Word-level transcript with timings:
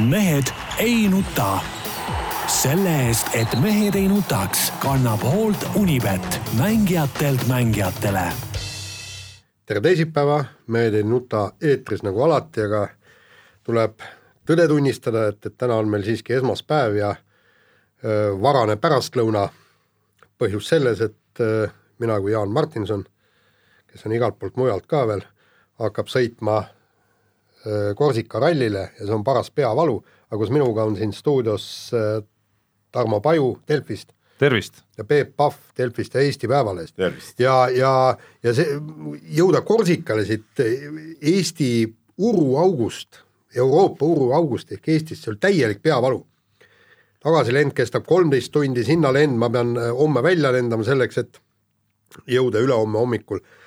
mehed 0.00 0.44
ei 0.78 1.08
nuta. 1.08 1.60
selle 2.46 3.06
eest, 3.06 3.28
et 3.34 3.60
mehed 3.60 3.94
ei 3.94 4.08
nutaks, 4.08 4.72
kannab 4.82 5.22
hoolt 5.22 5.66
Unibet, 5.74 6.40
mängijatelt 6.58 7.46
mängijatele. 7.46 8.32
tere 9.66 9.80
teisipäeva, 9.80 10.44
Mehed 10.66 10.94
ei 10.94 11.02
nuta 11.02 11.52
eetris 11.62 12.02
nagu 12.02 12.22
alati, 12.22 12.60
aga 12.60 12.88
tuleb 13.62 14.02
tõde 14.46 14.68
tunnistada, 14.68 15.28
et, 15.28 15.46
et 15.46 15.56
täna 15.56 15.76
on 15.76 15.88
meil 15.88 16.02
siiski 16.02 16.32
esmaspäev 16.32 16.96
ja 16.96 17.14
öö, 18.04 18.40
varane 18.42 18.76
pärastlõuna. 18.76 19.48
põhjus 20.38 20.68
selles, 20.68 21.00
et 21.00 21.40
öö, 21.40 21.68
mina 21.98 22.20
kui 22.20 22.32
Jaan 22.32 22.50
Martinson, 22.50 23.04
kes 23.86 24.06
on 24.06 24.12
igalt 24.12 24.38
poolt 24.38 24.56
mujalt 24.56 24.86
ka 24.86 25.06
veel, 25.06 25.22
hakkab 25.78 26.06
sõitma 26.06 26.64
Korsika 27.96 28.40
rallile 28.40 28.90
ja 28.98 29.06
see 29.06 29.14
on 29.14 29.24
paras 29.24 29.50
peavalu, 29.50 29.96
aga 30.28 30.38
koos 30.38 30.50
minuga 30.52 30.84
on 30.84 30.96
siin 30.96 31.12
stuudios 31.12 31.90
öö, 31.94 32.20
Tarmo 32.92 33.20
Paju 33.20 33.58
Delfist 33.68 34.12
tervist! 34.38 34.82
ja 34.98 35.04
Peep 35.04 35.36
Pahv 35.36 35.54
Delfist 35.78 36.14
ja 36.14 36.20
Eesti 36.20 36.48
Päevalehest. 36.48 36.96
tervist! 36.96 37.40
ja, 37.40 37.68
ja, 37.72 38.16
ja 38.42 38.54
see, 38.54 38.78
jõuda 39.38 39.62
Korsikale 39.66 40.24
siit 40.28 40.62
Eesti 41.22 41.70
uruaugust, 42.18 43.22
Euroopa 43.56 44.06
uruaugust 44.06 44.72
ehk 44.74 44.88
Eestist, 44.88 45.24
see 45.24 45.32
oli 45.32 45.42
täielik 45.42 45.82
peavalu. 45.82 46.24
tagasilend 47.24 47.72
kestab 47.72 48.04
kolmteist 48.06 48.52
tundi, 48.52 48.84
sinna 48.84 49.12
lend 49.12 49.38
ma 49.40 49.50
pean 49.50 49.76
äh, 49.78 49.90
homme 49.96 50.22
välja 50.22 50.52
lendama 50.52 50.84
selleks, 50.84 51.18
et 51.18 51.40
jõuda 52.28 52.60
ülehomme 52.60 52.98
hommikul 53.00 53.40
äh, 53.40 53.63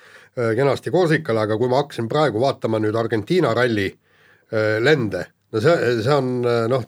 kenasti 0.56 0.90
Korsikale, 0.94 1.40
aga 1.46 1.56
kui 1.58 1.68
ma 1.68 1.80
hakkasin 1.82 2.08
praegu 2.08 2.40
vaatama 2.42 2.78
nüüd 2.82 2.94
Argentiina 2.98 3.50
ralli 3.56 3.88
äh, 3.90 4.78
lende, 4.84 5.24
no 5.52 5.60
see, 5.64 5.76
see 6.04 6.14
on 6.14 6.28
noh, 6.70 6.84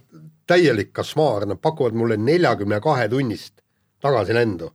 täielik 0.50 0.92
košmaar, 0.96 1.46
nad 1.50 1.60
pakuvad 1.62 1.94
mulle 1.98 2.16
neljakümne 2.18 2.80
kahe 2.84 3.08
tunnist 3.12 3.60
tagasilendu. 4.02 4.70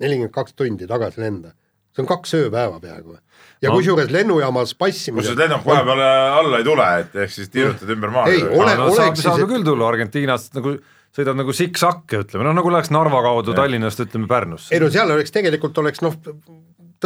nelikümmend 0.00 0.32
kaks 0.34 0.52
tundi 0.52 0.84
tagasilenda, 0.86 1.54
see 1.96 2.02
on 2.04 2.08
kaks 2.10 2.34
ööpäeva 2.36 2.80
peaaegu. 2.80 3.14
ja 3.62 3.70
No. 3.70 3.76
kusjuures 3.78 4.10
lennujaamas 4.12 4.74
passimine 4.76 5.22
kusjuures 5.22 5.38
lennuk 5.40 5.64
vahepeale 5.64 6.08
alla 6.40 6.58
ei 6.58 6.64
tule, 6.64 6.88
et 7.00 7.14
ehk 7.22 7.30
siis 7.32 7.48
tiirutad 7.48 7.88
ümber 7.94 8.10
maa. 8.12 8.26
Ei, 8.28 8.42
ole- 8.42 8.74
no, 8.76 8.84
oleks 8.90 8.96
saab, 9.00 9.14
siis, 9.16 9.24
saab 9.24 9.38
ju 9.40 9.46
küll 9.54 9.64
tulla 9.64 9.88
Argentiinast 9.88 10.54
nagu 10.58 10.74
sõidad 11.16 11.38
nagu 11.38 11.52
siksakke, 11.56 12.20
ütleme, 12.26 12.44
noh 12.44 12.52
nagu 12.58 12.70
läheks 12.74 12.90
Narva 12.92 13.22
kaudu 13.24 13.54
Tallinnast, 13.56 14.00
ütleme 14.04 14.28
Pärnusse. 14.28 14.74
ei 14.74 14.80
no 14.84 14.90
seal 14.92 15.10
oleks 15.14 15.32
tegelikult 15.32 15.78
oleks 15.80 16.02
noh, 16.04 16.12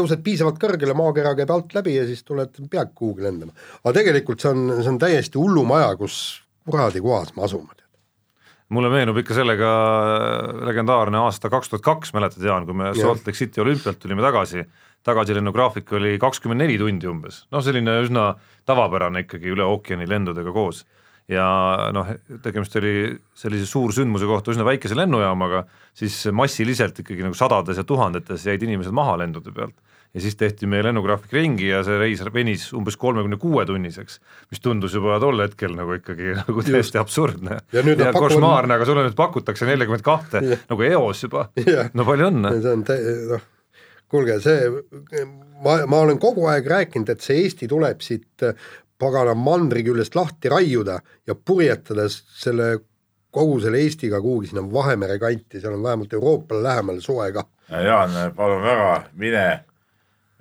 tõused 0.00 0.24
piisavalt 0.24 0.60
kõrgele, 0.62 0.96
maakera 0.96 1.36
käib 1.38 1.52
alt 1.54 1.76
läbi 1.76 1.98
ja 1.98 2.06
siis 2.08 2.24
tuled, 2.26 2.56
pead 2.72 2.94
kuhugi 2.96 3.28
lendama. 3.28 3.52
aga 3.84 3.98
tegelikult 4.00 4.40
see 4.42 4.54
on, 4.54 4.70
see 4.80 4.94
on 4.94 5.00
täiesti 5.00 5.38
hullumaja, 5.38 5.92
kus 6.00 6.16
kuradi 6.68 7.02
kohas 7.04 7.34
me 7.36 7.44
asume. 7.46 7.76
mulle 8.70 8.90
meenub 8.92 9.16
ikka 9.18 9.34
sellega 9.34 9.70
legendaarne 10.68 11.18
aasta 11.24 11.50
kaks 11.50 11.72
tuhat 11.72 11.82
kaks, 11.82 12.12
mäletad 12.14 12.44
Jaan, 12.46 12.68
kui 12.68 12.76
me 12.78 12.92
Salt 12.94 13.26
Lake 13.26 13.38
City 13.38 13.62
olümpialt 13.64 13.98
tulime 13.98 14.22
tagasi, 14.22 14.62
tagasilennugraafik 15.06 15.90
oli 15.98 16.14
kakskümmend 16.22 16.62
neli 16.62 16.78
tundi 16.78 17.08
umbes, 17.10 17.44
noh 17.50 17.64
selline 17.64 17.98
üsna 18.04 18.30
tavapärane 18.68 19.24
ikkagi 19.24 19.50
üle 19.50 19.66
ookeani 19.66 20.06
lendudega 20.08 20.54
koos. 20.54 20.84
ja 21.30 21.46
noh, 21.94 22.08
tegemist 22.42 22.74
oli 22.78 22.92
sellise 23.38 23.66
suursündmuse 23.70 24.26
kohta 24.26 24.50
üsna 24.50 24.64
väikese 24.66 24.96
lennujaamaga, 24.98 25.64
siis 25.94 26.24
massiliselt 26.34 26.98
ikkagi 26.98 27.22
nagu 27.22 27.38
sadades 27.38 27.78
ja 27.78 27.84
tuhandetes 27.86 28.46
jäid 28.46 28.62
inimesed 28.66 28.94
maha 28.94 29.14
lendude 29.20 29.52
pealt 29.54 29.76
ja 30.14 30.20
siis 30.24 30.34
tehti 30.36 30.66
meie 30.66 30.82
lennugraafik 30.82 31.32
ringi 31.36 31.68
ja 31.68 31.82
see 31.86 31.98
reis 32.00 32.22
venis 32.34 32.64
umbes 32.74 32.96
kolmekümne 32.98 33.36
kuue 33.38 33.62
tunniseks, 33.68 34.18
mis 34.50 34.60
tundus 34.64 34.94
juba 34.96 35.20
tol 35.22 35.38
hetkel 35.44 35.76
nagu 35.78 35.94
ikkagi 35.98 36.34
nagu 36.40 36.64
täiesti 36.66 36.98
absurdne. 36.98 37.60
Ja 37.72 37.84
ja 37.84 37.94
pakuvad- 38.10 38.18
košmaarne, 38.18 38.74
aga 38.74 38.88
sulle 38.88 39.06
nüüd 39.06 39.16
pakutakse 39.18 39.68
neljakümmet 39.70 40.02
kahte. 40.06 40.42
Nagu 40.70 40.82
eos 40.88 41.22
juba. 41.26 41.48
No 41.94 42.04
palju 42.08 42.30
õnne. 42.32 42.54
see 42.62 42.72
on 42.74 42.84
tä- 42.88 42.98
noh, 43.30 43.46
kuulge, 44.10 44.40
see, 44.42 44.68
ma, 45.62 45.78
ma 45.86 46.02
olen 46.04 46.18
kogu 46.18 46.48
aeg 46.50 46.66
rääkinud, 46.66 47.10
et 47.14 47.22
see 47.22 47.44
Eesti 47.44 47.68
tuleb 47.70 48.02
siit 48.02 48.42
äh, 48.42 48.54
pagana 49.00 49.34
mandri 49.38 49.84
küljest 49.86 50.16
lahti 50.18 50.50
raiuda 50.52 50.98
ja 51.26 51.34
purjetada 51.38 52.08
selle 52.10 52.72
kogu 53.30 53.60
selle 53.62 53.78
Eestiga 53.78 54.18
kuhugi 54.20 54.50
sinna 54.50 54.64
Vahemere 54.72 55.18
kanti, 55.22 55.60
seal 55.62 55.76
on 55.78 55.82
vähemalt 55.86 56.12
Euroopale 56.18 56.62
lähemale 56.66 57.00
soe 57.00 57.30
ka. 57.32 57.44
Jaan, 57.70 58.16
palun 58.34 58.62
väga, 58.66 58.88
mine 59.14 59.44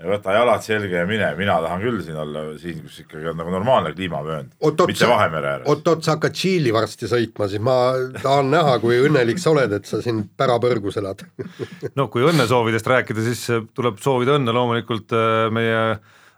võta 0.07 0.35
jalad 0.35 0.63
selga 0.63 1.01
ja 1.01 1.07
mine, 1.07 1.27
mina 1.35 1.57
tahan 1.63 1.81
küll 1.83 1.99
siin 2.03 2.19
olla, 2.19 2.43
siin, 2.59 2.77
kus 2.85 3.01
ikkagi 3.03 3.31
on 3.31 3.39
nagu 3.39 3.51
normaalne 3.51 3.91
kliimavöönd, 3.95 4.53
mitte 4.87 5.09
Vahemere 5.09 5.49
ääres. 5.53 5.67
oot-oot, 5.71 6.05
sa 6.05 6.15
hakkad 6.15 6.37
Tšiili 6.37 6.71
varsti 6.75 7.09
sõitma, 7.11 7.49
siis 7.51 7.63
ma 7.63 7.75
tahan 8.21 8.51
näha, 8.53 8.77
kui 8.83 8.99
õnnelik 9.03 9.41
sa 9.43 9.51
oled, 9.51 9.75
et 9.75 9.89
sa 9.89 9.99
siin 10.03 10.21
pärapõrgus 10.39 10.99
elad. 11.01 11.25
no 11.99 12.07
kui 12.13 12.23
õnnesoovidest 12.29 12.87
rääkida, 12.87 13.25
siis 13.27 13.43
äh, 13.51 13.65
tuleb 13.75 13.99
soovida 14.03 14.37
õnne 14.39 14.55
loomulikult 14.55 15.15
äh, 15.17 15.49
meie 15.55 15.81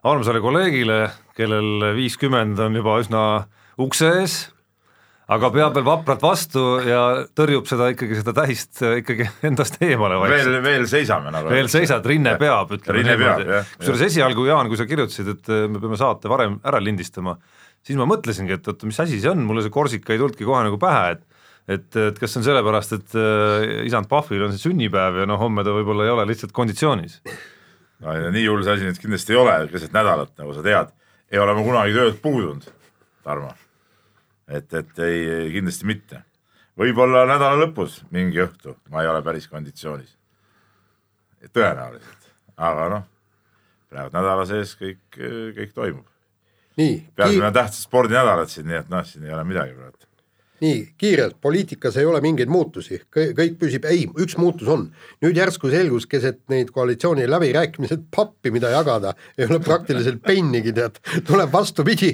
armsale 0.02 0.42
kolleegile, 0.42 1.04
kellel 1.38 1.92
viiskümmend 1.98 2.60
on 2.66 2.82
juba 2.82 2.98
üsna 3.04 3.22
ukse 3.82 4.10
ees, 4.22 4.40
aga 5.32 5.50
peab 5.54 5.78
veel 5.78 5.86
vapralt 5.88 6.24
vastu 6.24 6.64
ja 6.84 7.02
tõrjub 7.38 7.68
seda 7.70 7.88
ikkagi, 7.94 8.20
seda 8.20 8.34
tähist 8.42 8.82
äh, 8.84 9.00
ikkagi 9.02 9.28
endast 9.50 9.80
eemale 9.84 10.20
veel, 10.20 10.36
vaikselt. 10.36 10.60
veel 10.66 10.88
seisame 10.92 11.34
nagu. 11.34 11.52
veel 11.54 11.72
seisad, 11.72 12.06
rinne 12.12 12.36
peab, 12.42 12.74
ütleme 12.78 13.04
jah, 13.08 13.74
kusjuures 13.78 14.06
esialgu, 14.10 14.46
Jaan, 14.50 14.72
kui 14.72 14.80
sa 14.80 14.88
kirjutasid, 14.90 15.34
et 15.36 15.52
äh, 15.52 15.68
me 15.72 15.82
peame 15.84 16.00
saate 16.00 16.32
varem 16.32 16.60
ära 16.68 16.82
lindistama, 16.84 17.38
siis 17.86 18.00
ma 18.00 18.08
mõtlesingi, 18.10 18.58
et 18.60 18.68
oota, 18.68 18.90
mis 18.90 19.00
asi 19.04 19.22
see 19.22 19.32
on, 19.32 19.46
mulle 19.48 19.64
see 19.66 19.74
Korsika 19.74 20.16
ei 20.16 20.22
tulnudki 20.22 20.48
kohe 20.48 20.66
nagu 20.68 20.82
pähe, 20.82 21.16
et 21.18 21.28
et, 21.70 21.88
et 21.96 22.18
kas 22.20 22.34
see 22.34 22.42
on 22.42 22.46
sellepärast, 22.50 22.96
et 22.98 23.16
äh, 23.16 23.86
isand 23.88 24.10
Pahvil 24.12 24.48
on 24.48 24.52
see 24.52 24.66
sünnipäev 24.66 25.22
ja 25.22 25.30
noh, 25.30 25.40
homme 25.40 25.64
ta 25.64 25.72
võib-olla 25.76 26.08
ei 26.08 26.12
ole 26.12 26.26
lihtsalt 26.34 26.52
konditsioonis. 26.58 27.22
no 28.02 28.18
ja 28.18 28.34
nii 28.34 28.48
hull 28.50 28.66
see 28.66 28.76
asi 28.76 28.90
nüüd 28.90 29.00
kindlasti 29.00 29.38
ei 29.38 29.40
ole, 29.40 29.58
keset 29.72 29.96
nädalat, 29.96 30.34
nagu 30.42 30.58
sa 30.58 30.66
tead, 30.66 30.92
ei 31.32 31.40
ole 31.40 31.56
ma 31.56 31.68
kunagi 31.70 31.96
töölt 31.96 32.24
puudunud, 32.26 32.66
Tarmo. 33.22 33.54
Et, 34.48 34.74
et 34.74 35.00
ei, 35.06 35.50
kindlasti 35.54 35.88
mitte. 35.90 36.24
võib-olla 36.80 37.26
nädala 37.30 37.60
lõpus 37.66 38.02
mingi 38.12 38.42
õhtu 38.42 38.76
ma 38.90 39.04
ei 39.04 39.10
ole 39.12 39.22
päris 39.26 39.48
konditsioonis. 39.48 40.18
tõenäoliselt, 41.54 42.30
aga 42.58 42.88
noh, 42.90 43.04
praegu 43.90 44.14
nädala 44.16 44.46
sees 44.46 44.76
kõik, 44.80 45.04
kõik 45.58 45.74
toimub. 45.74 46.08
meil 47.36 47.50
on 47.50 47.54
tähtsad 47.54 47.84
spordinädalad 47.84 48.50
siin, 48.50 48.68
nii 48.68 48.80
et 48.84 48.90
noh, 48.90 49.06
siin 49.06 49.26
ei 49.26 49.34
ole 49.34 49.44
midagi 49.44 49.76
praegu. 49.78 50.11
Nii 50.62 50.82
kiirelt, 51.02 51.38
poliitikas 51.42 51.98
ei 51.98 52.06
ole 52.06 52.22
mingeid 52.22 52.50
muutusi, 52.52 53.00
kõik 53.16 53.56
püsib, 53.62 53.86
ei, 53.90 54.06
üks 54.22 54.38
muutus 54.38 54.68
on. 54.70 54.88
nüüd 55.24 55.38
järsku 55.38 55.70
selgus 55.72 56.06
keset 56.10 56.40
neid 56.52 56.70
koalitsiooni 56.74 57.26
läbirääkimised 57.30 58.04
pappi, 58.16 58.52
mida 58.54 58.70
jagada, 58.74 59.14
ei 59.38 59.48
ole 59.50 59.60
praktiliselt 59.64 60.22
pennigi, 60.26 60.74
tead. 60.78 61.00
tuleb 61.28 61.52
vastupidi, 61.54 62.14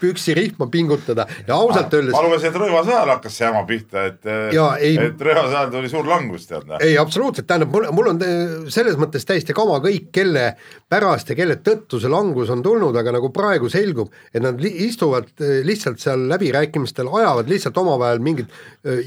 püksirihma 0.00 0.68
pingutada. 0.72 1.26
Ja 1.48 1.56
ausalt 1.56 1.94
öeldes 1.94 2.12
ma 2.14 2.22
lugesin, 2.24 2.50
et 2.52 2.60
Rõivase 2.60 2.92
ajal 2.92 3.12
hakkas 3.14 3.36
see 3.38 3.46
jama 3.46 3.62
pihta, 3.68 4.04
et, 4.10 4.20
Jaa, 4.54 4.76
ei- 4.82 4.98
et 5.08 5.20
Rõivase 5.28 5.56
ajal 5.56 5.72
tuli 5.72 5.90
suur 5.92 6.08
langus, 6.08 6.46
tead 6.50 6.68
ei, 6.80 6.96
absoluutselt, 7.00 7.46
tähendab, 7.48 7.72
mul, 7.72 7.88
mul 7.96 8.10
on 8.12 8.22
eh, 8.24 8.54
selles 8.72 8.96
mõttes 9.00 9.24
täiesti 9.28 9.54
kama 9.56 9.78
kõik, 9.84 10.10
kelle 10.14 10.46
pärast 10.92 11.30
ja 11.32 11.36
kelle 11.38 11.58
tõttu 11.64 12.00
see 12.02 12.10
langus 12.12 12.50
on 12.52 12.62
tulnud, 12.64 12.96
aga 12.96 13.16
nagu 13.16 13.30
praegu 13.34 13.70
selgub, 13.72 14.12
et 14.34 14.42
nad 14.44 14.60
istuvad 14.66 15.28
eh, 15.40 15.60
lihtsalt 15.66 16.02
seal 16.02 16.26
läbirääkimistel, 16.30 17.08
ajavad 17.20 17.48
lihtsalt 17.50 17.78
omavahel 17.86 18.20
mingit 18.22 18.50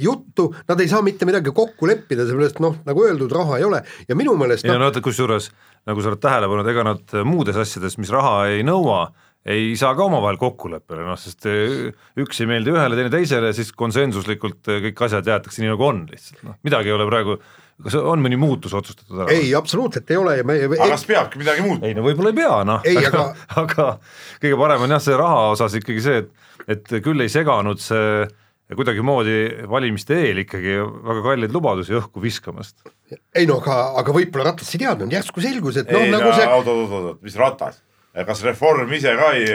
juttu, 0.02 0.50
nad 0.68 0.80
ei 0.82 0.90
saa 0.92 1.04
mitte 1.06 1.28
midagi 1.30 1.52
kokku 1.56 1.88
leppida, 1.92 2.26
sellepärast 2.28 2.60
noh, 2.64 2.80
nagu 2.88 3.06
öeldud, 3.06 3.32
raha 3.36 3.60
ei 3.60 3.68
ole. 3.68 3.84
Ja 4.10 4.16
minu 4.18 4.34
meelest 4.40 4.66
ja 4.68 4.76
no 4.80 4.88
vaata, 4.90 5.04
kusjuures 5.06 5.52
nagu 5.88 6.02
sa 6.04 6.12
oled 6.12 6.22
tähele 6.24 6.48
pannud, 6.52 6.68
ega 6.74 6.84
nad 6.94 7.14
muudes 7.26 7.58
asjades, 7.60 7.96
mis 8.02 8.12
raha 8.14 8.50
ei 8.52 8.66
nõua, 8.68 9.06
ei 9.50 9.72
saa 9.80 9.94
ka 9.96 10.04
omavahel 10.06 10.38
kokkuleppele, 10.38 11.06
noh 11.08 11.18
sest 11.18 11.48
eh, 11.50 11.88
üks 12.20 12.42
ei 12.44 12.50
meeldi 12.52 12.74
ühele, 12.74 12.98
teine 13.00 13.12
teisele, 13.14 13.54
siis 13.56 13.72
konsensuslikult 13.78 14.68
eh, 14.70 14.82
kõik 14.90 15.06
asjad 15.08 15.30
jäetakse 15.32 15.64
nii 15.64 15.72
nagu 15.72 15.86
on 15.88 16.04
lihtsalt, 16.12 16.44
noh 16.46 16.58
midagi 16.68 16.92
ei 16.92 16.96
ole 16.98 17.08
praegu, 17.08 17.38
kas 17.80 17.96
on 18.02 18.20
mõni 18.22 18.36
muutus 18.38 18.76
otsustatud 18.76 19.24
ära? 19.24 19.32
ei, 19.32 19.54
absoluutselt 19.56 20.12
ei 20.12 20.20
ole 20.20 20.36
ja 20.42 20.46
me 20.46 20.58
aga 20.68 20.90
kas 20.92 21.08
peabki 21.08 21.40
midagi 21.40 21.64
muutma? 21.64 21.88
ei 21.88 21.96
no 21.98 22.04
võib-olla 22.06 22.34
ei 22.36 22.40
pea, 22.42 22.60
noh, 22.68 22.84
Ei, 22.92 23.00
aga, 23.00 23.24
aga- 23.32 23.48
aga 23.64 23.88
kõige 24.44 24.60
parem 24.60 24.86
on 24.86 24.96
jah, 24.98 25.04
see 25.08 25.18
raha 25.24 25.40
osas 25.56 25.80
ikkagi 25.80 26.04
see, 26.04 26.22
et, 26.26 26.30
et 26.76 26.94
küll 27.08 27.24
ei 27.24 27.32
seganud 27.32 27.80
see 27.82 28.28
kuidagimoodi 28.78 29.66
valimiste 29.70 30.18
eel 30.28 30.44
ikkagi 30.44 30.78
väga 30.78 31.24
kalleid 31.26 31.56
lubadusi 31.56 31.96
õhku 31.98 32.22
viskamast. 32.22 32.78
ei 33.36 33.48
no 33.50 33.58
aga, 33.64 33.80
aga 34.04 34.14
võib-olla 34.14 34.52
Ratas 34.52 34.70
ei 34.76 34.84
teadnud, 34.86 35.14
järsku 35.14 35.42
selgus, 35.42 35.82
et 35.82 35.90
noh, 35.90 36.06
ei 36.06 36.14
nagu 36.14 36.30
no 36.30 36.36
see 36.38 36.46
oot, 36.46 36.68
oot, 36.70 36.86
oot, 36.86 37.04
oot, 37.14 37.22
mis 37.26 37.38
ratas, 37.40 37.82
kas 38.14 38.44
Reform 38.46 38.94
ise 38.94 39.16
ka 39.18 39.32
ei, 39.38 39.48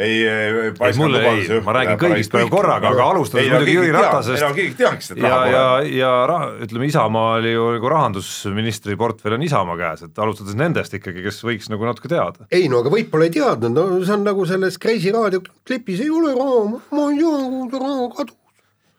ei, 0.00 0.14
ei 0.24 0.70
ei 0.72 0.92
mulle 0.96 1.20
ei, 1.28 1.58
ma 1.66 1.74
räägin 1.76 1.98
kõigist 2.00 2.32
praegu 2.32 2.50
korraga, 2.54 2.94
aga 2.94 3.08
alustades 3.12 3.50
muidugi 3.52 3.74
Jüri 3.76 3.92
Ratasest. 3.94 4.38
ei 4.38 4.46
no 4.48 4.56
keegi 4.56 4.78
teaks, 4.78 5.10
et 5.12 5.20
ja, 5.20 5.28
raha 5.28 5.50
ja, 5.50 5.64
pole. 5.66 5.90
ja 5.98 6.12
ra- 6.30 6.52
ütleme, 6.66 6.88
Isamaa 6.88 7.34
oli 7.38 7.52
ju 7.52 7.66
nagu 7.76 7.90
rahandusministri 7.92 8.96
portfell 9.00 9.36
on 9.36 9.44
Isamaa 9.44 9.76
käes, 9.82 10.06
et 10.08 10.22
alustades 10.24 10.56
nendest 10.58 10.96
ikkagi, 10.96 11.20
kes 11.26 11.42
võiks 11.44 11.68
nagu 11.72 11.84
natuke 11.84 12.08
teada. 12.10 12.48
ei 12.48 12.70
no 12.72 12.80
aga 12.80 12.94
võib-olla 12.96 13.28
ei 13.28 13.34
teadnud, 13.36 13.76
no 13.76 14.00
see 14.00 14.16
on 14.16 14.24
nagu 14.24 14.48
selles 14.48 14.80
Kreisi 14.80 15.12
raadio 15.12 15.44
klipis 15.68 16.00
ei 16.00 16.08
ole 16.08 16.32
raha, 16.32 16.80
ma 16.96 17.10
ei 17.12 17.20
tea, 17.20 17.36
kuhu 17.44 17.68
see 17.68 17.84
raha 17.84 18.08
kadus. 18.16 18.40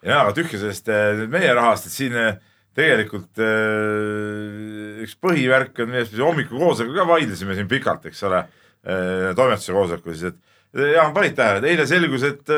jaa, 0.06 0.22
aga 0.24 0.34
tühja 0.38 0.60
sellest 0.62 0.90
nüüd 1.22 1.32
meie 1.34 1.54
rahast, 1.58 1.88
et 1.90 1.96
siin 1.96 2.16
eh, 2.22 2.36
tegelikult 2.78 3.40
eh, 3.42 5.04
üks 5.06 5.16
põhivärk 5.22 5.84
on, 5.84 5.92
millest 5.94 6.16
me 6.16 6.24
hommikukoosolekul 6.26 7.00
ka 7.02 7.08
vaidlesime 7.10 7.56
siin 7.58 7.70
pikalt, 7.72 8.06
eks 8.12 8.24
ole, 8.30 8.44
toimetuse 8.86 9.74
koosolekul 9.74 10.14
siis, 10.14 10.34
et 10.34 10.42
Jaan, 10.76 11.14
panid 11.16 11.38
tähele, 11.38 11.62
et 11.62 11.70
eile 11.72 11.86
selgus, 11.88 12.24
et 12.28 12.50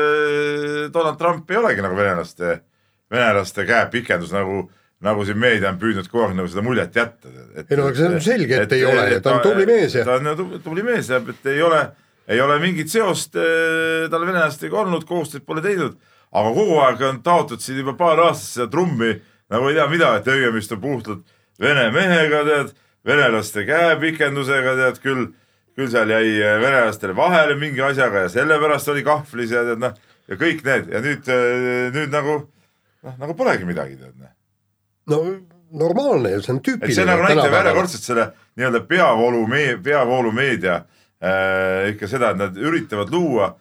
Donald 0.90 1.20
Trump 1.20 1.50
ei 1.52 1.56
olegi 1.60 1.84
nagu 1.84 1.94
venelaste, 1.94 2.56
venelaste 3.14 3.62
käepikendus 3.68 4.32
nagu 4.34 4.64
nagu 5.06 5.22
siin 5.22 5.38
meedia 5.38 5.70
on 5.70 5.76
püüdnud 5.78 6.08
kogu 6.10 6.24
aeg 6.24 6.34
nagu 6.34 6.48
seda 6.50 6.64
muljet 6.66 6.96
jätta. 6.98 7.30
Ei 7.62 7.76
no 7.78 7.84
aga 7.86 7.94
see 7.94 8.08
on 8.08 8.24
selge, 8.24 8.56
et 8.64 8.72
ei 8.74 8.82
ole 8.88 9.04
ja 9.12 9.20
ta 9.22 9.36
on 9.36 9.44
tubli 9.44 9.66
mees 9.68 9.94
ja- 9.94 10.02
ta 10.08 10.16
on 10.18 10.58
tubli, 10.64 10.82
mees 10.82 11.10
ja 11.12 11.20
et 11.22 11.46
ei 11.52 11.62
ole, 11.62 11.78
ei 12.26 12.40
ole 12.42 12.56
mingit 12.58 12.90
seost 12.90 13.38
tal 14.10 14.26
venelastega 14.26 14.80
olnud, 14.82 15.06
koostööd 15.06 15.46
pole 15.46 15.62
teinud, 15.62 15.94
aga 16.32 16.52
kogu 16.54 16.78
aeg 16.84 17.02
on 17.08 17.22
taotud 17.24 17.62
siin 17.64 17.80
juba 17.82 17.96
paar 17.98 18.20
aastat 18.28 18.54
seda 18.54 18.70
trummi 18.72 19.14
nagu 19.48 19.68
ei 19.68 19.78
tea 19.78 19.88
mida, 19.88 20.14
et 20.18 20.26
tegemist 20.28 20.72
on 20.76 20.80
puhtalt 20.82 21.34
vene 21.60 21.88
mehega, 21.94 22.42
tead, 22.46 22.72
venelaste 23.08 23.64
käepikendusega, 23.68 24.74
tead 24.78 25.02
küll, 25.02 25.28
küll 25.78 25.90
seal 25.92 26.10
jäi 26.12 26.34
eh, 26.36 26.56
venelastele 26.62 27.16
vahele 27.16 27.56
mingi 27.60 27.82
asjaga 27.84 28.26
ja 28.26 28.32
sellepärast 28.32 28.92
oli 28.92 29.04
kahvlis 29.06 29.54
ja 29.56 29.64
tead 29.66 29.82
noh, 29.82 29.94
ja 30.28 30.40
kõik 30.40 30.64
need 30.66 30.90
ja 30.92 31.04
nüüd, 31.04 31.30
nüüd 31.96 32.12
nagu 32.12 32.40
noh, 32.42 33.14
nagu 33.14 33.38
polegi 33.38 33.68
midagi, 33.68 33.96
tead 34.00 34.18
noh 34.18 34.34
no 35.08 35.22
normaalne 35.78 36.34
ju, 36.36 36.42
see 36.44 36.54
on 36.54 36.60
tüüpiline. 36.64 36.96
see 36.96 37.08
nagu 37.08 37.24
näitab 37.24 37.56
järjekordselt 37.58 38.04
selle 38.04 38.26
nii-öelda 38.58 38.82
peavoolu, 38.88 39.46
peavoolumeedia 39.84 40.76
äh, 40.76 41.88
ikka 41.94 42.08
seda, 42.10 42.32
et 42.34 42.40
nad 42.40 42.60
üritavad 42.60 43.12
luua 43.12 43.50
äh, 43.50 43.56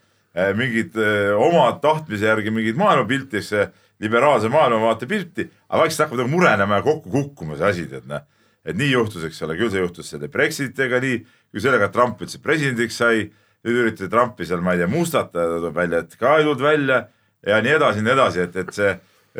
mingit 0.57 0.97
äh, 1.01 1.33
oma 1.33 1.69
tahtmise 1.81 2.27
järgi 2.29 2.53
mingit 2.53 2.77
maailmapilti, 2.77 3.39
eks 3.39 3.51
see 3.53 3.65
liberaalse 4.03 4.51
maailmavaate 4.53 5.09
pilti, 5.09 5.47
aga 5.69 5.81
vaikselt 5.81 6.05
hakkab 6.05 6.21
nagu 6.21 6.31
murenema 6.31 6.79
ja 6.79 6.85
kokku 6.85 7.11
kukkuma 7.13 7.57
see 7.57 7.71
asi, 7.71 7.87
tead 7.89 8.05
noh. 8.09 8.21
et 8.67 8.77
nii 8.77 8.91
juhtus, 8.91 9.25
eks 9.25 9.41
ole, 9.47 9.57
küll 9.57 9.71
see 9.73 9.81
juhtus 9.81 10.11
selle 10.13 10.29
Brexitiga 10.29 10.99
nii, 11.01 11.19
kui 11.51 11.63
sellega, 11.63 11.87
et 11.87 11.95
Trump 11.95 12.21
üldse 12.21 12.41
presidendiks 12.43 12.99
sai, 13.01 13.27
nüüd 13.65 13.81
üritati 13.83 14.11
Trumpi 14.11 14.45
seal, 14.45 14.61
ma 14.61 14.75
ei 14.75 14.83
tea, 14.83 14.89
mustata, 14.91 15.47
tuleb 15.57 15.75
välja, 15.75 16.03
et 16.03 16.17
ka 16.19 16.37
ei 16.37 16.45
tulnud 16.45 16.61
välja 16.61 17.01
ja 17.47 17.61
nii 17.63 17.77
edasi, 17.79 18.03
nii 18.05 18.13
edasi, 18.13 18.43
et, 18.43 18.57
et 18.61 18.73
see, 18.75 18.93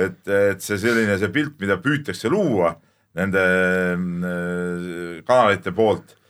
et, 0.07 0.21
et 0.25 0.63
see 0.63 0.79
selline, 0.81 1.19
see 1.21 1.33
pilt, 1.35 1.57
mida 1.61 1.77
püütakse 1.83 2.31
luua 2.33 2.73
nende 3.17 3.43
äh, 3.43 5.19
kanalite 5.27 5.73
poolt 5.75 6.15
äh, 6.15 6.26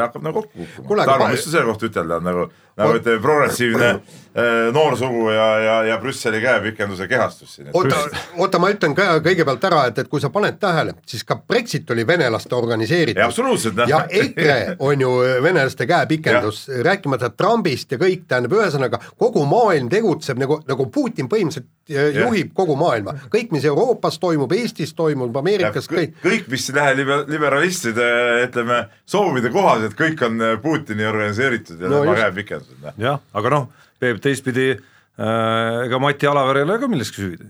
hakkab 0.00 0.22
nagu 0.22 0.42
kokku 0.42 0.66
kukkuma 0.76 1.04
Tarmo, 1.08 1.28
mis 1.32 1.44
sa 1.46 1.50
selle 1.50 1.70
kohta 1.70 1.88
ütelda 1.88 2.18
on 2.20 2.26
nagu, 2.28 2.42
nagu 2.76 2.96
ütleme, 2.98 3.20
progressiivne 3.24 3.86
äh, 3.88 4.66
noorsugu 4.76 5.30
ja, 5.32 5.46
ja, 5.64 5.76
ja 5.88 5.96
Brüsseli 6.02 6.42
käepikenduse 6.44 7.08
kehastus 7.08 7.54
siin. 7.54 7.70
oota, 7.72 8.02
oota, 8.36 8.60
ma 8.60 8.68
ütlen 8.74 8.92
ka 8.98 9.06
kõigepealt 9.24 9.64
ära, 9.64 9.86
et, 9.88 10.02
et 10.02 10.10
kui 10.12 10.20
sa 10.20 10.28
paned 10.34 10.58
tähele, 10.60 10.92
siis 11.08 11.24
ka 11.24 11.38
Brexit 11.40 11.90
oli 11.90 12.04
venelaste 12.06 12.52
organiseeritud. 12.56 13.22
absoluutselt 13.24 13.80
ja 13.88 14.02
EKRE 14.10 14.76
on 14.78 15.06
ju 15.06 15.14
venelaste 15.42 15.88
käepikendus, 15.88 16.66
rääkimata 16.84 17.32
Trumpist 17.32 17.96
ja 17.96 18.00
kõik, 18.02 18.28
tähendab, 18.28 18.58
ühesõnaga 18.60 19.00
kogu 19.16 19.46
maailm 19.48 19.88
tegutseb 19.88 20.44
nagu, 20.44 20.60
nagu 20.68 20.90
Putin 20.92 21.32
põhimõtteliselt 21.32 21.72
ja. 21.88 22.10
juhib 22.26 22.52
kogu 22.54 22.76
maailma, 22.76 23.16
kõik, 23.32 23.56
mis 23.56 23.64
Euroopas 23.64 24.20
toimub, 24.20 24.52
Eestis 24.52 24.92
toimub, 24.96 25.32
Ameerikas, 25.40 25.88
kõik 25.88 26.20
kõik, 26.20 26.48
mis 26.52 26.68
liber- 27.00 27.24
liberalistide 27.30 28.06
ütleme 28.44 28.82
soovide 29.08 29.45
kohaselt, 29.54 29.96
kõik 29.98 30.22
on 30.26 30.40
äh, 30.42 30.54
Putini 30.62 31.06
organiseeritud 31.08 31.80
ja 31.80 31.88
No 31.90 32.00
tema 32.02 32.12
just. 32.14 32.22
käepikendused. 32.22 32.78
noh. 32.82 32.96
jah, 33.00 33.20
aga 33.34 33.52
noh, 33.54 33.68
Peep 34.00 34.20
teistpidi 34.24 34.68
äh, 34.72 35.84
ega 35.86 36.00
Mati 36.02 36.28
Alaver 36.30 36.60
ei 36.60 36.66
ole 36.68 36.78
ka 36.82 36.88
milleski 36.92 37.22
süüdi, 37.22 37.48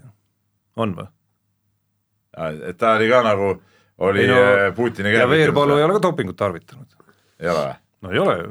on 0.77 0.95
või? 0.99 1.09
et 2.69 2.77
ta 2.77 2.95
oli 2.99 3.09
ka 3.09 3.23
nagu, 3.25 3.55
oli 4.05 4.27
Ei 4.27 4.29
no, 4.29 4.41
no, 4.41 4.73
Putini 4.77 5.15
ja 5.15 5.29
Veerpalu 5.31 5.79
ei 5.79 5.87
ole 5.87 5.97
ka 5.97 6.03
dopingut 6.05 6.37
tarvitanud. 6.37 6.89
ei 7.41 7.49
ole 7.49 7.63
või? 7.65 7.77
no 8.05 8.13
ei 8.13 8.23
ole 8.25 8.35
ju, 8.43 8.51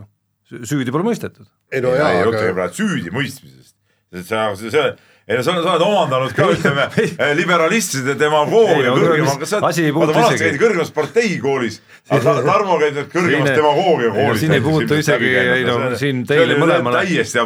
süüdi 0.66 0.94
pole 0.96 1.06
mõistetud. 1.06 1.46
ei 1.72 1.84
no 1.86 1.94
jaa, 1.94 2.12
jutt 2.24 2.40
käib 2.40 2.50
aga 2.50 2.58
praegu 2.62 2.80
süüdimõistmisest. 2.82 3.76
see, 4.16 4.24
see, 4.26 4.72
see, 4.74 4.90
ei 5.26 5.38
no 5.40 5.42
sa, 5.42 5.56
sa 5.58 5.72
oled 5.74 5.82
omandanud 5.82 6.34
ka 6.38 6.46
ütleme 6.54 6.84
liberalistide 7.40 8.14
demagoogia 8.20 8.92
kõrgema, 8.94 9.32
kas 9.42 9.54
sa 9.56 9.60
oled, 9.64 9.88
vaata 9.96 10.14
vanasti 10.20 10.44
käidi 10.44 10.60
kõrgemas 10.62 10.92
parteikoolis, 10.94 11.80
aga 12.14 12.22
Ta- 12.36 12.44
Tarmo 12.46 12.76
käib 12.82 13.00
nüüd 13.00 13.10
kõrgemas 13.10 13.48
Siin- 13.50 13.58
demagoogia 13.58 14.12
koolis. 14.14 14.44
siin 14.44 14.54
ei 14.58 14.62
puutu 14.66 15.00
isegi, 15.02 15.32
ei 15.42 15.64
no 15.66 15.78
siin 15.98 16.22
teile 16.30 16.60
mõlemale, 16.62 17.02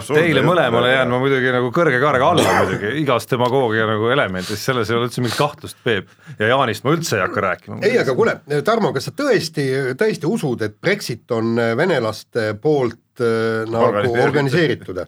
teile 0.10 0.44
mõlemale 0.44 0.92
jään 0.92 1.14
ma 1.14 1.22
muidugi 1.24 1.54
nagu 1.56 1.72
kõrge 1.80 2.02
kaarega 2.04 2.34
alla 2.34 2.58
muidugi 2.60 2.92
igast 3.06 3.32
demagoogia 3.32 3.88
nagu 3.88 4.12
elemendist, 4.12 4.60
selles 4.60 4.92
ei 4.92 5.00
ole 5.00 5.08
üldse 5.08 5.24
mingit 5.24 5.40
kahtlust, 5.40 5.80
Peep. 5.88 6.12
ja 6.40 6.52
Jaanist 6.52 6.84
ma 6.84 6.98
üldse 6.98 7.16
ei 7.16 7.24
hakka 7.24 7.46
rääkima. 7.48 7.80
ei, 7.88 7.96
aga 8.04 8.18
kuule, 8.20 8.36
Tarmo, 8.68 8.92
kas 8.96 9.08
sa 9.08 9.16
tõesti, 9.16 9.70
tõesti 9.96 10.28
usud, 10.28 10.68
et 10.68 10.76
Brexit 10.84 11.32
on 11.32 11.56
venelaste 11.80 12.52
poolt 12.60 13.24
äh, 13.24 13.64
nagu 13.72 14.14
Organiseeritud. 14.20 15.00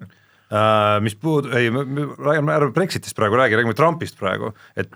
Äh, 0.52 0.98
mis 1.00 1.16
puud-, 1.16 1.48
ei, 1.56 1.70
räägime 1.72 2.52
ärme 2.52 2.74
Brexitist 2.76 3.16
praegu 3.16 3.38
räägi, 3.40 3.56
räägime 3.56 3.76
Trumpist 3.78 4.18
praegu, 4.20 4.52
et 4.76 4.92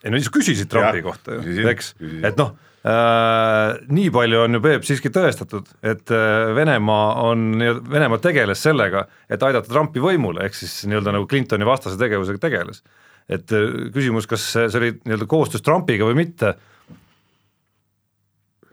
ei 0.00 0.12
no 0.14 0.20
sa 0.22 0.32
küsisid 0.32 0.70
Trumpi 0.72 1.02
Jah, 1.02 1.04
kohta 1.04 1.36
ju 1.36 1.66
eks, 1.68 1.90
et 2.24 2.38
noh 2.40 2.54
äh,, 2.88 3.74
nii 3.92 4.08
palju 4.14 4.40
on 4.46 4.56
ju 4.56 4.62
Peep 4.64 4.86
siiski 4.88 5.12
tõestatud, 5.12 5.68
et 5.84 6.14
äh, 6.14 6.54
Venemaa 6.56 7.10
on, 7.26 7.50
Venemaa 7.90 8.22
tegeles 8.24 8.64
sellega, 8.64 9.04
et 9.28 9.44
aidata 9.44 9.68
Trumpi 9.68 10.00
võimule, 10.00 10.46
ehk 10.48 10.56
siis 10.56 10.78
nii-öelda 10.88 11.18
nagu 11.18 11.28
Clintoni 11.28 11.68
vastase 11.68 12.00
tegevusega 12.00 12.40
tegeles. 12.46 12.80
et 13.28 13.52
äh, 13.52 13.92
küsimus, 13.92 14.24
kas 14.30 14.46
see 14.54 14.70
see 14.72 14.80
oli 14.80 14.92
nii-öelda 15.02 15.28
koostöös 15.28 15.68
Trumpiga 15.68 16.08
või 16.08 16.22
mitte, 16.22 16.54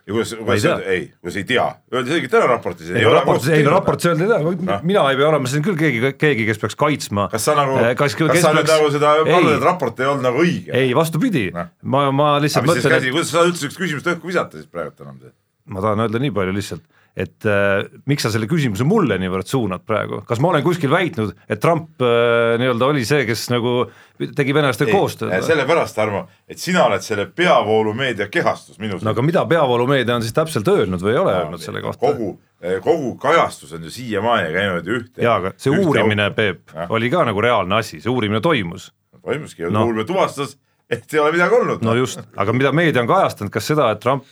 ja 0.05 0.13
kuidas, 0.13 0.33
ei 0.33 0.39
kuidas 0.39 0.61
tea., 0.61 0.75
ei, 0.93 1.05
kuidas 1.21 1.37
ei 1.39 1.45
tea, 1.49 1.65
öeldi 1.93 2.13
selgelt 2.13 2.35
ära 2.37 2.49
raportis. 2.51 2.91
ei 2.93 3.05
no 3.05 3.13
raportis, 3.15 3.49
ei 3.55 3.63
no 3.65 3.71
raportis 3.73 4.09
öeldi 4.11 4.27
seda, 4.27 4.79
mina 4.85 5.05
ei 5.09 5.17
pea 5.19 5.29
olema 5.31 5.49
siin 5.49 5.65
küll 5.65 5.79
keegi, 5.79 6.11
keegi, 6.21 6.45
kes 6.49 6.61
peaks 6.61 6.77
kaitsma. 6.79 7.27
kas 7.31 7.47
sa 7.49 7.55
nagu, 7.57 7.79
kas, 7.97 8.17
kas, 8.19 8.29
kas 8.35 8.43
sa 8.45 8.53
nüüd 8.53 8.69
nagu 8.69 8.91
seda 8.93 9.15
et 9.55 9.65
raport 9.65 10.03
ei 10.03 10.11
olnud 10.11 10.27
nagu 10.27 10.43
õige? 10.43 10.69
ei, 10.77 10.93
vastupidi 10.97 11.47
Noh., 11.55 11.71
ma, 11.81 12.05
ma 12.13 12.35
lihtsalt 12.43 12.69
mõtlen, 12.69 12.99
et 12.99 13.09
kuidas 13.15 13.33
sa 13.33 13.47
üldse 13.49 13.69
üks 13.69 13.79
küsimust 13.81 14.11
õhku 14.13 14.29
visata 14.29 14.59
siis 14.59 14.69
praegu 14.69 14.93
enam? 15.07 15.17
ma 15.73 15.81
tahan 15.81 16.05
öelda 16.05 16.21
nii 16.21 16.33
palju 16.35 16.53
lihtsalt, 16.53 16.85
et 17.15 17.45
äh, 17.47 17.85
miks 18.11 18.25
sa 18.25 18.31
selle 18.33 18.47
küsimuse 18.51 18.83
mulle 18.83 19.15
niivõrd 19.21 19.47
suunad 19.47 19.85
praegu, 19.87 20.19
kas 20.27 20.41
ma 20.43 20.49
olen 20.51 20.63
kuskil 20.65 20.91
väitnud, 20.91 21.31
et 21.47 21.61
Trump 21.63 22.01
äh, 22.03 22.55
nii-öelda 22.59 22.89
oli 22.91 23.05
see, 23.07 23.21
kes 23.29 23.45
nagu 23.53 23.85
tegi 24.35 24.55
venelastega 24.55 24.91
koostööd 24.91 25.31
või? 25.31 25.45
sellepärast, 25.47 25.95
Tarmo, 25.95 26.25
et 26.51 26.59
sina 26.59 26.83
oled 26.89 27.03
selle 27.05 27.25
peavoolumeedia 27.35 28.27
kehastus 28.31 28.79
minu 28.83 28.99
no 29.01 29.13
aga 29.15 29.23
mida 29.25 29.45
peavoolumeedia 29.47 30.17
on 30.19 30.25
siis 30.27 30.35
täpselt 30.35 30.67
öelnud 30.71 31.01
või 31.03 31.15
ei 31.15 31.21
ole 31.23 31.37
öelnud 31.39 31.63
selle 31.63 31.81
kohta? 31.85 32.03
kogu, 32.03 32.33
kogu 32.83 33.15
kajastus 33.23 33.71
on 33.77 33.87
ju 33.87 33.95
siiamaani 33.95 34.51
käinud 34.55 34.91
ühte. 34.97 35.23
jaa, 35.23 35.39
aga 35.39 35.53
see 35.57 35.71
uurimine, 35.71 36.29
Peep 36.35 36.75
oli 36.89 37.09
ka 37.13 37.23
nagu 37.31 37.41
reaalne 37.47 37.79
asi, 37.79 38.01
see 38.03 38.11
uurimine 38.11 38.41
toimus. 38.43 38.91
toimuski 39.23 39.63
ja 39.65 39.71
No. 39.71 39.85
uurimine 39.87 40.05
tuvastas, 40.05 40.57
et 40.89 41.13
ei 41.13 41.19
ole 41.19 41.33
midagi 41.33 41.55
olnud. 41.57 41.83
no 41.85 41.95
just, 41.97 42.21
aga 42.37 42.53
mida 42.53 42.71
meedia 42.75 43.01
on 43.01 43.09
kajastanud, 43.09 43.51
kas 43.53 43.69
seda, 43.71 43.89
et 43.95 44.01
Trump, 44.03 44.27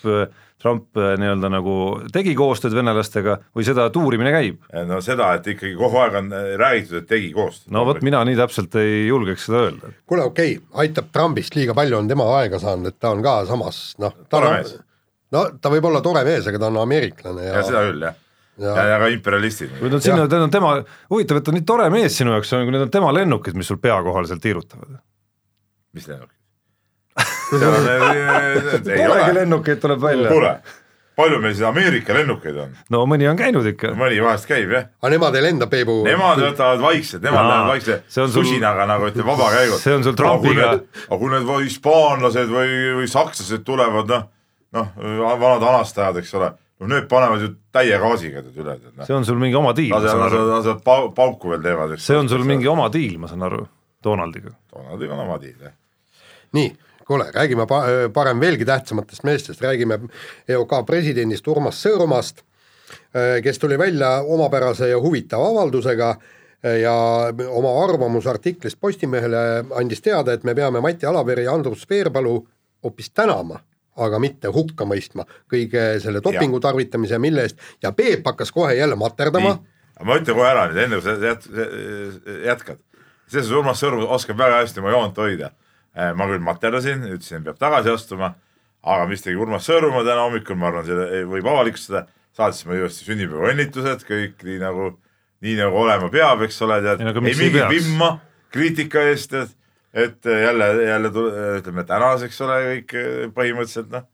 Trump 0.61 0.99
äh, 0.99 1.13
nii-öelda 1.19 1.49
nagu 1.51 1.75
tegi 2.13 2.35
koostööd 2.37 2.75
venelastega 2.77 3.39
või 3.55 3.65
seda, 3.67 3.87
et 3.89 3.99
uurimine 3.99 4.31
käib? 4.35 4.61
no 4.87 5.01
seda, 5.03 5.33
et 5.39 5.49
ikkagi 5.55 5.75
kogu 5.79 6.01
aeg 6.03 6.19
on 6.21 6.31
äh, 6.37 6.53
räägitud, 6.61 7.01
et 7.01 7.09
tegi 7.09 7.33
koostööd. 7.35 7.73
no 7.73 7.85
vot, 7.89 8.01
mina 8.05 8.23
nii 8.27 8.37
täpselt 8.39 8.77
ei 8.81 9.07
julgeks 9.07 9.49
seda 9.49 9.65
öelda. 9.67 9.93
kuule, 10.09 10.27
okei 10.29 10.57
okay,, 10.57 10.71
aitab 10.85 11.11
Trumpist 11.15 11.57
liiga 11.57 11.75
palju 11.77 11.99
on 11.99 12.11
tema 12.11 12.29
aega 12.39 12.61
saanud, 12.61 12.93
et 12.93 12.99
ta 13.01 13.13
on 13.15 13.23
ka 13.25 13.39
samas 13.49 13.85
noh, 14.03 14.17
ta 14.29 14.41
on 14.43 14.75
no 15.33 15.47
ta 15.61 15.71
võib 15.73 15.89
olla 15.89 16.03
tore 16.05 16.21
mees, 16.27 16.45
aga 16.49 16.61
ta 16.61 16.69
on 16.69 16.83
ameeriklane 16.83 17.49
ja, 17.49 17.55
ja 17.57 17.65
seda 17.65 17.87
küll 17.89 18.05
jah, 18.09 18.19
Ja- 18.61 18.75
ja, 18.77 18.83
ja 18.91 18.97
ka 19.01 19.07
imperialistid. 19.09 19.71
kui 19.79 19.89
nad 19.89 20.03
sinna, 20.05 20.27
need 20.27 20.43
on 20.45 20.51
tema, 20.53 20.75
huvitav, 21.09 21.39
et 21.39 21.45
ta 21.47 21.49
on 21.49 21.55
nii 21.57 21.65
tore 21.65 21.87
mees 21.89 22.13
sinu 22.19 22.35
jaoks 22.35 22.53
on, 22.53 22.67
kui 22.67 22.75
need 22.75 22.85
on 22.85 22.91
tema 22.93 23.09
lennukid, 23.09 23.57
mis 23.57 23.65
sul 23.71 23.79
pea 23.81 23.95
kohal 24.05 24.29
seal 24.29 24.43
tiirutavad. 24.43 24.99
mis 25.97 26.05
lennukid? 26.05 26.42
Seal 27.59 27.75
on, 27.77 27.89
ei 27.89 29.07
polegi 29.07 29.29
ole, 29.29 29.33
lennukeid 29.41 29.79
tuleb 29.83 30.01
välja. 30.01 30.29
kuule, 30.31 30.53
palju 31.15 31.39
meil 31.43 31.53
siin 31.53 31.67
Ameerika 31.69 32.13
lennukeid 32.17 32.57
on, 32.63 32.71
no 32.89 33.03
mõni 33.09 33.27
on 33.29 33.37
käinud 33.37 33.67
ikka. 33.73 33.91
mõni 33.99 34.17
vahest 34.23 34.47
käib 34.49 34.71
jah, 34.73 34.87
aga 35.01 35.11
nemad 35.13 35.35
ei 35.37 35.43
lenda 35.45 35.67
Peebu. 35.69 35.99
nemad 36.07 36.41
võtavad 36.41 36.81
vaikselt, 36.81 37.21
nemad 37.25 37.45
lähevad 37.49 37.69
vaikse 37.75 37.99
see 38.07 38.23
on 38.23 38.31
sul- 38.33 38.47
susinaga 38.47 38.87
nagu 38.89 39.11
ütleme 39.11 39.27
vabakäigul. 39.29 39.77
see 39.83 39.93
on 39.93 40.03
sul 40.07 40.17
Trumpiga- 40.17 40.71
aga 40.79 41.19
kui 41.21 41.29
need 41.35 41.45
või 41.51 41.67
hispaanlased 41.69 42.49
või, 42.49 42.73
või 42.99 43.07
sakslased 43.13 43.63
tulevad, 43.67 44.09
noh, 44.09 44.27
noh, 44.73 45.39
vanad 45.45 45.63
anastajad, 45.69 46.17
eks 46.23 46.33
ole, 46.39 46.49
no 46.81 46.87
need 46.89 47.05
panevad 47.11 47.41
ju 47.45 47.51
täie 47.73 47.99
gaasiga 48.01 48.41
tead 48.41 48.57
üle 48.63 48.73
noh. 48.97 49.05
see 49.05 49.13
on 49.15 49.25
sul 49.29 49.37
mingi 49.41 49.55
oma 49.55 49.75
diil, 49.77 49.93
lasevad, 49.93 50.81
pauku 51.15 51.53
veel 51.53 51.61
teevad. 51.61 51.93
see 52.01 52.17
on 52.17 52.29
sul 52.29 52.43
mingi 52.47 52.67
oma 52.67 52.89
diil, 52.93 53.19
ma 53.21 53.29
saan 53.29 53.45
aru, 53.45 53.61
Donaldiga. 54.03 54.49
Donaldiga 54.73 55.13
on 55.15 55.19
oma 55.27 55.37
diil 55.39 55.55
jah. 55.61 55.71
nii, 56.57 56.73
kuule, 57.07 57.27
räägime 57.35 57.67
pa 57.67 57.83
parem 58.13 58.39
veelgi 58.39 58.65
tähtsamatest 58.65 59.23
meestest, 59.23 59.61
räägime 59.61 59.99
EOK 60.47 60.79
presidendist 60.85 61.47
Urmas 61.47 61.81
Sõõrumast, 61.83 62.43
kes 63.43 63.59
tuli 63.59 63.77
välja 63.79 64.21
omapärase 64.21 64.89
ja 64.89 64.99
huvitava 65.01 65.49
avaldusega 65.49 66.15
ja 66.81 66.95
oma 67.49 67.73
arvamusartiklis 67.83 68.75
Postimehele 68.75 69.65
andis 69.75 70.01
teada, 70.01 70.33
et 70.33 70.43
me 70.43 70.55
peame 70.55 70.81
Mati 70.81 71.05
Alaveri 71.05 71.43
ja 71.43 71.53
Andrus 71.53 71.85
Veerpalu 71.89 72.37
hoopis 72.83 73.09
tänama, 73.09 73.59
aga 73.97 74.19
mitte 74.19 74.51
hukka 74.53 74.87
mõistma 74.87 75.25
kõige 75.51 75.99
selle 76.03 76.23
dopingu 76.23 76.59
tarvitamise, 76.63 77.19
mille 77.19 77.47
eest 77.47 77.59
ja 77.83 77.91
Peep 77.91 78.25
hakkas 78.25 78.51
kohe 78.51 78.75
jälle 78.75 78.95
materdama. 78.95 79.57
aga 79.95 80.07
ma 80.07 80.17
ütlen 80.19 80.37
kohe 80.37 80.49
ära 80.49 80.67
nüüd, 80.69 80.83
enne 80.85 81.01
kui 81.01 81.05
sa 81.05 81.17
jät, 81.27 81.49
jätkad. 82.45 82.79
suhtes 83.27 83.51
Urmas 83.51 83.83
Sõõrum 83.83 84.07
oskab 84.07 84.37
väga 84.37 84.63
hästi 84.63 84.79
oma 84.79 84.95
joont 84.95 85.17
hoida. 85.17 85.51
Ma 85.93 86.27
küll 86.29 86.43
materdasin, 86.43 87.05
ütlesin, 87.05 87.43
peab 87.45 87.59
tagasi 87.61 87.91
astuma, 87.93 88.33
aga 88.83 89.07
mis 89.09 89.23
tegi 89.23 89.39
Urmas 89.39 89.67
Sõõrumaa 89.69 90.03
täna 90.07 90.25
hommikul, 90.25 90.57
ma 90.59 90.71
arvan, 90.71 90.85
selle 90.87 91.23
võib 91.29 91.47
avalikustada, 91.51 92.05
saatis 92.35 92.65
mulle 92.65 92.83
ilusti 92.83 93.07
sünnipäevaõnnitlused, 93.07 94.05
kõik 94.09 94.45
nii 94.47 94.59
nagu, 94.63 94.89
nii 95.45 95.57
nagu 95.59 95.81
olema 95.83 96.09
peab, 96.13 96.41
eks 96.47 96.61
ole, 96.65 96.79
tead. 96.85 97.03
Ei, 97.03 97.35
mingit 97.37 97.69
vimma 97.71 98.15
kriitika 98.53 99.05
eest, 99.11 99.33
et, 99.37 99.55
et 99.93 100.31
jälle, 100.45 100.69
jälle 100.89 101.13
tule- 101.13 101.49
ütleme 101.61 101.85
tänas, 101.89 102.25
eks 102.25 102.41
ole, 102.45 102.59
kõik 102.69 102.95
eh, 102.99 103.11
põhimõtteliselt 103.35 103.93
noh, 103.93 104.07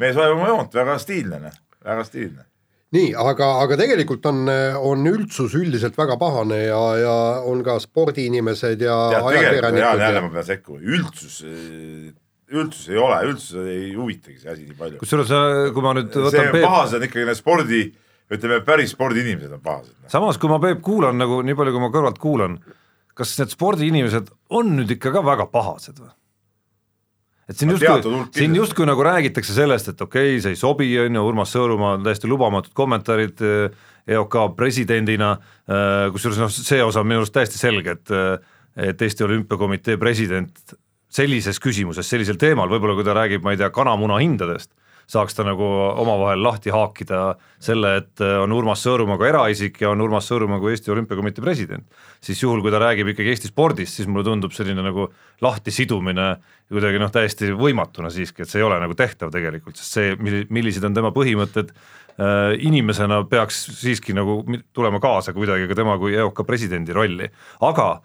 mees 0.00 0.16
hoiab 0.16 0.38
oma 0.38 0.48
joont, 0.54 0.80
väga 0.80 0.96
stiilne, 1.02 1.42
noh, 1.46 1.60
väga 1.84 2.06
stiilne 2.08 2.49
nii, 2.96 3.10
aga, 3.18 3.48
aga 3.62 3.76
tegelikult 3.78 4.24
on, 4.30 4.48
on 4.90 5.06
üldsus 5.10 5.54
üldiselt 5.58 5.98
väga 5.98 6.16
pahane 6.20 6.58
ja, 6.64 6.80
ja 6.98 7.14
on 7.46 7.62
ka 7.66 7.78
spordiinimesed 7.82 8.82
ja 8.82 8.96
tegelikult 9.14 9.14
Jaan, 9.14 9.28
ajakirjanikud 9.30 9.84
jälle 9.84 10.10
ja 10.18 10.24
ma 10.24 10.32
pean 10.34 10.48
sekkuma, 10.48 10.82
üldsus, 10.96 11.38
üldsus 12.50 12.90
ei 12.90 13.00
ole, 13.00 13.20
üldsus 13.30 13.62
ei 13.62 13.92
huvitagi 13.94 14.38
see 14.42 14.52
asi 14.52 14.66
nii 14.66 14.78
palju. 14.78 15.00
kusjuures 15.02 15.32
äh, 15.36 15.62
kui 15.74 15.86
ma 15.86 15.94
nüüd 15.98 16.10
see 16.10 16.26
võtan 16.26 16.50
on 16.50 16.54
Peep 16.56 16.66
pahased 16.66 16.98
on 16.98 17.06
ikkagi 17.06 17.28
need 17.30 17.38
spordi, 17.38 17.82
ütleme 18.36 18.60
päris 18.66 18.94
spordiinimesed 18.96 19.54
on 19.54 19.64
pahased. 19.64 19.94
samas, 20.10 20.40
kui 20.42 20.50
ma 20.50 20.58
Peep 20.62 20.82
kuulan 20.86 21.20
nagu 21.20 21.42
nii 21.46 21.58
palju, 21.58 21.76
kui 21.76 21.84
ma 21.84 21.92
kõrvalt 21.94 22.18
kuulan, 22.22 22.58
kas 23.14 23.36
need 23.38 23.54
spordiinimesed 23.54 24.34
on 24.58 24.74
nüüd 24.80 24.96
ikka 24.96 25.14
ka 25.14 25.22
väga 25.30 25.46
pahased 25.52 26.02
või? 26.02 26.10
Et 27.50 27.58
siin 27.58 27.72
justkui 27.74 28.20
siin 28.36 28.54
justkui 28.56 28.86
nagu 28.88 29.04
räägitakse 29.04 29.54
sellest, 29.56 29.92
et 29.92 30.04
okei 30.04 30.36
okay,, 30.36 30.42
see 30.44 30.54
ei 30.54 30.60
sobi, 30.60 30.90
on 31.02 31.18
ju, 31.18 31.24
Urmas 31.32 31.54
Sõõrumaa 31.56 31.96
on 31.98 32.06
täiesti 32.06 32.30
lubamatud 32.30 32.74
kommentaarid 32.76 33.42
eh, 33.46 33.88
EOK 34.10 34.36
presidendina, 34.56 35.34
kusjuures 36.10 36.38
noh, 36.40 36.48
see 36.50 36.80
osa 36.82 37.02
on 37.02 37.06
minu 37.06 37.20
arust 37.20 37.34
täiesti 37.36 37.60
selge, 37.60 37.98
et 37.98 38.14
et 38.80 39.02
Eesti 39.02 39.24
Olümpiakomitee 39.26 39.98
president 40.00 40.74
sellises 41.10 41.58
küsimuses, 41.62 42.06
sellisel 42.06 42.38
teemal, 42.40 42.70
võib-olla 42.70 42.94
kui 42.98 43.06
ta 43.06 43.14
räägib, 43.18 43.42
ma 43.44 43.54
ei 43.54 43.58
tea, 43.60 43.68
kanamuna 43.74 44.20
hindadest, 44.22 44.70
saaks 45.10 45.34
ta 45.34 45.44
nagu 45.46 45.66
omavahel 46.00 46.42
lahti 46.44 46.70
haakida 46.70 47.34
selle, 47.62 47.96
et 48.00 48.22
on 48.22 48.52
Urmas 48.54 48.84
Sõõrumaa 48.86 49.18
kui 49.18 49.28
eraisik 49.30 49.80
ja 49.82 49.90
on 49.90 50.02
Urmas 50.04 50.28
Sõõrumaa 50.30 50.60
kui 50.62 50.74
Eesti 50.74 50.92
Olümpiakomitee 50.94 51.42
president. 51.42 51.86
siis 52.20 52.42
juhul, 52.42 52.62
kui 52.62 52.70
ta 52.70 52.78
räägib 52.78 53.10
ikkagi 53.10 53.32
Eesti 53.32 53.50
spordist, 53.50 53.96
siis 53.96 54.08
mulle 54.08 54.24
tundub 54.24 54.54
selline 54.54 54.82
nagu 54.84 55.08
lahtisidumine 55.42 56.28
kuidagi 56.70 57.00
noh, 57.02 57.10
täiesti 57.10 57.50
võimatuna 57.56 58.10
siiski, 58.14 58.44
et 58.44 58.50
see 58.50 58.60
ei 58.60 58.66
ole 58.66 58.78
nagu 58.82 58.94
tehtav 58.94 59.32
tegelikult, 59.34 59.78
sest 59.80 59.98
see, 59.98 60.12
milli-, 60.22 60.46
millised 60.54 60.84
on 60.86 60.94
tema 60.94 61.10
põhimõtted 61.14 61.72
äh, 61.74 62.54
inimesena 62.62 63.24
peaks 63.30 63.64
siiski 63.80 64.14
nagu 64.14 64.44
tulema 64.76 65.02
kaasa 65.02 65.34
kuidagi 65.34 65.66
ka 65.70 65.78
tema 65.82 65.98
kui 65.98 66.14
EOK 66.14 66.44
presidendi 66.46 66.94
rolli, 66.94 67.26
aga 67.66 67.96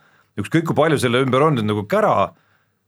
ükskõik 0.41 0.71
kui 0.71 0.79
palju 0.81 0.97
selle 1.01 1.21
ümber 1.25 1.45
on 1.45 1.59
nüüd 1.59 1.69
nagu 1.69 1.85
kära, 1.89 2.31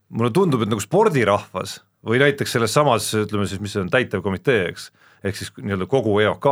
mulle 0.09 0.33
tundub, 0.33 0.63
et 0.65 0.73
nagu 0.73 0.81
spordirahvas 0.81 1.81
või 2.05 2.19
näiteks 2.21 2.57
selles 2.57 2.73
samas, 2.73 3.09
ütleme 3.17 3.47
siis, 3.49 3.61
mis 3.63 3.73
see 3.75 3.83
on, 3.83 3.89
täitevkomitee, 3.93 4.67
eks, 4.71 4.89
ehk 5.25 5.39
siis 5.39 5.49
nii-öelda 5.57 5.87
kogu 5.89 6.13
EOK, 6.23 6.47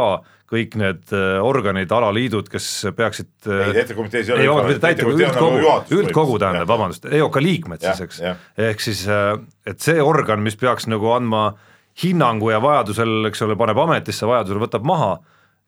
kõik 0.49 0.75
need 0.79 1.13
äh, 1.15 1.37
organid, 1.45 1.91
alaliidud, 1.91 2.49
kes 2.51 2.69
peaksid 2.97 3.49
äh, 3.49 3.67
ei, 3.67 3.77
täitevkomitees 3.79 4.33
ei 4.33 4.49
ole. 4.49 4.65
mitte 4.69 4.83
täitevkogu, 4.87 5.21
üldkogu, 5.21 5.77
üldkogu 5.99 6.39
tähendab, 6.41 6.67
vabandust, 6.69 7.07
EOK 7.09 7.39
liikmed 7.41 7.85
Jah, 7.85 7.97
siis, 7.97 8.09
eks 8.09 8.67
ehk 8.69 8.83
siis 8.83 9.05
äh, 9.09 9.35
et 9.67 9.81
see 9.81 10.01
organ, 10.01 10.43
mis 10.45 10.57
peaks 10.59 10.89
nagu 10.91 11.13
andma 11.15 11.47
hinnangu 12.03 12.51
ja 12.51 12.59
vajadusel, 12.63 13.21
eks 13.29 13.45
ole, 13.45 13.55
paneb 13.59 13.79
ametisse, 13.85 14.27
vajadusel 14.27 14.59
võtab 14.65 14.85
maha, 14.87 15.13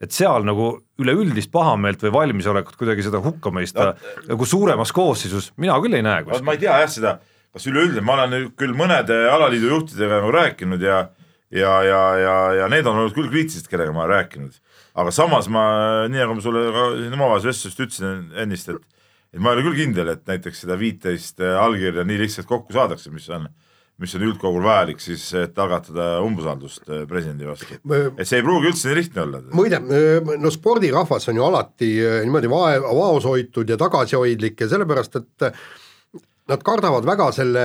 et 0.03 0.13
seal 0.13 0.45
nagu 0.45 0.73
üleüldist 1.01 1.49
pahameelt 1.53 2.03
või 2.05 2.13
valmisolekut 2.13 2.77
kuidagi 2.77 3.05
seda 3.07 3.21
hukka 3.23 3.49
mõista 3.53 3.93
nagu 4.27 4.45
suuremas 4.45 4.91
koosseisus 4.93 5.51
mina 5.57 5.77
küll 5.81 5.97
ei 5.97 6.05
näe 6.05 6.25
kuskil. 6.27 6.45
ma 6.45 6.53
ei 6.53 6.61
tea 6.61 6.75
jah 6.83 6.91
seda, 6.91 7.13
kas 7.57 7.67
üleüldine, 7.69 8.03
ma 8.05 8.15
olen 8.17 8.51
küll 8.57 8.75
mõnede 8.77 9.17
alaliidu 9.33 9.73
juhtidega 9.73 10.21
nagu 10.21 10.33
rääkinud 10.35 10.83
ja 10.85 11.07
ja, 11.51 11.73
ja, 11.83 12.01
ja, 12.19 12.37
ja 12.61 12.65
need 12.71 12.87
on 12.89 12.97
olnud 12.99 13.15
küll 13.15 13.29
kriitilised, 13.31 13.69
kellega 13.71 13.93
ma 13.95 14.03
olen 14.03 14.17
rääkinud. 14.17 14.57
aga 14.97 15.13
samas 15.13 15.47
ma, 15.51 15.63
nii 16.09 16.23
nagu 16.23 16.35
ma 16.37 16.43
sulle 16.43 16.65
ka 16.75 16.87
siin 16.97 17.13
omavahelises 17.15 17.47
vestluses 17.51 17.85
ütlesin 17.85 18.41
ennist, 18.43 18.69
et 18.73 18.83
et 19.35 19.43
ma 19.43 19.51
ei 19.51 19.59
ole 19.59 19.67
küll 19.67 19.81
kindel, 19.83 20.09
et 20.13 20.23
näiteks 20.27 20.63
seda 20.63 20.77
viiteist 20.79 21.41
allkirja 21.43 22.05
nii 22.07 22.19
lihtsalt 22.23 22.47
kokku 22.49 22.75
saadakse, 22.75 23.11
mis 23.11 23.27
on 23.29 23.49
mis 23.97 24.13
on 24.13 24.25
üldkogul 24.27 24.61
vajalik 24.65 25.01
siis, 25.01 25.23
et 25.37 25.57
algatada 25.57 26.19
umbusaldust 26.25 26.85
eh, 26.91 27.03
presidendi 27.09 27.47
vastu. 27.49 27.79
et 27.81 28.29
see 28.29 28.39
ei 28.39 28.45
pruugi 28.45 28.69
üldse 28.69 28.91
nii 28.91 28.99
lihtne 28.99 29.23
olla. 29.23 29.41
muide, 29.57 29.79
no 30.37 30.51
spordirahvas 30.53 31.25
on 31.31 31.39
ju 31.39 31.45
alati 31.47 31.89
äh, 32.03 32.19
niimoodi 32.27 32.51
vae-, 32.51 32.83
vaoshoitud 32.83 33.73
ja 33.73 33.79
tagasihoidlik 33.81 34.61
ja 34.61 34.69
sellepärast, 34.69 35.17
et 35.17 35.47
äh, 35.49 35.65
nad 36.47 36.63
kardavad 36.63 37.05
väga 37.07 37.27
selle, 37.35 37.63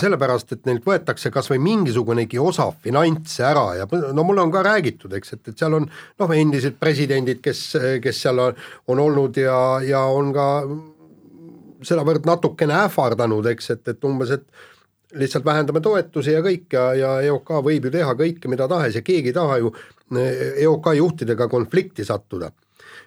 sellepärast, 0.00 0.54
et 0.56 0.68
neilt 0.68 0.86
võetakse 0.88 1.30
kas 1.32 1.50
või 1.52 1.60
mingisugunegi 1.64 2.40
osa 2.40 2.70
finantse 2.84 3.44
ära 3.44 3.66
ja 3.78 3.88
no 3.90 4.24
mulle 4.24 4.44
on 4.46 4.52
ka 4.54 4.62
räägitud, 4.64 5.12
eks, 5.18 5.36
et, 5.36 5.42
et 5.52 5.60
seal 5.60 5.76
on 5.76 5.88
noh, 5.88 6.32
endised 6.32 6.78
presidendid, 6.80 7.42
kes, 7.44 7.66
kes 8.04 8.22
seal 8.26 8.40
on, 8.46 8.60
on 8.88 9.02
olnud 9.04 9.40
ja, 9.40 9.58
ja 9.84 10.04
on 10.08 10.32
ka 10.36 10.48
sedavõrd 11.84 12.24
natukene 12.24 12.78
ähvardanud, 12.86 13.46
eks, 13.52 13.74
et, 13.76 13.92
et 13.92 14.08
umbes, 14.08 14.32
et 14.38 15.18
lihtsalt 15.20 15.44
vähendame 15.44 15.82
toetusi 15.84 16.32
ja 16.32 16.42
kõik 16.42 16.72
ja, 16.74 16.88
ja 16.98 17.10
EOK 17.28 17.52
võib 17.64 17.88
ju 17.88 17.92
teha 17.94 18.16
kõike, 18.18 18.50
mida 18.50 18.66
tahes 18.70 18.96
ja 18.98 19.04
keegi 19.04 19.30
ei 19.30 19.36
taha 19.36 19.60
ju 19.62 19.74
EOK 20.14 20.94
juhtidega 20.96 21.48
konflikti 21.48 22.04
sattuda. 22.04 22.50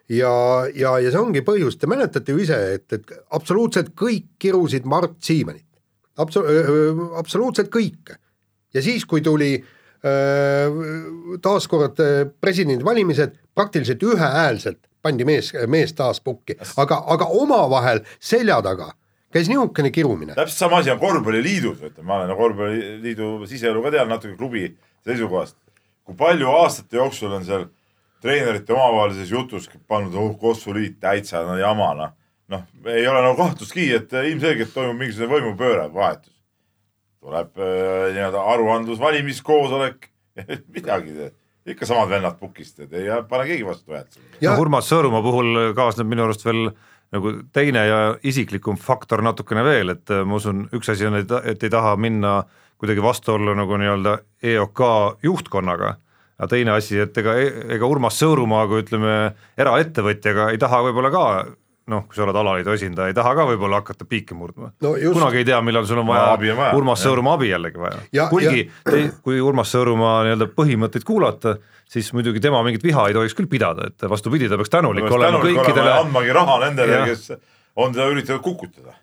ja, 0.09 0.33
ja, 0.75 0.97
ja 1.03 1.13
see 1.13 1.21
ongi 1.21 1.43
põhjus, 1.45 1.79
te 1.79 1.89
mäletate 1.89 2.35
ju 2.35 2.43
ise, 2.43 2.59
et, 2.77 2.87
et 2.93 3.15
absoluutselt 3.35 3.93
kõik 3.97 4.35
kirusid 4.39 4.85
Mart 4.85 5.17
Siimanit. 5.23 5.65
Abso-, 6.17 6.45
absoluutselt 7.19 7.69
kõik. 7.73 8.15
ja 8.73 8.81
siis, 8.81 9.05
kui 9.05 9.21
tuli 9.21 9.57
taaskord 11.41 11.99
presidendivalimised, 12.41 13.33
praktiliselt 13.57 14.03
ühehäälselt 14.05 14.79
pandi 15.01 15.25
mees, 15.25 15.51
mees 15.67 15.93
taas 15.97 16.21
pukki, 16.23 16.57
aga, 16.77 17.01
aga 17.13 17.27
omavahel 17.41 18.03
selja 18.19 18.59
taga 18.65 18.91
käis 19.33 19.49
niisugune 19.51 19.91
kirumine. 19.91 20.35
täpselt 20.35 20.57
sama 20.57 20.81
asi 20.81 20.91
on 20.91 20.99
korvpalliliidus, 20.99 21.81
ütleme, 21.81 22.07
ma 22.07 22.21
olen 22.21 22.37
korvpalliliidu 22.37 23.31
siseelu 23.47 23.83
ka 23.83 23.91
tean 23.91 24.09
natuke 24.09 24.37
klubi 24.37 24.69
seisukohast. 25.05 25.57
kui 26.07 26.15
palju 26.15 26.47
aastate 26.47 26.97
jooksul 26.97 27.31
on 27.31 27.45
seal 27.45 27.65
treenerite 28.21 28.73
omavahelises 28.73 29.31
jutus 29.31 29.69
pannud 29.87 30.15
oh, 30.17 30.33
kossuliit 30.39 30.99
täitsa 31.03 31.43
no 31.45 31.57
jama 31.59 31.91
noh, 31.97 32.13
noh, 32.53 32.65
ei 32.85 33.07
ole 33.07 33.21
nagu 33.25 33.37
kahtlustki, 33.39 33.89
et 33.97 34.13
ilmselgelt 34.31 34.73
toimub 34.75 34.99
mingisugune 35.01 35.33
võimupööre, 35.35 35.87
vahetus. 35.93 36.33
tuleb 37.23 37.57
äh, 37.59 38.11
nii-öelda 38.15 38.43
aruandlus, 38.53 38.99
valimiskoosolek, 39.01 40.09
midagi, 40.75 41.31
ikka 41.67 41.87
samad 41.89 42.11
vennad 42.13 42.37
pukist, 42.39 42.79
et 42.85 42.93
ei 42.95 43.09
pane 43.29 43.47
keegi 43.49 43.65
vastu 43.67 43.95
häält. 43.95 44.19
Ja- 44.41 44.53
no 44.53 44.61
Urmas 44.63 44.87
Sõõrumaa 44.91 45.23
puhul 45.25 45.73
kaasneb 45.75 46.07
minu 46.07 46.27
arust 46.27 46.45
veel 46.47 46.69
nagu 47.15 47.31
teine 47.55 47.83
ja 47.87 47.99
isiklikum 48.27 48.77
faktor 48.79 49.23
natukene 49.23 49.63
veel, 49.67 49.95
et 49.95 50.11
äh, 50.11 50.23
ma 50.27 50.39
usun, 50.39 50.67
üks 50.75 50.91
asi 50.93 51.07
on, 51.07 51.19
et 51.19 51.63
ei 51.63 51.73
taha 51.73 51.95
minna 51.99 52.41
kuidagi 52.77 53.01
vastuollu 53.01 53.55
nagu 53.57 53.77
nii-öelda 53.79 54.17
EOK 54.43 54.81
juhtkonnaga, 55.25 55.95
aga 56.37 56.49
teine 56.51 56.75
asi, 56.77 56.99
et 57.01 57.17
ega, 57.17 57.37
ega 57.77 57.87
Urmas 57.89 58.17
Sõõrumaa 58.21 58.67
kui 58.69 58.83
ütleme 58.83 59.13
eraettevõtjaga 59.57 60.51
ei 60.53 60.59
taha 60.61 60.83
võib-olla 60.87 61.13
ka 61.13 61.23
noh, 61.87 62.03
kui 62.07 62.17
sa 62.17 62.25
oled 62.25 62.35
alaliidu 62.35 62.73
esindaja, 62.75 63.11
ei 63.11 63.15
taha 63.15 63.31
ka 63.37 63.45
võib-olla 63.47 63.79
hakata 63.81 64.05
piike 64.09 64.35
murdma. 64.35 64.73
No 64.83 64.91
kunagi 64.99 65.41
ei 65.41 65.47
tea, 65.47 65.59
millal 65.63 65.87
sul 65.87 66.01
on 66.01 66.07
No 66.07 66.13
vaja, 66.13 66.33
abi 66.35 66.51
on 66.51 66.59
vaja, 66.59 66.75
Urmas. 66.75 67.01
Sõõrumaa 67.05 67.37
abi 67.39 67.51
jällegi 67.53 67.81
vaja. 67.81 68.01
Ja-, 68.15 68.27
kuigi 68.31 68.67
te, 68.83 69.01
kui 69.23 69.39
Urmas 69.43 69.71
Sõõrumaa 69.71 70.19
nii-öelda 70.27 70.49
põhimõtteid 70.57 71.07
kuulata, 71.07 71.55
siis 71.87 72.11
muidugi 72.15 72.43
tema 72.43 72.59
mingit 72.67 72.83
viha 72.83 73.07
ei 73.07 73.15
tohiks 73.15 73.37
küll 73.37 73.49
pidada, 73.51 73.87
et 73.87 74.07
vastupidi, 74.11 74.49
ta 74.51 74.59
peaks 74.59 74.73
tänulik 74.73 75.07
olema 75.07 75.39
kõikidele, 75.43 75.93
andmagi 76.03 76.35
raha 76.35 76.59
nendele 76.65 77.03
kes 77.07 77.29
on 77.77 77.95
teda 77.95 78.09
üritanud 78.11 78.43
kukutada. 78.43 78.97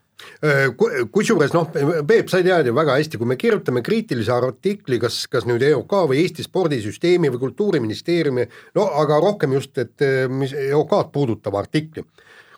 Kusjuures 1.15 1.53
noh, 1.55 1.71
Peep, 2.07 2.29
sa 2.31 2.41
tead 2.45 2.69
ju 2.69 2.75
väga 2.77 2.99
hästi, 2.99 3.19
kui 3.21 3.29
me 3.29 3.37
kirjutame 3.41 3.83
kriitilise 3.85 4.33
artikli, 4.35 4.99
kas, 5.03 5.25
kas 5.31 5.47
nüüd 5.49 5.65
EOK 5.65 5.95
või 6.11 6.21
Eesti 6.23 6.45
spordisüsteemi 6.47 7.33
või 7.33 7.43
Kultuuriministeeriumi, 7.47 8.47
no 8.79 8.87
aga 9.01 9.19
rohkem 9.25 9.57
just, 9.57 9.77
et 9.81 10.05
mis 10.31 10.55
EOK-d 10.55 11.11
puudutav 11.15 11.59
artikli. 11.61 12.05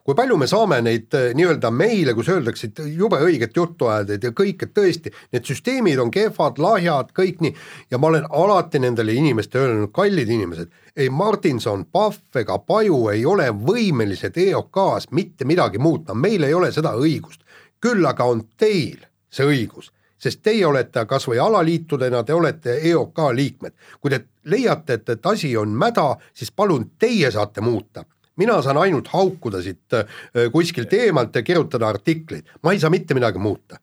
kui 0.07 0.15
palju 0.15 0.37
me 0.39 0.47
saame 0.47 0.77
neid 0.87 1.11
nii-öelda 1.35 1.71
meile, 1.75 2.13
kus 2.15 2.29
öeldakse, 2.31 2.69
et 2.69 2.79
jube 2.95 3.19
õiget 3.19 3.57
juttu 3.57 3.89
ajada 3.91 4.21
ja 4.23 4.31
kõik, 4.31 4.61
et 4.63 4.75
tõesti, 4.75 5.11
need 5.35 5.49
süsteemid 5.49 5.99
on 5.99 6.13
kehvad, 6.15 6.61
lahjad, 6.63 7.11
kõik 7.17 7.41
nii, 7.43 7.57
ja 7.91 7.99
ma 7.99 8.13
olen 8.13 8.29
alati 8.31 8.79
nendele 8.79 9.17
inimestele 9.19 9.65
öelnud, 9.65 9.91
kallid 9.97 10.31
inimesed, 10.31 10.71
ei 10.97 11.11
Martinson, 11.11 11.85
Pahv 11.91 12.39
ega 12.39 12.59
Paju 12.59 13.09
ei 13.11 13.27
ole 13.27 13.49
võimelised 13.51 14.39
EOK-s 14.39 15.11
mitte 15.11 15.45
midagi 15.45 15.83
muutma, 15.83 16.15
meil 16.15 16.47
ei 16.47 16.55
ole 16.55 16.71
seda 16.73 16.95
õigust 16.95 17.43
küll 17.87 18.09
aga 18.09 18.27
on 18.27 18.43
teil 18.59 19.07
see 19.31 19.47
õigus, 19.47 19.93
sest 20.19 20.43
teie 20.43 20.67
olete 20.67 21.05
kas 21.07 21.29
või 21.29 21.39
alaliitudena, 21.43 22.25
te 22.25 22.35
olete 22.35 22.81
EOK 22.91 23.23
liikmed. 23.37 23.73
kui 24.01 24.11
te 24.11 24.25
leiate, 24.45 25.01
et, 25.01 25.09
et 25.09 25.27
asi 25.27 25.57
on 25.57 25.71
mäda, 25.71 26.15
siis 26.35 26.51
palun 26.51 26.91
teie 26.99 27.31
saate 27.31 27.61
muuta 27.61 28.05
mina 28.37 28.59
saan 28.63 28.77
ainult 28.77 29.09
haukuda 29.09 29.63
siit 29.65 29.97
äh, 29.97 30.07
kuskilt 30.53 30.93
eemalt 30.93 31.35
ja 31.35 31.43
kirjutada 31.43 31.89
artikleid, 31.89 32.51
ma 32.63 32.75
ei 32.75 32.81
saa 32.81 32.93
mitte 32.93 33.17
midagi 33.17 33.41
muuta. 33.41 33.79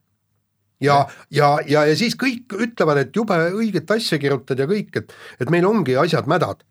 ja, 0.80 1.06
ja, 1.30 1.58
ja, 1.66 1.86
ja 1.86 1.96
siis 1.96 2.14
kõik 2.18 2.54
ütlevad, 2.54 3.00
et 3.02 3.16
jube 3.16 3.34
õiget 3.34 3.90
asja 3.90 4.18
kirjutad 4.22 4.58
ja 4.58 4.68
kõik, 4.70 4.94
et, 5.00 5.14
et 5.40 5.50
meil 5.50 5.66
ongi 5.66 5.96
asjad 5.98 6.30
mädad. 6.30 6.62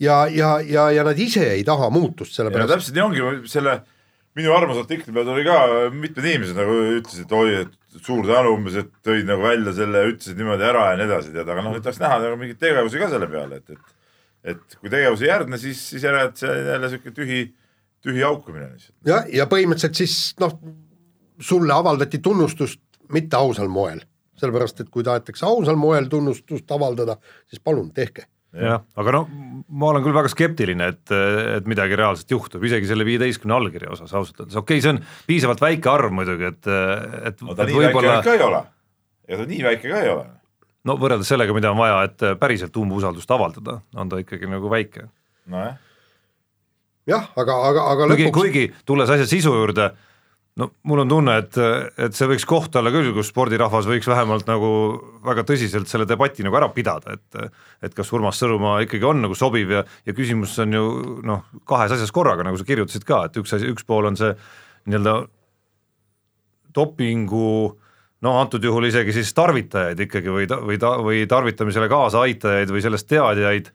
ja, 0.00 0.26
ja, 0.26 0.58
ja, 0.60 0.90
ja 0.90 1.04
nad 1.04 1.18
ise 1.18 1.46
ei 1.52 1.64
taha 1.64 1.90
muutust, 1.90 2.34
sellepärast. 2.34 2.74
täpselt 2.74 2.98
nii 2.98 3.06
ongi, 3.06 3.48
selle 3.50 3.80
minu 4.36 4.52
arvamusartikli 4.54 5.14
peal 5.14 5.26
tuli 5.26 5.44
ka 5.46 5.58
mitmed 5.92 6.24
inimesed 6.24 6.58
nagu 6.58 6.74
ütlesid, 6.98 7.24
et 7.24 7.36
oi, 7.38 7.54
et 7.64 8.02
suur 8.04 8.26
tänu 8.28 8.52
umbes, 8.54 8.76
et 8.82 8.90
tõid 9.06 9.28
nagu 9.28 9.42
välja 9.42 9.72
selle, 9.76 10.04
ütlesid 10.12 10.38
niimoodi 10.38 10.66
ära 10.68 10.90
ja 10.92 10.98
nii 10.98 11.08
edasi, 11.08 11.32
tead, 11.34 11.48
aga 11.48 11.64
noh, 11.64 11.74
nüüd 11.74 11.86
tahaks 11.86 12.02
näha 12.02 12.18
nagu 12.22 12.36
mingeid 12.40 12.60
tegevusi 12.62 13.00
ka 13.00 13.08
selle 13.12 13.30
peale, 13.30 13.62
et, 13.62 13.72
et 13.74 13.96
et 14.48 14.76
kui 14.78 14.90
tegevusi 14.92 15.26
ei 15.26 15.32
järgne, 15.32 15.58
siis, 15.60 15.80
siis 15.92 16.04
järelikult 16.06 16.38
see 16.40 16.50
on 16.52 16.68
jälle 16.72 16.90
sihuke 16.92 17.14
tühi, 17.16 17.40
tühi 18.04 18.22
haukumine 18.22 18.68
lihtsalt. 18.70 18.94
jah, 19.08 19.26
ja 19.34 19.48
põhimõtteliselt 19.50 19.98
siis 19.98 20.14
noh, 20.40 20.54
sulle 21.42 21.74
avaldati 21.74 22.20
tunnustust 22.22 22.80
mitte 23.14 23.36
ausal 23.36 23.70
moel, 23.72 24.00
sellepärast 24.38 24.84
et 24.84 24.90
kui 24.94 25.04
tahetakse 25.06 25.46
ausal 25.48 25.78
moel 25.80 26.06
tunnustust 26.12 26.70
avaldada, 26.74 27.18
siis 27.50 27.62
palun 27.64 27.90
tehke 27.94 28.28
jah, 28.56 28.80
aga 28.96 29.14
no 29.14 29.22
ma 29.68 29.90
olen 29.90 30.04
küll 30.04 30.16
väga 30.16 30.30
skeptiline, 30.32 30.88
et, 30.94 31.12
et 31.58 31.68
midagi 31.68 31.96
reaalselt 31.98 32.30
juhtub, 32.32 32.64
isegi 32.64 32.88
selle 32.88 33.04
viieteistkümne 33.08 33.56
allkirja 33.58 33.92
osas 33.92 34.14
ausalt 34.14 34.40
öeldes, 34.40 34.56
okei 34.56 34.78
okay,, 34.78 34.84
see 34.84 34.94
on 34.94 35.00
piisavalt 35.28 35.62
väike 35.62 35.90
arv 35.92 36.14
muidugi, 36.14 36.48
et, 36.52 36.70
et 37.28 37.44
no 37.44 37.56
ta 37.56 37.66
et 37.66 37.74
nii 37.74 37.84
väike 37.84 38.24
ka 38.24 38.36
ei 38.36 38.46
ole, 38.46 38.62
ega 39.28 39.42
ta 39.42 39.48
nii 39.52 39.60
väike 39.68 39.92
ka 39.92 40.00
ei 40.04 40.12
ole. 40.14 40.24
no 40.88 40.96
võrreldes 41.02 41.28
sellega, 41.34 41.56
mida 41.56 41.74
on 41.74 41.80
vaja, 41.82 42.00
et 42.08 42.26
päriselt 42.40 42.80
umbusaldust 42.80 43.36
avaldada, 43.36 43.80
on 43.98 44.12
ta 44.12 44.22
ikkagi 44.22 44.48
nagu 44.50 44.72
väike. 44.72 45.08
nojah. 45.52 45.76
jah, 47.12 47.30
aga, 47.36 47.62
aga, 47.72 47.88
aga 47.92 48.10
kuigi 48.14 48.28
lõpuks..., 48.30 48.40
kuigi 48.40 48.86
tulles 48.88 49.16
asja 49.16 49.28
sisu 49.28 49.52
juurde 49.58 49.92
no 50.58 50.68
mul 50.90 51.04
on 51.04 51.10
tunne, 51.10 51.36
et, 51.42 51.56
et 52.02 52.16
see 52.16 52.28
võiks 52.30 52.46
koht 52.48 52.76
olla 52.78 52.90
küll, 52.94 53.12
kus 53.16 53.30
spordirahvas 53.30 53.88
võiks 53.88 54.08
vähemalt 54.10 54.48
nagu 54.50 54.70
väga 55.26 55.44
tõsiselt 55.46 55.90
selle 55.90 56.06
debati 56.08 56.46
nagu 56.46 56.58
ära 56.58 56.70
pidada, 56.74 57.16
et 57.16 57.50
et 57.86 57.94
kas 57.94 58.12
Urmas 58.12 58.40
Sõõrumaa 58.40 58.82
ikkagi 58.84 59.06
on 59.06 59.22
nagu 59.22 59.36
sobiv 59.38 59.70
ja, 59.76 59.84
ja 60.06 60.14
küsimus 60.16 60.56
on 60.64 60.74
ju 60.74 60.84
noh, 61.26 61.44
kahes 61.68 61.94
asjas 61.94 62.14
korraga, 62.14 62.46
nagu 62.46 62.58
sa 62.58 62.66
kirjutasid 62.66 63.06
ka, 63.06 63.24
et 63.28 63.38
üks 63.38 63.54
asi, 63.54 63.70
üks 63.70 63.86
pool 63.86 64.10
on 64.10 64.18
see 64.18 64.32
nii-öelda 64.88 65.18
dopingu 66.74 67.50
noh, 68.24 68.38
antud 68.38 68.64
juhul 68.64 68.88
isegi 68.88 69.14
siis 69.14 69.30
tarvitajaid 69.36 70.00
ikkagi 70.08 70.32
või, 70.32 70.48
või 70.48 70.80
ta, 70.80 70.96
või 71.02 71.22
tarvitamisele 71.30 71.90
kaasaaitajaid 71.90 72.72
või 72.74 72.82
sellest 72.84 73.08
teadjaid 73.10 73.70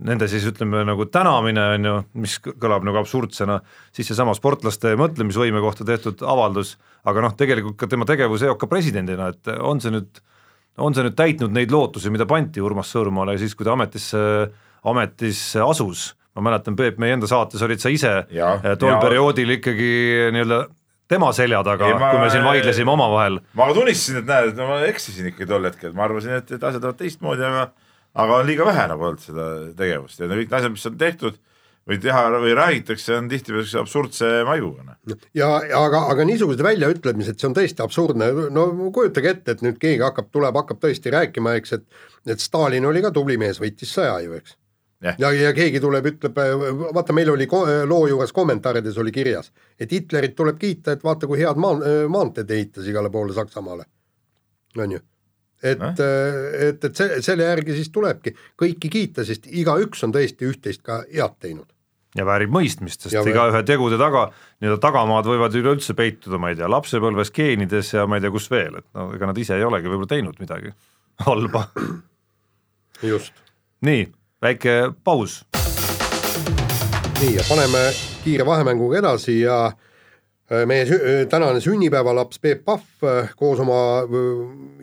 nende 0.00 0.26
siis 0.30 0.44
ütleme 0.48 0.82
nagu 0.88 1.04
tänamine 1.12 1.64
on 1.76 1.88
ju, 1.88 1.94
mis 2.24 2.38
kõlab 2.42 2.84
nagu 2.86 2.98
absurdsena, 3.02 3.58
siis 3.94 4.08
seesama 4.08 4.34
sportlaste 4.36 4.94
mõtlemisvõime 4.98 5.60
kohta 5.62 5.86
tehtud 5.88 6.24
avaldus, 6.24 6.76
aga 7.08 7.26
noh, 7.26 7.36
tegelikult 7.38 7.76
ka 7.80 7.90
tema 7.90 8.08
tegevus 8.08 8.44
EOK 8.46 8.66
presidendina, 8.70 9.28
et 9.34 9.52
on 9.60 9.82
see 9.84 9.92
nüüd, 9.94 10.22
on 10.80 10.96
see 10.96 11.04
nüüd 11.06 11.16
täitnud 11.18 11.54
neid 11.54 11.74
lootusi, 11.74 12.12
mida 12.14 12.26
pandi 12.28 12.64
Urmas 12.64 12.92
Sõõrumaale 12.94 13.36
siis, 13.40 13.54
kui 13.58 13.68
ta 13.68 13.76
ametisse, 13.76 14.22
ametisse 14.88 15.62
asus, 15.64 16.12
ma 16.36 16.48
mäletan, 16.48 16.76
Peep, 16.78 16.96
meie 17.02 17.18
enda 17.18 17.28
saates 17.28 17.62
olid 17.62 17.82
sa 17.82 17.92
ise 17.92 18.14
ja, 18.32 18.54
tol 18.80 18.94
ja. 18.94 19.00
perioodil 19.02 19.58
ikkagi 19.58 19.92
nii-öelda 20.32 20.64
tema 21.12 21.28
selja 21.36 21.60
taga, 21.66 21.92
kui 22.00 22.20
me 22.22 22.32
siin 22.32 22.44
vaidlesime 22.46 22.90
omavahel. 22.94 23.42
ma 23.58 23.68
tunnistasin, 23.76 24.22
et 24.22 24.28
näed, 24.30 24.52
et 24.54 24.60
ma 24.64 24.80
eksisin 24.88 25.28
ikkagi 25.28 25.50
tol 25.50 25.68
hetkel, 25.68 25.92
ma 25.96 26.08
arvasin, 26.08 26.38
et, 26.40 26.48
et 26.48 26.62
asjad 26.62 26.80
lähevad 26.80 27.00
teistmoodi, 27.02 27.44
aga 27.44 27.66
aga 28.14 28.42
on 28.42 28.46
liiga 28.48 28.66
vähe 28.68 28.84
nagu 28.90 29.08
olnud 29.08 29.24
seda 29.24 29.48
tegevust 29.78 30.20
ja 30.20 30.28
kõik 30.28 30.46
need 30.46 30.58
asjad, 30.58 30.74
mis 30.74 30.86
on 30.90 31.00
tehtud 31.00 31.40
või 31.88 31.98
teha 31.98 32.22
või 32.38 32.54
räägitakse, 32.54 33.16
on 33.18 33.28
tihtipeale 33.30 33.64
siukse 33.64 33.80
absurdse 33.80 34.30
maiguga. 34.46 34.84
Noh. 34.86 35.28
ja 35.34 35.48
aga, 35.78 36.04
aga 36.12 36.26
niisugused 36.28 36.62
väljaütlemised, 36.62 37.40
see 37.40 37.48
on 37.48 37.56
tõesti 37.58 37.82
absurdne, 37.82 38.30
no 38.54 38.66
kujutage 38.94 39.32
ette, 39.34 39.56
et 39.56 39.64
nüüd 39.66 39.80
keegi 39.82 40.04
hakkab, 40.04 40.30
tuleb, 40.34 40.58
hakkab 40.62 40.82
tõesti 40.82 41.14
rääkima, 41.14 41.56
eks, 41.60 41.78
et 41.78 42.02
et 42.32 42.42
Stalin 42.42 42.86
oli 42.86 43.02
ka 43.02 43.10
tubli 43.10 43.34
mees, 43.40 43.58
võitis 43.58 43.90
sõja 43.96 44.20
ju, 44.22 44.36
eks. 44.38 44.54
ja, 45.02 45.16
ja, 45.18 45.32
ja 45.48 45.54
keegi 45.56 45.80
tuleb, 45.82 46.06
ütleb, 46.12 46.38
vaata, 46.94 47.16
meil 47.16 47.32
oli 47.34 47.48
loo 47.50 48.04
juures 48.06 48.32
kommentaarides 48.32 48.98
oli 49.02 49.10
kirjas, 49.10 49.50
et 49.74 49.90
Hitlerit 49.90 50.38
tuleb 50.38 50.60
kiita, 50.62 50.94
et 50.94 51.02
vaata, 51.02 51.26
kui 51.26 51.42
head 51.42 51.58
maan-, 51.58 51.82
maanteed 52.06 52.50
ehitas 52.50 52.86
igale 52.86 53.10
poole 53.10 53.34
Saksamaale. 53.34 53.90
on 54.78 54.92
ju 54.92 55.02
et 55.62 55.82
no., 55.82 55.92
et, 55.96 56.84
et 56.84 56.96
see, 56.96 57.20
selle 57.24 57.46
järgi 57.46 57.76
siis 57.76 57.92
tulebki 57.94 58.34
kõiki 58.60 58.90
kiita, 58.92 59.26
sest 59.26 59.46
igaüks 59.50 60.02
on 60.06 60.14
tõesti 60.14 60.48
üht-teist 60.48 60.82
ka 60.86 61.02
head 61.10 61.36
teinud. 61.42 61.68
ja 62.18 62.26
väärib 62.28 62.52
mõistmist, 62.52 63.04
sest 63.04 63.16
ja 63.16 63.22
igaühe 63.26 63.62
tegude 63.68 63.98
taga, 64.00 64.26
nii-öelda 64.60 64.80
tagamaad 64.82 65.28
võivad 65.30 65.54
üleüldse 65.58 65.96
peituda, 65.98 66.40
ma 66.42 66.52
ei 66.52 66.58
tea, 66.58 66.70
lapsepõlves, 66.70 67.32
geenides 67.34 67.94
ja 67.94 68.06
ma 68.06 68.18
ei 68.18 68.24
tea, 68.24 68.34
kus 68.34 68.50
veel, 68.52 68.82
et 68.82 68.88
no 68.98 69.08
ega 69.16 69.30
nad 69.30 69.38
ise 69.38 69.56
ei 69.56 69.64
olegi 69.68 69.88
võib-olla 69.88 70.10
teinud 70.10 70.42
midagi 70.42 70.74
halba. 71.26 71.68
just. 73.02 73.32
nii, 73.86 74.04
väike 74.42 74.76
paus. 75.04 75.40
nii, 77.20 77.32
ja 77.38 77.46
paneme 77.48 77.86
kiire 78.26 78.46
vahemänguga 78.46 79.02
edasi 79.02 79.40
ja 79.40 79.64
Äh, 79.70 79.91
meie 80.68 80.84
sü 80.86 80.96
äh, 80.98 81.22
tänane 81.30 81.60
sünnipäevalaps 81.64 82.40
Peep 82.42 82.64
Pahv 82.64 83.04
äh, 83.08 83.30
koos 83.38 83.60
oma 83.62 84.04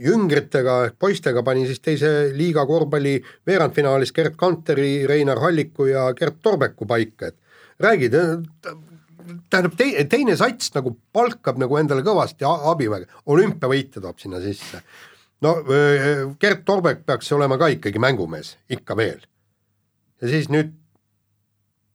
jüngritega 0.01 0.77
ehk 0.87 0.95
poistega 0.99 1.43
pani 1.45 1.67
siis 1.69 1.81
teise 1.83 2.11
liiga 2.33 2.65
korvpalli 2.65 3.19
veerandfinaalis 3.47 4.13
Gerd 4.15 4.37
Kanteri, 4.39 5.05
Reinar 5.07 5.41
Halliku 5.43 5.89
ja 5.91 6.07
Gert 6.17 6.39
Torbeku 6.41 6.87
paika, 6.89 7.29
et 7.29 7.37
räägi, 7.79 8.09
tähendab 8.09 9.75
te, 9.77 9.91
teine 10.09 10.37
sats 10.39 10.73
nagu 10.75 10.95
palkab 11.13 11.59
nagu 11.61 11.77
endale 11.77 12.03
kõvasti 12.05 12.47
abiväge, 12.47 13.09
olümpiavõitja 13.29 14.01
toob 14.01 14.17
sinna 14.19 14.41
sisse. 14.41 14.81
no 15.45 15.53
Gert 16.41 16.65
Torbek 16.65 17.05
peaks 17.05 17.29
olema 17.37 17.59
ka 17.61 17.69
ikkagi 17.75 18.01
mängumees, 18.01 18.55
ikka 18.69 18.97
veel. 18.97 19.21
ja 20.21 20.33
siis 20.33 20.49
nüüd 20.49 20.73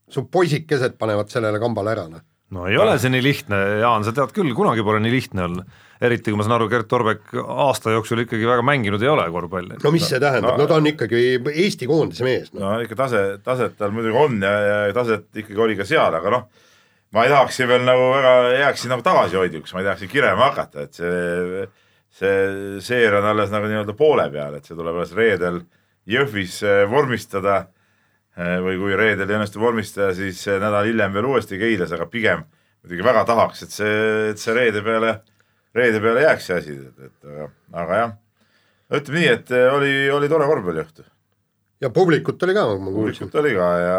su 0.09 0.29
poisikesed 0.31 0.95
panevad 1.01 1.33
sellele 1.33 1.59
kambale 1.59 1.91
ära, 1.97 2.07
noh 2.13 2.23
no 2.52 2.66
ei 2.68 2.76
ole 2.78 2.96
see 3.00 3.12
nii 3.12 3.24
lihtne, 3.24 3.59
Jaan, 3.80 4.04
sa 4.07 4.12
tead 4.14 4.35
küll, 4.37 4.52
kunagi 4.57 4.85
pole 4.85 5.00
nii 5.02 5.12
lihtne 5.14 5.46
olnud. 5.46 5.80
eriti 6.04 6.33
kui 6.33 6.37
ma 6.37 6.44
saan 6.44 6.57
aru, 6.59 6.66
Gert 6.68 6.88
Torbek 6.90 7.33
aasta 7.40 7.94
jooksul 7.94 8.24
ikkagi 8.24 8.44
väga 8.48 8.64
mänginud 8.66 9.02
ei 9.02 9.09
ole 9.09 9.24
korvpalli. 9.33 9.78
no 9.83 9.92
mis 9.94 10.09
see 10.11 10.20
tähendab 10.22 10.59
no,, 10.59 10.64
no 10.64 10.68
ta 10.70 10.78
on 10.80 10.90
ikkagi 10.90 11.22
Eesti 11.54 11.88
koondise 11.88 12.26
mees 12.26 12.52
no.. 12.52 12.66
no 12.66 12.74
ikka 12.85 12.98
tase, 13.04 13.22
taset 13.44 13.78
tal 13.80 13.94
muidugi 13.94 14.18
on 14.20 14.37
ja, 14.44 14.54
ja 14.88 14.96
taset 14.96 15.30
ikkagi 15.44 15.64
oli 15.68 15.78
ka 15.78 15.88
seal, 15.88 16.18
aga 16.20 16.35
noh, 16.35 16.48
ma 17.14 17.24
ei 17.24 17.33
tahaks 17.33 17.61
siin 17.61 17.70
veel 17.70 17.87
nagu 17.87 18.11
väga, 18.12 18.35
jääksin 18.64 18.92
nagu 18.92 19.07
tagasihoidlikuks, 19.07 19.76
ma 19.76 19.80
ei 19.83 19.88
tahaks 19.88 20.04
siin 20.04 20.12
kirema 20.12 20.50
hakata, 20.50 20.85
et 20.85 21.00
see, 21.00 21.68
see 22.18 22.83
seer 22.85 23.20
on 23.20 23.30
alles 23.33 23.54
nagu 23.54 23.70
nii-öelda 23.70 23.96
poole 23.96 24.28
peal, 24.35 24.59
et 24.59 24.68
see 24.68 24.76
tuleb 24.76 25.00
alles 25.00 25.16
reedel 25.16 25.64
Jõhvis 26.04 26.59
vormistada 26.92 27.62
Äh, 27.62 27.84
või 28.35 28.79
kui 28.81 28.97
reedel 28.99 29.31
ei 29.31 29.37
õnnestu 29.38 29.61
vormistada, 29.62 30.11
siis 30.16 30.40
nädal 30.49 30.88
hiljem 30.88 31.12
veel 31.14 31.29
uuesti 31.31 31.59
Keilas, 31.61 31.92
aga 31.94 32.09
pigem 32.11 32.42
muidugi 32.85 33.05
väga 33.07 33.25
tahaks, 33.29 33.64
et 33.64 33.73
see, 33.73 33.94
et 34.33 34.40
see 34.40 34.55
reede 34.57 34.83
peale, 34.85 35.16
reede 35.77 36.01
peale 36.05 36.25
jääks 36.27 36.49
see 36.51 36.59
asi, 36.61 36.75
et, 36.77 37.07
et 37.09 37.31
aga, 37.33 37.47
aga 37.83 38.01
jah, 38.01 38.12
ütleme 38.99 39.23
nii, 39.23 39.31
et 39.38 39.53
äh, 39.57 39.68
oli, 39.73 39.92
oli 40.12 40.29
tore 40.29 40.49
korvpalliõhtu. 40.51 41.07
ja 41.81 41.90
publikut 41.90 42.42
oli 42.44 42.57
ka, 42.57 42.66
ma 42.77 42.92
kuulsin. 42.92 43.25
publikut 43.25 43.40
oli 43.40 43.55
ka 43.57 43.70
ja 43.81 43.97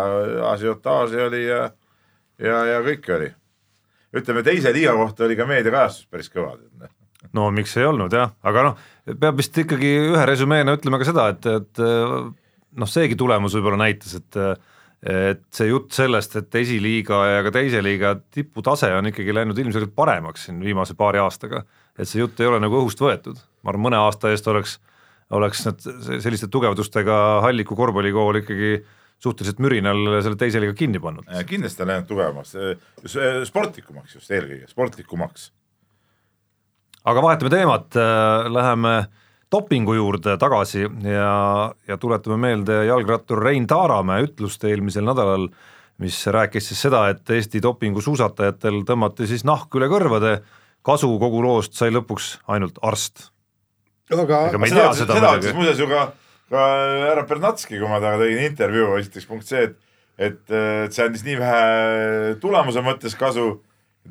asiotaaži 0.52 1.24
oli 1.26 1.42
ja, 1.48 1.64
ja, 2.38 2.62
ja 2.76 2.84
kõike 2.86 3.18
oli. 3.18 3.32
ütleme 4.22 4.46
teise 4.46 4.74
liiga 4.74 4.94
kohta 4.94 5.26
oli 5.26 5.40
ka 5.40 5.50
meediakajastus 5.50 6.06
päris 6.06 6.30
kõva. 6.30 6.54
no 7.34 7.50
miks 7.52 7.74
ei 7.82 7.90
olnud 7.90 8.14
jah, 8.14 8.38
aga 8.46 8.70
noh, 8.70 8.88
peab 9.18 9.42
vist 9.42 9.58
ikkagi 9.66 9.96
ühe 10.14 10.30
resümeena 10.30 10.78
ütlema 10.78 11.02
ka 11.02 11.10
seda, 11.10 11.32
et, 11.34 11.50
et 11.50 11.86
noh, 12.80 12.90
seegi 12.90 13.18
tulemus 13.20 13.56
võib-olla 13.58 13.86
näitas, 13.86 14.16
et 14.20 14.42
et 15.06 15.44
see 15.54 15.68
jutt 15.70 15.94
sellest, 15.94 16.34
et 16.40 16.56
esiliiga 16.58 17.20
ja 17.30 17.42
ka 17.46 17.52
teise 17.54 17.82
liiga 17.84 18.16
tiputase 18.34 18.90
on 18.96 19.12
ikkagi 19.12 19.36
läinud 19.36 19.60
ilmselgelt 19.62 19.94
paremaks 19.94 20.48
siin 20.48 20.58
viimase 20.64 20.96
paari 20.98 21.20
aastaga, 21.22 21.62
et 21.94 22.10
see 22.10 22.24
jutt 22.24 22.40
ei 22.42 22.50
ole 22.50 22.58
nagu 22.64 22.80
õhust 22.80 23.02
võetud, 23.04 23.38
ma 23.62 23.74
arvan, 23.74 23.86
mõne 23.86 24.00
aasta 24.02 24.32
eest 24.34 24.48
oleks, 24.50 24.80
oleks 25.36 25.62
need 25.68 25.86
selliste 26.24 26.50
tugevdustega 26.50 27.20
Halliku 27.46 27.78
korvpallikool 27.78 28.42
ikkagi 28.42 28.72
suhteliselt 29.22 29.62
mürinal 29.64 30.18
selle 30.26 30.40
teise 30.40 30.64
liiga 30.64 30.74
kinni 30.78 31.02
pannud. 31.04 31.28
kindlasti 31.48 31.86
on 31.86 31.92
läinud 31.92 32.10
tugevamaks, 32.10 32.56
sportlikumaks 33.52 34.18
just 34.18 34.34
eelkõige, 34.34 34.72
sportlikumaks. 34.72 35.52
aga 37.06 37.22
vahetame 37.22 37.54
teemat, 37.54 37.94
äh, 38.02 38.50
läheme 38.50 38.96
dopingu 39.52 39.96
juurde 39.96 40.36
tagasi 40.42 40.86
ja, 40.86 41.30
ja 41.88 41.98
tuletame 42.02 42.38
meelde 42.42 42.82
jalgrattur 42.88 43.44
Rein 43.44 43.68
Taaramäe 43.68 44.26
ütlust 44.28 44.64
eelmisel 44.68 45.06
nädalal, 45.08 45.48
mis 46.02 46.18
rääkis 46.28 46.72
siis 46.72 46.82
seda, 46.88 47.06
et 47.14 47.30
Eesti 47.30 47.62
dopingusuusatajatel 47.64 48.82
tõmmati 48.88 49.30
siis 49.30 49.46
nahk 49.48 49.74
üle 49.78 49.90
kõrvade, 49.92 50.40
kasu 50.86 51.10
kogu 51.22 51.44
loost 51.46 51.78
sai 51.78 51.94
lõpuks 51.94 52.36
ainult 52.52 52.82
arst. 52.84 53.30
aga 54.12 54.46
ega 54.50 54.62
me 54.62 54.70
ei 54.70 54.76
tea 54.76 54.92
seda, 54.94 55.18
seda 55.18 55.34
ütles 55.40 55.58
muuseas 55.58 55.80
ju 55.80 55.88
ka, 55.90 56.06
ka 56.52 56.68
härra 57.08 57.26
Bernatski, 57.30 57.80
kui 57.80 57.90
ma 57.90 58.02
temaga 58.02 58.26
tegin 58.26 58.46
intervjuu, 58.50 58.96
esiteks 59.00 59.30
punkt 59.30 59.50
see, 59.50 59.70
et 59.70 59.82
et, 60.18 60.52
et 60.52 60.96
see 60.96 61.06
andis 61.06 61.26
nii 61.26 61.40
vähe 61.40 62.36
tulemuse 62.42 62.84
mõttes 62.86 63.18
kasu, 63.20 63.60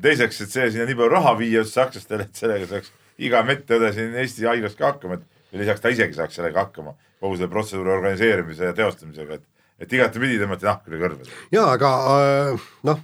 teiseks, 0.01 0.43
et 0.43 0.53
see 0.53 0.67
sinna 0.73 0.85
nii 0.89 0.97
palju 0.99 1.13
raha 1.13 1.33
viia 1.39 1.63
just 1.63 1.77
sakslastele, 1.77 2.27
et 2.27 2.37
sellega 2.37 2.67
saaks 2.69 2.91
iga 3.17 3.43
medõde 3.47 3.91
siin 3.95 4.15
Eesti 4.21 4.47
haiglas 4.49 4.75
ka 4.75 4.93
hakkama, 4.93 5.19
et 5.19 5.51
ja 5.51 5.61
lisaks 5.61 5.83
ta 5.83 5.91
isegi 5.93 6.17
saaks 6.17 6.39
sellega 6.39 6.65
hakkama, 6.65 6.95
kogu 7.23 7.37
selle 7.39 7.51
protseduuri 7.51 7.93
organiseerimise 7.95 8.71
ja 8.71 8.75
teostamisega, 8.75 9.39
et, 9.39 9.45
et 9.79 9.97
igatepidi 9.97 10.39
tõmmati 10.41 10.67
nahk 10.67 10.89
üle 10.89 11.01
kõrvade. 11.03 11.31
jaa, 11.55 11.69
aga 11.77 11.91
äh, 12.15 12.67
noh, 12.89 13.01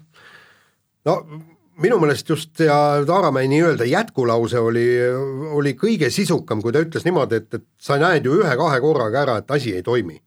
no 1.08 1.17
minu 1.82 2.00
meelest 2.02 2.30
just 2.30 2.60
ja 2.60 2.76
Taaramäe 3.08 3.47
nii-öelda 3.52 3.88
jätkulause 3.89 4.60
oli, 4.60 4.86
oli 5.58 5.74
kõige 5.80 6.12
sisukam, 6.13 6.62
kui 6.62 6.74
ta 6.76 6.84
ütles 6.84 7.08
niimoodi, 7.08 7.41
et, 7.41 7.54
et 7.58 7.67
sa 7.82 7.97
näed 8.02 8.28
ju 8.28 8.41
ühe-kahe 8.41 8.82
korraga 8.84 9.24
ära, 9.24 9.38
et 9.41 9.52
asi 9.52 9.76
ei 9.76 9.84
toimi. 9.84 10.21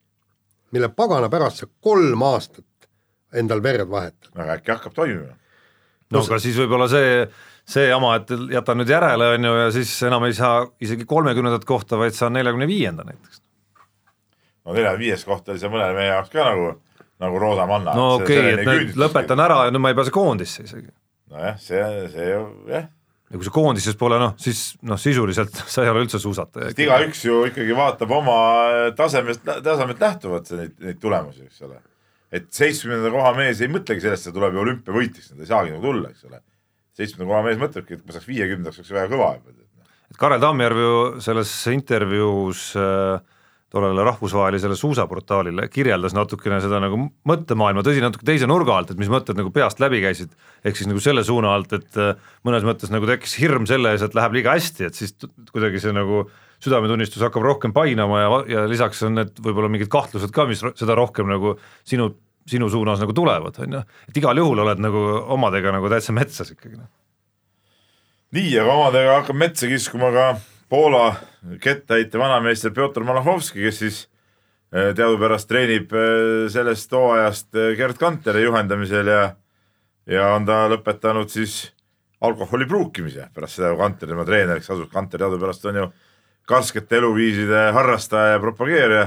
mille 0.74 0.88
pagana 0.88 1.28
pärast 1.30 1.60
sa 1.62 1.66
kolm 1.80 2.22
aastat 2.26 2.88
endal 3.34 3.62
verd 3.62 3.88
vahetad. 3.90 4.30
aga 4.34 4.56
äkki 4.58 4.72
hakkab 4.72 4.94
toimima? 4.94 5.36
no 6.10 6.22
aga 6.24 6.38
siis 6.38 6.56
võib-olla 6.58 6.88
see 6.90 7.26
see 7.68 7.88
jama, 7.88 8.14
et 8.20 8.32
jätan 8.52 8.80
nüüd 8.80 8.90
järele, 8.92 9.30
on 9.36 9.48
ju, 9.48 9.52
ja 9.62 9.68
siis 9.74 9.92
enam 10.06 10.26
ei 10.28 10.34
saa 10.36 10.64
isegi 10.84 11.06
kolmekümnendat 11.08 11.64
kohta, 11.68 11.98
vaid 12.00 12.16
saan 12.16 12.36
neljakümne 12.36 12.68
viienda 12.68 13.06
näiteks. 13.08 13.40
no 14.64 14.74
neljakümne 14.76 15.04
viies 15.04 15.24
koht 15.24 15.48
oli 15.48 15.62
see 15.62 15.72
mõnele 15.72 15.96
meie 15.96 16.10
jaoks 16.10 16.34
ka 16.34 16.44
nagu, 16.50 16.74
nagu 17.24 17.40
roosa 17.40 17.68
manna. 17.70 17.96
no 17.96 18.10
okei 18.18 18.40
okay,, 18.40 18.52
et 18.58 18.68
nüüd 18.68 19.00
lõpetan 19.00 19.40
ära 19.44 19.64
ja 19.68 19.72
nüüd 19.74 19.84
ma 19.84 19.94
ei 19.94 19.98
pääse 19.98 20.12
koondisse 20.14 20.66
isegi. 20.68 20.92
nojah, 21.32 21.56
see, 21.60 21.80
see 22.12 22.28
ju 22.34 22.44
jah 22.72 22.92
ja 23.30 23.40
kui 23.40 23.48
sa 23.48 23.54
koondises 23.54 23.96
pole, 23.98 24.20
noh 24.20 24.36
siis 24.40 24.74
noh, 24.84 25.00
sisuliselt 25.00 25.56
sa 25.72 25.86
ei 25.86 25.92
ole 25.92 26.04
üldse 26.04 26.20
suusataja. 26.20 26.70
sest 26.70 26.84
igaüks 26.84 27.24
ju 27.24 27.42
ikkagi 27.48 27.76
vaatab 27.76 28.12
oma 28.12 28.38
tasemest, 28.96 29.44
tasemelt 29.64 30.04
lähtuvalt 30.04 30.52
neid, 30.60 30.76
neid 30.84 31.00
tulemusi, 31.00 31.48
eks 31.48 31.64
ole. 31.64 31.80
et 32.28 32.50
seitsmekümnenda 32.52 33.14
koha 33.14 33.32
mees 33.40 33.64
ei 33.64 33.72
mõtlegi 33.72 34.04
sellest, 34.04 34.28
et 34.28 34.34
ta 34.34 34.38
tuleb 34.38 34.58
ju 34.58 34.66
olümpiavõitjaks, 34.68 35.32
ta 35.32 35.40
ei 35.40 35.48
saagi 35.48 35.72
nagu 35.72 35.88
tulla, 35.88 36.12
eks 36.12 36.28
ole 36.28 36.44
seitsmenda 36.94 37.28
koha 37.30 37.44
mees 37.46 37.60
mõtlebki, 37.60 37.98
et 37.98 38.06
ma 38.06 38.16
saaks 38.16 38.30
viiekümnendaks, 38.30 38.80
oleks 38.80 38.94
väga 38.94 39.12
kõva 39.12 39.30
juba. 39.36 39.54
et 40.10 40.18
Karel 40.20 40.42
Tammjärv 40.42 40.82
ju 40.82 40.96
selles 41.24 41.52
intervjuus 41.72 42.66
äh, 42.78 43.22
tollele 43.74 44.04
rahvusvahelisele 44.06 44.76
suusaportaalile 44.78 45.66
kirjeldas 45.72 46.14
natukene 46.14 46.60
seda 46.62 46.78
nagu 46.82 46.98
mõttemaailma, 47.26 47.82
tõsi, 47.86 48.02
natuke 48.04 48.26
teise 48.28 48.46
nurga 48.46 48.76
alt, 48.78 48.92
et 48.94 49.00
mis 49.00 49.10
mõtted 49.10 49.38
nagu 49.38 49.50
peast 49.54 49.82
läbi 49.82 49.98
käisid, 50.04 50.30
ehk 50.62 50.78
siis 50.78 50.90
nagu 50.90 51.02
selle 51.02 51.24
suuna 51.26 51.56
alt, 51.56 51.74
et 51.74 51.98
äh, 51.98 52.14
mõnes 52.46 52.66
mõttes 52.66 52.94
nagu 52.94 53.08
tekkis 53.10 53.34
hirm 53.42 53.66
selle 53.70 53.94
ees, 53.94 54.06
et 54.06 54.14
läheb 54.14 54.38
liiga 54.38 54.54
hästi, 54.54 54.90
et 54.90 54.98
siis 55.00 55.16
kuidagi 55.50 55.82
see 55.82 55.94
nagu 55.96 56.22
südametunnistus 56.62 57.24
hakkab 57.26 57.44
rohkem 57.44 57.74
painama 57.76 58.20
ja, 58.22 58.28
ja 58.48 58.66
lisaks 58.70 59.02
on 59.04 59.18
need 59.18 59.42
võib-olla 59.42 59.72
mingid 59.72 59.90
kahtlused 59.92 60.32
ka, 60.34 60.46
mis 60.48 60.62
seda 60.78 60.96
rohkem 60.96 61.28
nagu 61.28 61.56
sinu 61.82 62.12
sinu 62.48 62.68
suunas 62.70 63.00
nagu 63.00 63.14
tulevad, 63.16 63.58
on 63.64 63.78
ju, 63.78 63.82
et 64.08 64.18
igal 64.20 64.38
juhul 64.38 64.64
oled 64.64 64.82
nagu 64.82 65.04
omadega 65.36 65.72
nagu 65.72 65.88
täitsa 65.92 66.12
metsas 66.16 66.52
ikkagi. 66.52 66.76
Noh. 66.76 66.90
nii, 68.36 68.50
aga 68.60 68.74
omadega 68.80 69.20
hakkab 69.20 69.38
metsa 69.40 69.70
kiskuma 69.70 70.10
ka 70.14 70.26
Poola 70.68 71.14
kettaheite 71.60 72.18
vanameister 72.18 72.72
Pjotor 72.74 73.04
Malachowski, 73.04 73.62
kes 73.62 73.78
siis 73.78 73.98
eh, 74.72 74.90
teadupärast 74.96 75.48
treenib 75.48 75.92
eh, 75.92 76.48
sellest 76.52 76.92
hooajast 76.92 77.54
eh, 77.54 77.74
Gerd 77.78 78.00
Kanteri 78.00 78.46
juhendamisel 78.46 79.12
ja 79.12 79.24
ja 80.10 80.32
on 80.36 80.44
ta 80.48 80.64
lõpetanud 80.68 81.30
siis 81.32 81.70
alkoholi 82.24 82.66
pruukimise 82.68 83.28
pärast 83.34 83.60
seda, 83.60 83.70
kui 83.72 83.80
Kanter 83.80 84.10
tema 84.10 84.24
treeneriks 84.28 84.70
asus. 84.70 84.90
Kanter 84.92 85.22
teadupärast 85.22 85.64
on 85.70 85.80
ju 85.80 85.86
karskete 86.48 86.98
eluviiside 87.00 87.70
harrastaja 87.72 88.34
ja 88.34 88.42
propageerija. 88.42 89.06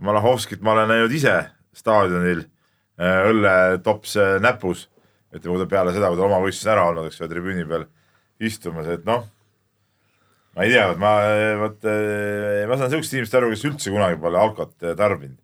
Malachowskit 0.00 0.62
ma 0.64 0.72
olen 0.72 0.88
näinud 0.88 1.12
ise 1.12 1.36
staadionil 1.76 2.44
äh, 2.44 3.26
õlletops 3.30 4.16
näpus. 4.42 4.88
ütleme, 5.34 5.66
peale 5.70 5.92
seda, 5.94 6.10
kui 6.10 6.18
ta 6.18 6.26
oma 6.26 6.40
võistlus 6.42 6.70
ära 6.72 6.88
olnud, 6.90 7.06
eks 7.06 7.20
ole, 7.20 7.30
tribüüni 7.30 7.66
peal 7.68 7.86
istumas, 8.42 8.88
et 8.90 9.04
noh. 9.06 9.26
ma 10.56 10.66
ei 10.66 10.72
tea, 10.74 10.88
ma, 10.98 11.12
vot 11.60 11.86
äh, 11.88 12.64
ma 12.68 12.78
saan 12.80 12.92
siuksest 12.94 13.16
inimesest 13.16 13.38
aru, 13.38 13.52
kes 13.54 13.66
üldse 13.68 13.94
kunagi 13.94 14.18
pole 14.22 14.40
alkot 14.40 14.74
äh, 14.82 14.96
tarbinud. 14.98 15.38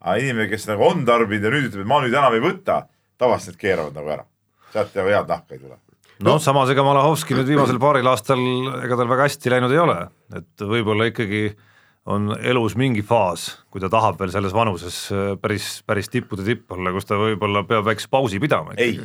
aga 0.00 0.16
inimene, 0.20 0.48
kes 0.52 0.68
nagu 0.70 0.84
on 0.88 1.06
tarbinud 1.08 1.46
ja 1.48 1.54
nüüd 1.54 1.70
ütleb, 1.70 1.86
et 1.86 1.92
ma 1.92 2.02
nüüd 2.04 2.16
enam 2.16 2.36
ei 2.36 2.44
võta, 2.44 2.82
tavaliselt 3.20 3.56
need 3.56 3.64
keeravad 3.64 3.96
nagu 3.96 4.12
ära. 4.16 4.26
sealt 4.74 4.94
ju 4.94 5.08
head 5.08 5.32
nahka 5.32 5.56
ei 5.56 5.62
tule 5.62 5.80
noh, 6.20 6.36
samas 6.42 6.68
ega 6.70 6.84
Malahovski 6.84 7.34
nüüd 7.34 7.48
viimasel 7.48 7.80
paaril 7.80 8.06
aastal, 8.12 8.40
ega 8.84 8.98
tal 9.00 9.08
väga 9.08 9.24
hästi 9.24 9.54
läinud 9.54 9.72
ei 9.72 9.80
ole, 9.80 9.96
et 10.36 10.68
võib-olla 10.68 11.08
ikkagi 11.08 11.46
äh, 11.48 11.69
on 12.08 12.34
elus 12.40 12.76
mingi 12.80 13.02
faas, 13.06 13.50
kui 13.70 13.82
ta 13.82 13.90
tahab 13.92 14.20
veel 14.20 14.32
selles 14.32 14.54
vanuses 14.56 15.06
äh, 15.12 15.32
päris, 15.40 15.80
päris 15.86 16.08
tippude 16.12 16.46
tipp 16.46 16.72
olla, 16.72 16.94
kus 16.94 17.08
ta 17.08 17.18
võib-olla 17.20 17.64
peab 17.68 17.88
väikse 17.90 18.08
pausi 18.10 18.40
pidama. 18.40 18.76
ei, 18.80 18.96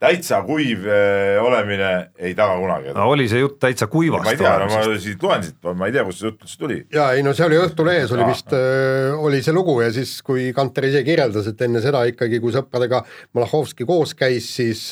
täitsa 0.00 0.38
kuiv 0.46 0.86
äh, 0.88 1.36
olemine 1.42 1.90
ei 2.18 2.32
taga 2.38 2.54
kunagi. 2.60 2.94
no 2.96 3.08
oli 3.12 3.26
see 3.28 3.42
jutt 3.42 3.58
täitsa 3.60 3.90
kuivast? 3.90 4.24
ma 4.24 4.32
ei 4.32 4.40
tea, 4.40 4.54
no 4.62 4.68
ma 4.70 5.00
siit 5.02 5.26
loen 5.26 5.44
siit, 5.44 5.58
ma 5.76 5.90
ei 5.90 5.96
tea, 5.96 6.04
kust 6.06 6.22
see 6.22 6.30
jutt 6.30 6.46
üldse 6.46 6.62
tuli. 6.62 6.78
ja 6.94 7.10
ei 7.16 7.26
no 7.26 7.34
see 7.36 7.48
oli 7.48 7.58
Õhtulehes 7.60 8.14
oli 8.16 8.28
vist 8.30 8.54
äh,, 8.56 9.10
oli 9.18 9.42
see 9.44 9.56
lugu 9.56 9.80
ja 9.82 9.90
siis, 9.94 10.14
kui 10.26 10.50
Kanter 10.56 10.86
ise 10.88 11.02
kirjeldas, 11.06 11.50
et 11.50 11.66
enne 11.66 11.82
seda 11.84 12.06
ikkagi, 12.08 12.40
kui 12.40 12.54
sõpradega 12.54 13.02
Malachowski 13.36 13.88
koos 13.88 14.14
käis, 14.16 14.48
siis 14.60 14.86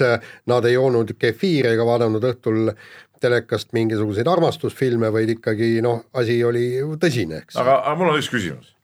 nad 0.51 0.69
ei 0.69 0.77
joonud 0.77 1.15
kefiiri 1.17 1.73
ega 1.73 1.87
vaadanud 1.89 2.29
õhtul 2.33 2.75
telekast 3.23 3.73
mingisuguseid 3.77 4.29
armastusfilme, 4.31 5.11
vaid 5.15 5.33
ikkagi 5.37 5.79
noh, 5.85 6.03
asi 6.19 6.39
oli 6.47 6.67
tõsine, 7.01 7.43
eks. 7.45 7.59
aga, 7.61 7.81
aga 7.83 7.95
mul 7.99 8.13
on 8.13 8.21
üks 8.21 8.31
küsimus. 8.33 8.75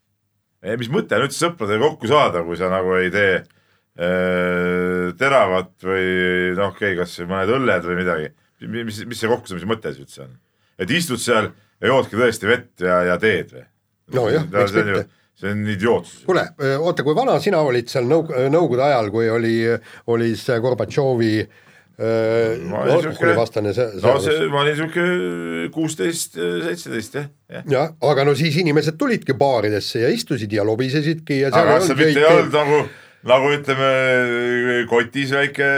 Eh, 0.65 0.79
mis 0.81 0.91
mõte 0.93 1.19
on 1.19 1.27
üldse 1.27 1.43
sõpradega 1.43 1.85
kokku 1.85 2.09
saada, 2.11 2.45
kui 2.47 2.57
sa 2.61 2.71
nagu 2.73 2.95
ei 2.97 3.11
tee 3.15 3.35
äh, 3.41 5.11
teravat 5.21 5.75
või 5.85 6.07
noh, 6.57 6.73
okei 6.73 6.95
okay,, 6.95 7.01
kas 7.03 7.19
mõned 7.25 7.53
õlled 7.59 7.91
või 7.91 7.99
midagi. 8.01 8.31
mis, 8.65 9.03
mis 9.05 9.21
see 9.21 9.29
kokkusaamise 9.29 9.69
mõte 9.69 9.93
siis 9.93 10.07
üldse 10.07 10.25
on? 10.25 10.39
et 10.81 10.91
istud 10.91 11.21
seal 11.21 11.51
ja 11.81 11.91
joodki 11.91 12.17
tõesti 12.17 12.49
vett 12.49 12.81
ja, 12.83 13.03
ja 13.11 13.19
teed 13.21 13.53
või? 13.53 13.67
nojah, 14.17 14.49
miks 14.49 14.75
mitte 14.79 15.05
see 15.35 15.51
on 15.51 15.67
idiootsus. 15.69 16.25
kuule, 16.25 16.47
oota, 16.79 17.05
kui 17.05 17.15
vana 17.15 17.37
sina 17.43 17.61
olid 17.67 17.91
seal 17.91 18.07
nõu-, 18.09 18.27
nõukogude 18.55 18.87
ajal, 18.87 19.11
kui 19.13 19.29
oli, 19.31 19.55
oli 20.15 20.33
see 20.39 20.57
Gorbatšovi 20.63 21.33
äh, 21.43 21.63
alkoholivastane 21.99 23.75
see. 23.77 23.87
no 24.03 24.17
see, 24.23 24.49
ma 24.51 24.63
olin 24.65 24.79
sihuke 24.79 25.05
kuusteist, 25.75 26.35
seitseteist 26.39 27.19
jah, 27.21 27.29
jah. 27.53 27.69
jah, 27.71 27.93
aga 28.11 28.27
no 28.27 28.35
siis 28.39 28.57
inimesed 28.63 28.99
tulidki 29.01 29.37
baaridesse 29.39 30.03
ja 30.03 30.11
istusid 30.11 30.53
ja 30.53 30.67
lobisesidki 30.67 31.45
ja. 31.45 31.53
aga 31.53 31.79
kas 31.79 31.93
see 31.93 32.01
mitte 32.01 32.25
ei 32.25 32.27
olnud 32.31 32.59
nagu, 32.59 32.81
nagu 33.31 33.53
ütleme 33.55 33.93
kotis 34.91 35.37
väike 35.37 35.71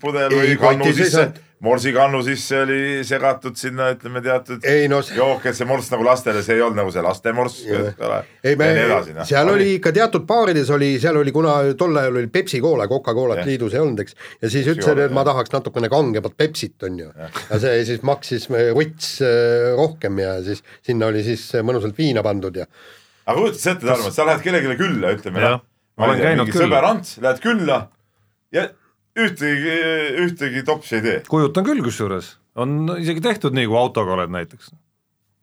pudel 0.00 0.32
ei, 0.32 0.40
või 0.40 0.58
kannu 0.62 0.96
sisse 0.96 1.28
morsikannu 1.64 2.20
sisse 2.22 2.60
oli 2.62 2.80
segatud 3.06 3.56
sinna, 3.58 3.88
ütleme 3.94 4.20
teatud 4.22 4.64
ei, 4.68 4.86
no, 4.90 5.00
jook, 5.14 5.46
et 5.50 5.56
see 5.58 5.66
morss 5.66 5.90
nagu 5.90 6.04
lastele, 6.06 6.42
see 6.46 6.54
ei 6.54 6.62
olnud 6.62 6.78
nagu 6.78 6.92
see 6.94 7.02
lastemorss, 7.02 7.64
eks 7.66 8.04
ole. 8.06 8.18
ei, 8.46 8.54
me, 8.60 8.68
no. 8.86 9.26
seal 9.26 9.50
oli 9.50 9.72
ikka 9.78 9.92
teatud 9.96 10.26
baarides 10.28 10.70
oli, 10.74 10.92
seal 11.02 11.18
oli, 11.18 11.34
kuna 11.34 11.56
tol 11.78 11.98
ajal 11.98 12.20
oli 12.20 12.30
Pepsi 12.34 12.62
Cola, 12.62 12.86
Coca-Colat 12.90 13.42
liidus 13.48 13.74
ei 13.74 13.82
olnud, 13.82 14.04
eks. 14.04 14.14
ja 14.42 14.52
siis 14.54 14.70
ütlesid, 14.70 15.02
et 15.08 15.14
ma 15.16 15.26
tahaks 15.26 15.54
natukene 15.56 15.90
kangemat 15.90 16.38
Pepsit, 16.38 16.76
on 16.86 17.02
ju. 17.02 17.10
ja 17.18 17.62
see 17.66 17.82
siis 17.90 18.06
maksis 18.06 18.46
ruts 18.76 19.16
äh, 19.26 19.72
rohkem 19.78 20.22
ja 20.22 20.38
siis 20.46 20.62
sinna 20.86 21.10
oli 21.10 21.26
siis 21.26 21.48
mõnusalt 21.66 21.98
viina 21.98 22.22
pandud 22.26 22.62
ja. 22.62 22.68
aga 23.26 23.40
kujutad 23.40 23.64
sa 23.64 23.74
ette, 23.74 23.88
Tarmo, 23.88 24.12
et 24.12 24.14
sa 24.14 24.30
lähed 24.30 24.46
kellelegi 24.46 24.78
külla, 24.78 25.16
ütleme. 25.18 25.56
ma 25.98 26.12
olen 26.12 26.22
käinud 26.22 26.52
küll. 26.52 26.68
sõber 26.68 26.92
Ants, 26.94 27.16
lähed 27.24 27.42
külla 27.42 27.88
ja 28.54 28.70
ühtegi, 29.24 29.78
ühtegi 30.24 30.64
topsi 30.66 30.98
ei 30.98 31.04
tee. 31.04 31.22
kujutan 31.28 31.66
küll, 31.66 31.82
kusjuures 31.86 32.36
on 32.58 32.98
isegi 32.98 33.22
tehtud 33.24 33.56
nii, 33.56 33.68
kui 33.70 33.78
autoga 33.78 34.16
oled 34.16 34.32
näiteks. 34.34 34.72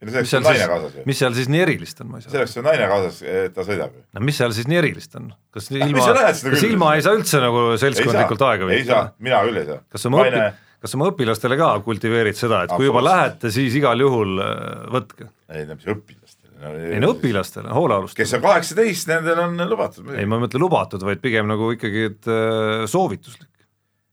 mis 0.06 0.28
seal 0.28 0.44
siis 0.44 1.06
mis 1.08 1.20
seal 1.22 1.34
siis 1.36 1.48
nii 1.52 1.62
erilist 1.64 2.02
on, 2.04 2.10
ma 2.12 2.20
ei 2.20 2.26
saa 2.26 2.34
selleks 2.34 2.58
on 2.60 2.68
naine 2.68 2.88
kaasas, 2.90 3.22
et 3.24 3.54
ta 3.56 3.64
sõidab 3.64 3.94
ju. 3.96 4.04
no 4.18 4.24
mis 4.28 4.36
seal 4.40 4.52
siis 4.56 4.68
nii 4.70 4.80
erilist 4.82 5.16
on? 5.18 5.30
kas 5.56 5.70
ilma 5.72 6.04
kas 6.12 6.44
küll- 6.44 6.68
ilma 6.68 6.92
ei 6.98 7.04
saa 7.06 7.16
üldse 7.16 7.40
nagu 7.42 7.64
seltskondlikult 7.80 8.46
aega 8.50 8.68
ei 8.68 8.84
saa 8.84 9.02
veeta?, 9.06 9.26
mina 9.28 9.42
küll 9.48 9.62
ei 9.62 9.68
saa. 9.70 9.80
kas 9.96 10.06
oma 10.10 10.22
õpi-, 10.26 10.44
kas 10.84 10.98
oma 10.98 11.10
õpilastele 11.12 11.58
ka 11.62 11.72
kultiveerid 11.88 12.38
seda, 12.38 12.62
et 12.66 12.76
kui 12.76 12.90
juba 12.90 13.04
lähete, 13.06 13.52
siis 13.54 13.80
igal 13.80 14.04
juhul 14.04 14.36
äh, 14.44 14.54
võtke? 14.98 15.30
ei 15.56 15.64
no 15.64 15.80
mis 15.80 15.90
õpilastele 15.96 16.54
no,. 16.60 16.76
ei 16.92 17.02
no 17.02 17.12
õpilastele, 17.16 17.72
hoolealustele 17.80 18.20
kes. 18.20 18.36
on 18.36 18.44
kaheksateist, 18.44 19.10
nendel 19.14 19.44
on 19.48 19.68
lubatud 19.72 20.12
ei, 20.12 20.28
ma 20.28 20.36
ei 20.36 20.44
mõtle 20.44 20.60
lubatud, 20.60 21.08
vaid 21.08 21.24
pigem 21.24 21.48
nagu 21.48 21.72
ikkagi, 21.78 22.08
et 22.12 22.28
äh, 22.28 22.84
soovituslik. 22.90 23.48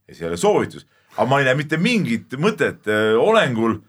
ei, 0.07 0.15
see 0.15 0.25
ei 0.25 0.31
ole 0.31 0.39
soovitus, 0.39 0.85
aga 1.15 1.27
ma 1.29 1.41
ei 1.41 1.47
näe 1.49 1.57
mitte 1.59 1.79
mingit 1.81 2.37
mõtet 2.41 2.89
äh, 2.91 3.13
olengul, 3.19 3.81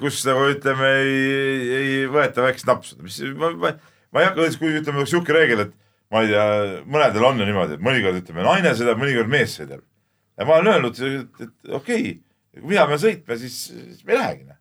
kus 0.00 0.24
nagu 0.26 0.48
ütleme, 0.50 0.88
ei, 1.06 1.58
ei 1.76 1.90
võeta 2.10 2.42
väikest 2.42 2.66
napsu, 2.66 2.96
mis, 2.98 3.20
ma, 3.38 3.52
ma, 3.54 3.70
ma 4.10 4.22
ei 4.22 4.26
hakka, 4.26 4.48
kui 4.58 4.72
ütleme 4.74 4.98
oleks 4.98 5.12
sihuke 5.14 5.36
reegel, 5.36 5.68
et 5.68 5.76
ma 6.10 6.24
ei 6.24 6.32
tea, 6.32 6.46
mõnedel 6.90 7.26
on 7.28 7.38
ju 7.38 7.46
niimoodi, 7.46 7.78
et 7.78 7.84
mõnikord 7.86 8.18
ütleme 8.24 8.42
naine 8.46 8.74
sõidab, 8.74 8.98
mõnikord 8.98 9.30
mees 9.30 9.54
sõidab. 9.60 9.84
ja 10.34 10.48
ma 10.48 10.58
olen 10.58 10.72
öelnud, 10.72 10.98
et, 10.98 11.46
et 11.46 11.74
okei 11.78 12.02
okay,, 12.02 12.16
kui 12.58 12.72
mina 12.72 12.88
pean 12.90 13.02
sõitma, 13.04 13.38
siis, 13.38 13.60
siis 13.70 14.02
me 14.02 14.16
ei 14.16 14.18
lähegi 14.18 14.48
noh. 14.48 14.58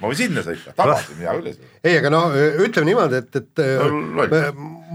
Ma 0.00 0.08
võin 0.10 0.18
sinna 0.18 0.42
sõita, 0.42 0.72
tagasi 0.74 1.14
mina 1.18 1.34
küll 1.36 1.50
ei 1.50 1.54
sõida. 1.54 1.68
ei, 1.84 1.96
aga 2.00 2.10
noh, 2.10 2.32
ütleme 2.64 2.88
niimoodi, 2.88 3.20
et, 3.22 3.36
et 3.38 3.60
No 3.60 3.86
loll. 4.18 4.32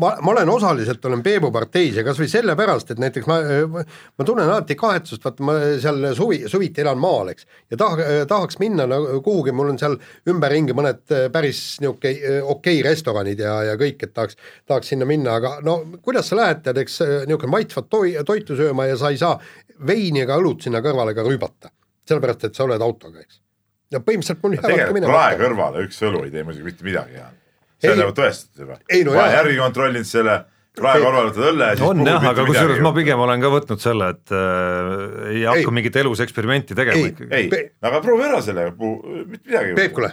ma, 0.02 0.10
ma, 0.20 0.32
olen 0.34 0.50
osaliselt 0.52 1.06
olen 1.08 1.22
Peebu 1.24 1.52
parteis 1.56 1.96
ja 1.96 2.04
kasvõi 2.04 2.28
sellepärast, 2.32 2.92
et 2.92 3.00
näiteks 3.00 3.30
ma, 3.30 3.38
ma 3.72 4.28
tunnen 4.28 4.44
alati 4.50 4.76
kahetsust, 4.80 5.24
vaata 5.24 5.48
ma 5.48 5.56
seal 5.82 6.10
suvi, 6.18 6.42
suviti 6.52 6.84
elan 6.84 7.00
maal, 7.00 7.32
eks, 7.32 7.48
ja 7.72 7.80
taha, 7.80 8.10
tahaks 8.32 8.60
minna 8.60 8.88
nagu 8.92 9.22
kuhugi, 9.26 9.56
mul 9.56 9.72
on 9.74 9.80
seal 9.82 9.96
ümberringi 10.32 10.76
mõned 10.76 11.06
päris 11.32 11.64
niisugune 11.80 12.42
okei 12.44 12.82
okay 12.82 12.84
restoranid 12.86 13.40
ja, 13.40 13.56
ja 13.72 13.78
kõik, 13.80 14.04
et 14.04 14.14
tahaks, 14.16 14.40
tahaks 14.68 14.92
sinna 14.92 15.08
minna, 15.08 15.38
aga 15.40 15.56
no 15.66 15.80
kuidas 16.04 16.32
sa 16.32 16.42
lähed, 16.42 16.66
tead, 16.68 16.84
eks 16.84 17.00
niisugune 17.30 17.56
maitsvat 17.56 17.90
toi, 17.90 18.12
toitu 18.28 18.60
sööma 18.60 18.90
ja 18.92 19.00
sa 19.00 19.14
ei 19.14 19.22
saa 19.22 19.40
veini 19.88 20.26
ega 20.26 20.38
õlut 20.42 20.68
sinna 20.68 20.84
kõrvale 20.84 21.16
ka 21.16 21.24
rüübata, 21.24 21.72
sellepärast 22.08 22.50
et 22.50 22.60
sa 22.60 22.68
oled 22.68 22.84
autoga, 22.84 23.24
eks. 23.24 23.45
Ja 23.94 24.02
põhimõtteliselt 24.02 24.44
mul 24.44 24.58
jäävadki 24.58 24.74
tegelikult 24.74 25.00
minema 25.00 25.14
prae 25.14 25.40
kõrvale 25.42 25.86
üks 25.86 26.02
õlu 26.08 26.26
ei 26.26 26.34
tee 26.34 26.44
muidugi 26.48 26.68
mitte 26.70 26.88
midagi, 26.88 27.22
on 27.22 27.42
Ei. 27.86 27.96
nagu 28.02 28.14
tõestatud 28.18 28.66
juba. 28.66 28.78
Ei, 28.90 29.06
no 29.06 29.14
ma 29.14 29.26
olen 29.26 29.36
järgi 29.38 29.58
kontrollinud 29.62 30.10
selle, 30.10 30.36
prae 30.80 31.02
kõrvale 31.04 31.32
võtad 31.32 31.48
õlle 31.52 31.70
ja 31.70 31.78
siis 31.78 31.88
on 31.88 32.04
jah, 32.10 32.28
aga 32.32 32.46
kusjuures 32.50 32.84
ma 32.86 32.94
pigem 32.98 33.24
olen 33.28 33.46
ka 33.46 33.54
võtnud 33.54 33.84
selle, 33.84 34.12
et 34.16 34.36
äh, 34.36 35.32
ei 35.32 35.48
hakka 35.48 35.64
Ei. 35.68 35.74
mingit 35.80 36.00
elus 36.02 36.24
eksperimenti 36.26 36.78
tegema 36.78 37.02
Ei. 37.02 37.14
ikkagi. 37.14 37.42
ei 37.42 37.66
aga 37.86 38.02
proovi 38.06 38.28
ära 38.30 38.42
sellega, 38.46 38.76
mitte 38.76 39.44
midagi 39.52 39.78
Peep, 39.78 39.96
kuule, 40.00 40.12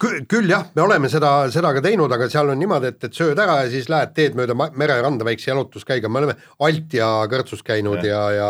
küll, 0.00 0.22
küll 0.30 0.48
jah, 0.50 0.64
me 0.76 0.82
oleme 0.86 1.08
seda, 1.12 1.30
seda 1.52 1.72
ka 1.76 1.80
teinud, 1.84 2.12
aga 2.16 2.24
seal 2.32 2.48
on 2.54 2.58
niimoodi, 2.60 2.86
et, 2.94 3.00
et 3.04 3.14
sööd 3.16 3.38
ära 3.42 3.54
ja 3.64 3.68
siis 3.72 3.86
lähed 3.92 4.10
teed 4.16 4.32
mööda 4.38 4.54
mereranda 4.56 5.24
väikse 5.28 5.50
jalutuskäiga, 5.50 6.08
me 6.08 6.18
oleme 6.22 6.34
Altja 6.64 7.08
kõrtsus 7.32 7.60
käinud 7.66 8.00
ja, 8.06 8.22
ja, 8.32 8.48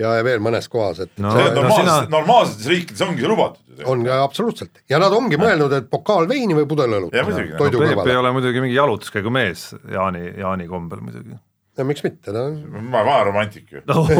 ja, 0.00 0.08
ja 0.18 0.22
veel 0.26 0.40
mõnes 0.42 0.66
kohas, 0.72 0.98
et 1.06 1.12
No. 1.22 1.28
on 1.30 1.34
no 1.38 1.42
normaalses 1.60 1.84
sina- 1.84 2.10
normaalsetes 2.10 2.66
riikides 2.72 3.02
ongi 3.06 3.20
see 3.22 3.30
lubatud 3.30 3.62
on 3.90 3.98
ka 4.06 4.14
absoluutselt 4.24 4.74
ja 4.90 4.98
nad 5.02 5.12
ongi 5.14 5.36
mõelnud, 5.40 5.72
et 5.78 5.86
pokaal 5.90 6.26
veini 6.30 6.54
või 6.58 6.66
pudel 6.70 6.92
õlut 6.98 7.14
Ja 7.14 7.22
toidu 7.24 7.78
Peep 7.80 7.90
ei 7.90 7.94
kõrvale. 7.96 8.18
ole 8.20 8.30
muidugi 8.36 8.60
mingi 8.62 8.76
jalutuskäigu 8.76 9.30
mees 9.34 9.60
Jaani, 9.90 10.24
Jaani 10.38 10.66
kombel 10.70 11.00
muidugi 11.02 11.34
no 11.78 11.82
miks 11.88 12.02
mitte, 12.06 12.30
ta 12.30 12.40
on 12.50 12.54
ma 12.90 12.98
olen 13.02 13.08
vana 13.08 13.24
romantik 13.30 13.66
ju. 13.74 13.78
no. 13.86 13.98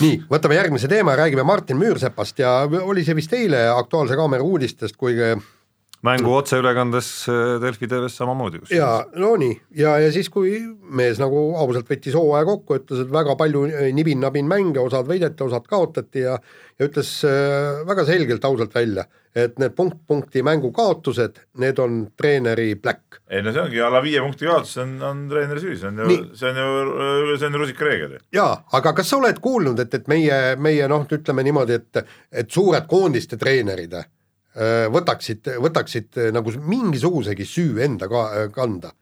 nii, 0.00 0.22
võtame 0.30 0.58
järgmise 0.58 0.88
teema, 0.90 1.16
räägime 1.18 1.44
Martin 1.46 1.78
Müürsepast 1.80 2.42
ja 2.42 2.52
oli 2.82 3.04
see 3.04 3.16
vist 3.18 3.32
eile 3.34 3.64
Aktuaalse 3.72 4.16
Kaamera 4.18 4.46
uudistest, 4.46 4.96
kui 4.96 5.16
mängu 6.02 6.34
otseülekandes 6.36 7.28
äh, 7.28 7.60
Delfi 7.62 7.88
TV-s 7.88 8.16
samamoodi. 8.16 8.60
ja 8.70 9.06
no 9.16 9.34
nii, 9.36 9.60
ja, 9.76 9.98
ja 9.98 10.12
siis, 10.12 10.30
kui 10.30 10.60
mees 10.90 11.18
nagu 11.18 11.40
ausalt 11.58 11.90
võttis 11.90 12.14
hooaja 12.14 12.46
kokku, 12.46 12.78
ütles, 12.78 13.02
et 13.02 13.12
väga 13.12 13.34
palju 13.38 13.64
eh, 13.68 13.88
nibin-nabin 13.96 14.46
mänge, 14.48 14.80
osad 14.80 15.08
võideti, 15.10 15.42
osad 15.46 15.66
kaotati 15.68 16.26
ja 16.26 16.38
ja 16.78 16.86
ütles 16.86 17.08
äh, 17.26 17.80
väga 17.86 18.04
selgelt 18.06 18.44
ausalt 18.46 18.74
välja, 18.74 19.04
et 19.34 19.58
need 19.58 19.74
punkt-punkti 19.74 20.44
mängu 20.46 20.70
kaotused, 20.74 21.40
need 21.58 21.78
on 21.82 22.04
treeneri 22.16 22.76
pläkk. 22.78 23.18
ei 23.30 23.42
no 23.42 23.52
see 23.52 23.64
ongi 23.64 23.80
alla 23.82 24.02
viie 24.04 24.22
punkti 24.22 24.46
kaotus 24.46 24.76
on, 24.84 24.92
on 25.02 25.24
treeneri 25.30 25.64
süü, 25.64 25.74
see 25.80 25.90
on 25.90 25.98
ju 26.04 26.20
see 26.38 26.52
on 26.52 26.60
ju, 26.62 27.38
see 27.40 27.48
on 27.48 27.58
ju 27.58 27.64
rusikareegel 27.64 28.14
jaa, 28.38 28.52
aga 28.78 28.94
kas 28.94 29.10
sa 29.10 29.18
oled 29.18 29.42
kuulnud, 29.42 29.82
et, 29.82 29.98
et 29.98 30.06
meie, 30.08 30.38
meie 30.56 30.86
noh, 30.88 31.02
ütleme 31.18 31.42
niimoodi, 31.46 31.80
et 31.80 32.04
et 32.44 32.54
suured 32.54 32.86
koondiste 32.86 33.40
treenerid 33.40 33.98
äh, 33.98 34.06
võtaksid, 34.94 35.52
võtaksid 35.64 36.18
äh, 36.18 36.30
nagu 36.34 36.54
mingisugusegi 36.58 37.46
süü 37.48 37.82
enda 37.84 38.10
ka, 38.10 38.24
kanda? 38.54 38.94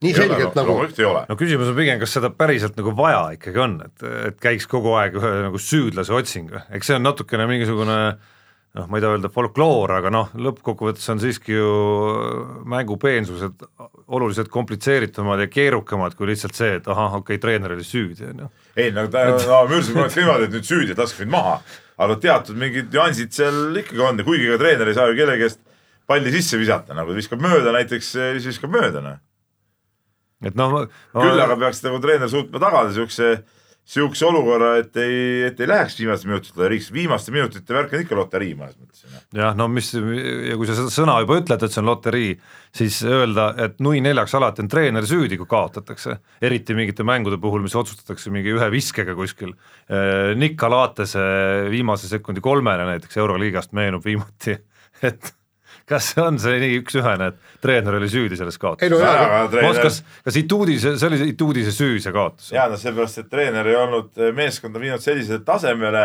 nii 0.00 0.16
selgelt 0.16 0.56
nagu, 0.56 0.72
loomulikult 0.72 1.00
ei 1.02 1.06
ole. 1.08 1.22
no 1.28 1.36
küsimus 1.36 1.70
on 1.70 1.76
pigem, 1.76 2.00
kas 2.00 2.14
seda 2.16 2.30
päriselt 2.32 2.76
nagu 2.80 2.92
vaja 2.96 3.24
ikkagi 3.36 3.60
on, 3.60 3.80
et, 3.84 4.04
et 4.30 4.38
käiks 4.40 4.68
kogu 4.70 4.94
aeg 4.96 5.18
ühe 5.20 5.32
nagu 5.44 5.60
süüdlase 5.60 6.14
otsing, 6.16 6.54
eks 6.72 6.88
see 6.88 6.96
on 6.96 7.04
natukene 7.04 7.44
mingisugune 7.50 7.98
noh, 8.78 8.86
ma 8.86 8.98
ei 8.98 9.02
taha 9.02 9.16
öelda 9.16 9.30
folkloor, 9.34 9.92
aga 9.98 10.12
noh, 10.14 10.30
lõppkokkuvõttes 10.46 11.06
on 11.12 11.20
siiski 11.22 11.56
ju 11.56 11.70
mängu 12.70 12.96
peensused 13.02 13.64
oluliselt 14.14 14.50
komplitseeritumad 14.52 15.42
ja 15.42 15.50
keerukamad 15.50 16.14
kui 16.18 16.30
lihtsalt 16.30 16.58
see, 16.58 16.76
et 16.78 16.88
ahah, 16.90 17.18
okei 17.18 17.36
okay,, 17.36 17.42
treener 17.42 17.74
oli 17.74 17.86
süüdi, 17.86 18.30
on 18.30 18.44
ju. 18.44 18.50
ei 18.78 18.94
no 18.94 19.06
ta, 19.10 19.26
no 19.34 19.64
Mürsik 19.70 19.98
oleks 19.98 20.18
niimoodi, 20.20 20.48
et 20.48 20.54
nüüd 20.54 20.68
süüdi, 20.70 20.96
laske 20.98 21.24
mind 21.24 21.34
maha. 21.34 21.56
Aga 22.00 22.16
teatud 22.20 22.58
mingid 22.60 22.94
nüansid 22.94 23.34
seal 23.36 23.76
ikkagi 23.82 24.00
on 24.04 24.20
ja 24.20 24.26
kuigi 24.26 24.48
ka 24.50 24.60
treener 24.62 24.88
ei 24.88 24.96
saa 24.96 25.10
ju 25.10 25.18
kellegi 25.18 25.48
eest 25.48 25.60
palli 26.10 26.32
sisse 26.34 26.58
visata, 26.58 26.94
nagu 26.96 27.14
viskab 27.14 27.42
mööda 27.42 27.74
näiteks, 27.76 28.14
siis 28.16 28.46
viskab 28.50 28.72
mööda 28.74 29.02
noh. 29.04 29.18
et 30.42 30.56
noh 30.58 30.72
ma, 30.72 30.84
küll 31.14 31.44
aga 31.44 31.58
peaks 31.60 31.84
nagu 31.86 32.00
treener 32.02 32.30
suutma 32.32 32.62
tagada 32.62 32.94
siukse, 32.96 33.34
siukse 33.90 34.26
olukorra, 34.28 34.74
et 34.78 34.96
ei, 35.02 35.46
et 35.48 35.60
ei 35.60 35.68
läheks 35.68 35.96
viimaste 35.98 36.28
minutite 36.28 36.54
loteriiks, 36.54 36.90
viimaste 36.94 37.32
minutite 37.34 37.74
värk 37.74 37.94
on 37.96 38.04
ikka 38.04 38.18
loterii 38.18 38.52
mõnes 38.58 38.76
mõttes. 38.78 39.02
jah, 39.34 39.56
no 39.58 39.66
mis 39.72 39.90
ja 39.94 40.58
kui 40.58 40.68
sa 40.68 40.76
seda 40.78 40.92
sõna 40.94 41.16
juba 41.24 41.40
ütled, 41.40 41.64
et 41.64 41.74
see 41.74 41.82
on 41.82 41.90
loterii, 41.90 42.30
siis 42.76 43.00
öelda, 43.06 43.48
et 43.66 43.82
nui 43.82 44.02
neljaks 44.04 44.36
alati 44.38 44.62
on 44.64 44.70
treener 44.70 45.08
süüdi, 45.10 45.40
kui 45.40 45.50
kaotatakse, 45.50 46.20
eriti 46.42 46.76
mingite 46.78 47.06
mängude 47.06 47.40
puhul, 47.42 47.64
mis 47.66 47.74
otsustatakse 47.78 48.30
mingi 48.34 48.54
ühe 48.54 48.70
viskega 48.70 49.16
kuskil. 49.18 49.56
Nika 50.38 50.70
Laatese 50.70 51.26
viimase 51.72 52.10
sekundi 52.10 52.44
kolmele 52.44 52.86
näiteks 52.92 53.18
Euroliigast 53.18 53.74
meenub 53.74 54.06
viimati, 54.06 54.54
et 55.10 55.34
kas 55.90 56.12
see 56.12 56.22
on 56.22 56.38
see 56.40 56.58
nii 56.62 56.78
üks-ühene, 56.80 57.30
et 57.32 57.60
treener 57.64 57.96
oli 57.98 58.08
süüdi 58.10 58.38
selles 58.38 58.56
ei 58.56 58.62
kaotuses? 58.62 58.92
no 58.92 59.00
jaa, 59.02 59.26
aga 59.26 59.40
treener, 59.52 59.80
kas, 59.84 60.00
kas 60.26 60.38
Ituudise, 60.40 60.94
see 61.00 61.10
oli 61.10 61.30
Ituudise 61.32 61.74
süü, 61.74 61.98
see 62.02 62.14
kaotus? 62.14 62.50
ja 62.54 62.68
no 62.70 62.78
seepärast, 62.80 63.22
et 63.24 63.30
treener 63.32 63.70
ei 63.70 63.78
olnud 63.80 64.20
meeskonda 64.36 64.82
viinud 64.82 65.02
sellisele 65.02 65.42
tasemele, 65.46 66.04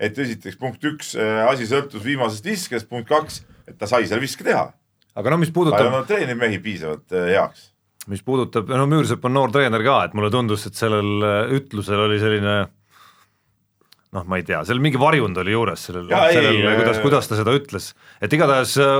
et 0.00 0.18
esiteks 0.26 0.58
punkt 0.60 0.84
üks, 0.90 1.14
asi 1.46 1.68
sõltus 1.70 2.04
viimasest 2.04 2.46
viskest, 2.50 2.90
punkt 2.90 3.10
kaks, 3.10 3.42
et 3.68 3.78
ta 3.78 3.88
sai 3.90 4.08
seal 4.10 4.22
viske 4.22 4.46
teha. 4.46 4.70
aga 5.14 5.34
no 5.34 5.40
mis 5.42 5.50
ta 5.50 5.54
ei 5.54 5.58
puudutab 5.60 5.86
olnud 5.86 6.10
treeninud 6.10 6.42
mehi 6.42 6.58
piisavalt 6.64 7.14
eh, 7.14 7.30
heaks. 7.36 7.70
mis 8.10 8.26
puudutab, 8.26 8.72
no 8.74 8.88
Müürsepp 8.90 9.24
on 9.28 9.36
noor 9.38 9.54
treener 9.54 9.86
ka, 9.86 10.02
et 10.08 10.18
mulle 10.18 10.32
tundus, 10.34 10.66
et 10.66 10.78
sellel 10.78 11.30
ütlusel 11.60 12.06
oli 12.08 12.18
selline 12.22 12.58
noh, 14.16 14.26
ma 14.26 14.40
ei 14.40 14.44
tea, 14.46 14.60
seal 14.66 14.80
mingi 14.82 14.98
varjund 15.00 15.38
oli 15.40 15.54
juures 15.54 15.86
sellel, 15.86 16.08
sellel, 16.10 16.60
äh, 16.64 16.78
kuidas, 16.80 17.00
kuidas 17.04 17.30
ta 17.30 17.38
seda 17.38 17.54
ütles, 17.54 17.92
et 18.22 18.32
igatahes 18.34 18.76
äh, 18.82 18.94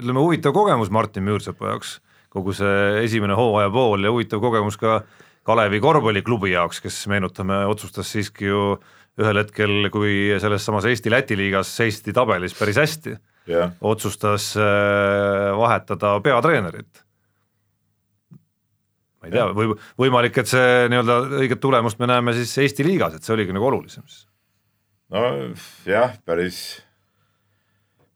ütleme, 0.00 0.22
huvitav 0.24 0.54
kogemus 0.56 0.92
Martin 0.94 1.26
Müürsepa 1.26 1.74
jaoks, 1.74 1.98
kogu 2.32 2.54
see 2.56 3.02
esimene 3.04 3.36
hooaja 3.36 3.72
pool 3.72 4.04
ja 4.04 4.12
huvitav 4.14 4.42
kogemus 4.44 4.80
ka 4.80 5.02
Kalevi 5.48 5.80
korvpalliklubi 5.80 6.52
jaoks, 6.52 6.80
kes 6.84 6.96
meenutame, 7.08 7.62
otsustas 7.68 8.10
siiski 8.12 8.50
ju 8.50 8.62
ühel 9.18 9.40
hetkel, 9.40 9.88
kui 9.92 10.36
selles 10.40 10.64
samas 10.64 10.86
Eesti-Läti 10.88 11.36
liigas 11.38 11.70
seisti 11.80 12.12
tabelis 12.14 12.54
päris 12.56 12.78
hästi, 12.80 13.14
jah, 13.50 13.72
otsustas 13.80 14.52
äh, 14.60 15.50
vahetada 15.58 16.18
peatreenerit. 16.24 17.04
ma 19.18 19.28
ei 19.28 19.34
tea, 19.34 19.48
või 19.56 19.72
võimalik, 19.98 20.40
et 20.40 20.48
see 20.48 20.88
nii-öelda 20.92 21.20
õiget 21.42 21.60
tulemust 21.60 21.98
me 22.00 22.08
näeme 22.08 22.36
siis 22.36 22.54
Eesti 22.64 22.86
liigas, 22.86 23.18
et 23.18 23.26
see 23.26 23.34
oligi 23.34 23.56
nagu 23.56 23.66
olulisem 23.72 24.06
siis. 24.06 24.27
No 25.14 25.24
jah, 25.86 26.16
päris. 26.26 26.60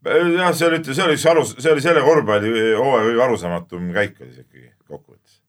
jah, 0.04 0.52
see 0.56 0.68
oli, 0.68 0.82
see 0.84 1.04
oli 1.06 1.16
üks 1.16 1.26
arus, 1.30 1.54
see 1.58 1.72
oli 1.72 1.84
selle 1.84 2.02
korvpalli 2.04 2.52
hooaja 2.76 3.08
kõige 3.08 3.24
arusaamatum 3.26 3.90
käik 3.96 4.20
oli 4.20 4.32
see 4.34 4.44
ikkagi 4.44 4.70
kokkuvõttes. 4.88 5.40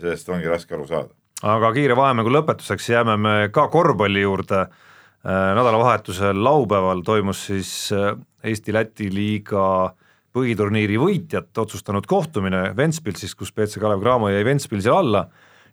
sellest 0.00 0.30
ongi 0.32 0.50
raske 0.50 0.74
aru 0.74 0.88
saada. 0.90 1.14
aga 1.42 1.72
kiire 1.76 1.96
vahemängu 1.98 2.32
lõpetuseks 2.34 2.90
jääme 2.94 3.16
me 3.16 3.36
ka 3.54 3.68
korvpalli 3.68 4.26
juurde. 4.26 4.66
nädalavahetusel 5.20 6.38
laupäeval 6.44 7.02
toimus 7.04 7.46
siis 7.46 7.92
äh, 7.92 8.16
Eesti-Läti 8.42 9.10
liiga 9.12 9.92
põhiturniiri 10.32 10.96
võitjat 10.96 11.58
otsustanud 11.58 12.06
kohtumine 12.08 12.70
Ventspilsis, 12.76 13.34
kus 13.34 13.52
BC 13.52 13.82
Kalev 13.82 14.00
Cramo 14.00 14.30
jäi 14.30 14.44
Ventspilsile 14.46 14.94
alla 14.96 15.26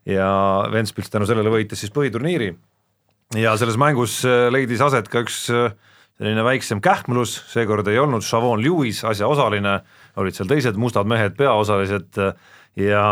ja 0.05 0.27
Ventspils 0.71 1.13
tänu 1.13 1.25
sellele 1.29 1.53
võitis 1.53 1.79
siis 1.79 1.93
põhiturniiri 1.95 2.49
ja 3.35 3.57
selles 3.59 3.77
mängus 3.79 4.21
äh, 4.25 4.47
leidis 4.53 4.81
aset 4.83 5.09
ka 5.11 5.23
üks 5.25 5.47
äh, 5.51 5.71
selline 6.17 6.43
väiksem 6.45 6.79
kähmlus, 6.83 7.35
seekord 7.51 7.87
ei 7.91 7.99
olnud 7.99 8.23
Chavon 8.25 8.61
Lewis 8.63 9.03
asjaosaline, 9.05 9.79
olid 10.17 10.37
seal 10.37 10.47
teised 10.49 10.79
mustad 10.79 11.09
mehed 11.09 11.35
peaosalised 11.37 12.21
äh, 12.23 12.37
ja 12.79 13.03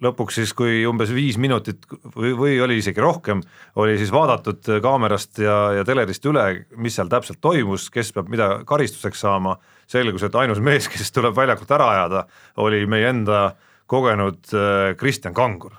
lõpuks 0.00 0.38
siis, 0.38 0.54
kui 0.56 0.84
umbes 0.88 1.10
viis 1.12 1.36
minutit 1.42 1.82
või, 2.14 2.32
või 2.38 2.54
oli 2.62 2.78
isegi 2.80 3.02
rohkem, 3.02 3.42
oli 3.82 3.98
siis 4.00 4.12
vaadatud 4.14 4.78
kaamerast 4.80 5.42
ja, 5.42 5.58
ja 5.76 5.84
telerist 5.84 6.24
üle, 6.30 6.46
mis 6.80 6.96
seal 6.96 7.10
täpselt 7.12 7.42
toimus, 7.44 7.90
kes 7.92 8.14
peab 8.16 8.30
mida 8.32 8.48
karistuseks 8.68 9.26
saama, 9.26 9.58
selgus, 9.90 10.24
et 10.24 10.38
ainus 10.40 10.62
mees, 10.64 10.88
kes 10.88 11.12
tuleb 11.12 11.36
väljakult 11.36 11.76
ära 11.76 11.90
ajada, 11.98 12.24
oli 12.64 12.86
meie 12.88 13.10
enda 13.12 13.50
kogenud 13.90 14.54
Kristjan 14.96 15.36
Kangur. 15.36 15.74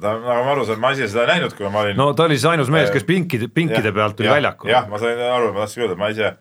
Ta, 0.00 0.14
nagu 0.16 0.46
ma 0.46 0.54
aru 0.54 0.66
saan, 0.68 0.80
ma 0.82 0.92
ise 0.96 1.08
seda 1.10 1.26
ei 1.26 1.34
näinud, 1.34 1.56
kui 1.58 1.70
ma 1.72 1.84
olin 1.84 1.98
no 1.98 2.10
ta 2.16 2.28
oli 2.28 2.38
siis 2.38 2.48
ainus 2.52 2.72
mees, 2.72 2.92
kes 2.94 3.06
pinkide, 3.08 3.50
pinkide 3.52 3.92
pealt 3.94 4.16
tuli 4.18 4.30
väljakule. 4.30 4.72
jah, 4.72 4.88
ma 4.90 5.00
sain 5.02 5.20
aru, 5.28 5.52
ma 5.54 5.64
tahtsin 5.64 5.84
öelda, 5.84 5.98
ma 6.00 6.10
ise 6.14 6.32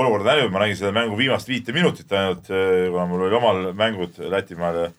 olukorda 0.00 0.34
näinud, 0.34 0.54
ma 0.54 0.64
nägin 0.64 0.78
seda 0.78 0.94
mängu 0.96 1.18
viimast 1.18 1.50
viite 1.50 1.74
minutit 1.76 2.12
ainult, 2.12 2.50
kuna 2.50 3.06
mul 3.10 3.28
oli 3.28 3.38
omal 3.38 3.62
mängud 3.76 4.18
Lätimaal 4.32 4.82
ja 4.84 4.90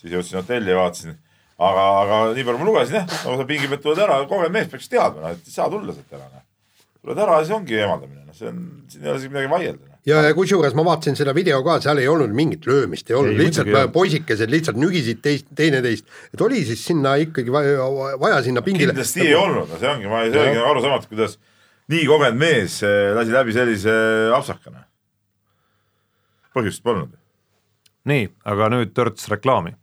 siis 0.00 0.14
jõudsin 0.16 0.40
hotelli 0.40 0.74
ja 0.74 0.80
vaatasin 0.80 1.18
aga, 1.60 1.84
aga 2.02 2.20
nii 2.36 2.46
palju 2.46 2.60
ma 2.60 2.68
lugesin 2.68 2.98
jah, 3.00 3.06
nagu 3.10 3.36
sa 3.40 3.46
pingi 3.48 3.68
pealt 3.70 3.84
tuled 3.84 4.02
ära, 4.06 4.18
kogenud 4.28 4.54
mees 4.54 4.70
peaks 4.72 4.88
teadma, 4.90 5.24
noh, 5.24 5.36
et 5.36 5.46
ei 5.46 5.54
saa 5.54 5.68
tulla 5.72 5.94
sealt 5.96 6.16
ära, 6.16 6.26
noh. 6.32 6.44
tuled 7.02 7.22
ära 7.26 7.38
ja 7.38 7.46
siis 7.46 7.56
ongi 7.56 7.78
eemaldamine, 7.78 8.24
noh, 8.26 8.36
see 8.36 8.50
on, 8.50 8.60
siin 8.90 9.04
ei 9.04 9.12
ole 9.12 9.20
isegi 9.20 9.34
midagi 9.34 9.52
vaielda 9.52 9.84
no.. 9.84 9.89
Ja, 10.08 10.22
ja 10.26 10.34
kusjuures 10.36 10.74
ma 10.78 10.84
vaatasin 10.86 11.18
seda 11.18 11.34
video 11.36 11.60
ka, 11.66 11.78
seal 11.84 12.00
ei 12.02 12.08
olnud 12.10 12.32
mingit 12.36 12.66
löömist, 12.68 13.10
ei 13.10 13.18
olnud, 13.18 13.38
lihtsalt 13.40 13.92
poisikesed 13.94 14.52
lihtsalt 14.52 14.80
nügisid 14.80 15.22
teist, 15.24 15.48
teineteist, 15.56 16.06
et 16.34 16.44
oli 16.44 16.62
siis 16.68 16.82
sinna 16.86 17.16
ikkagi 17.20 17.52
vaja, 17.52 17.88
vaja 18.20 18.42
sinna 18.46 18.64
pingile. 18.66 18.94
kindlasti 18.94 19.26
ei 19.26 19.34
olnud, 19.38 19.68
no 19.70 19.80
see 19.80 19.90
ongi, 19.92 20.10
ma, 20.10 20.22
see 20.28 20.44
ongi 20.46 20.62
arusaamatu, 20.72 21.10
kuidas 21.12 21.36
nii 21.90 22.06
kogenud 22.08 22.40
mees 22.40 22.80
eh, 22.86 23.10
lasi 23.16 23.34
läbi 23.34 23.56
sellise 23.56 23.96
apsakana. 24.36 24.86
põhjust 26.56 26.82
polnud. 26.82 27.14
nii, 28.10 28.30
aga 28.48 28.72
nüüd 28.72 28.96
törts 28.96 29.28
reklaami 29.30 29.76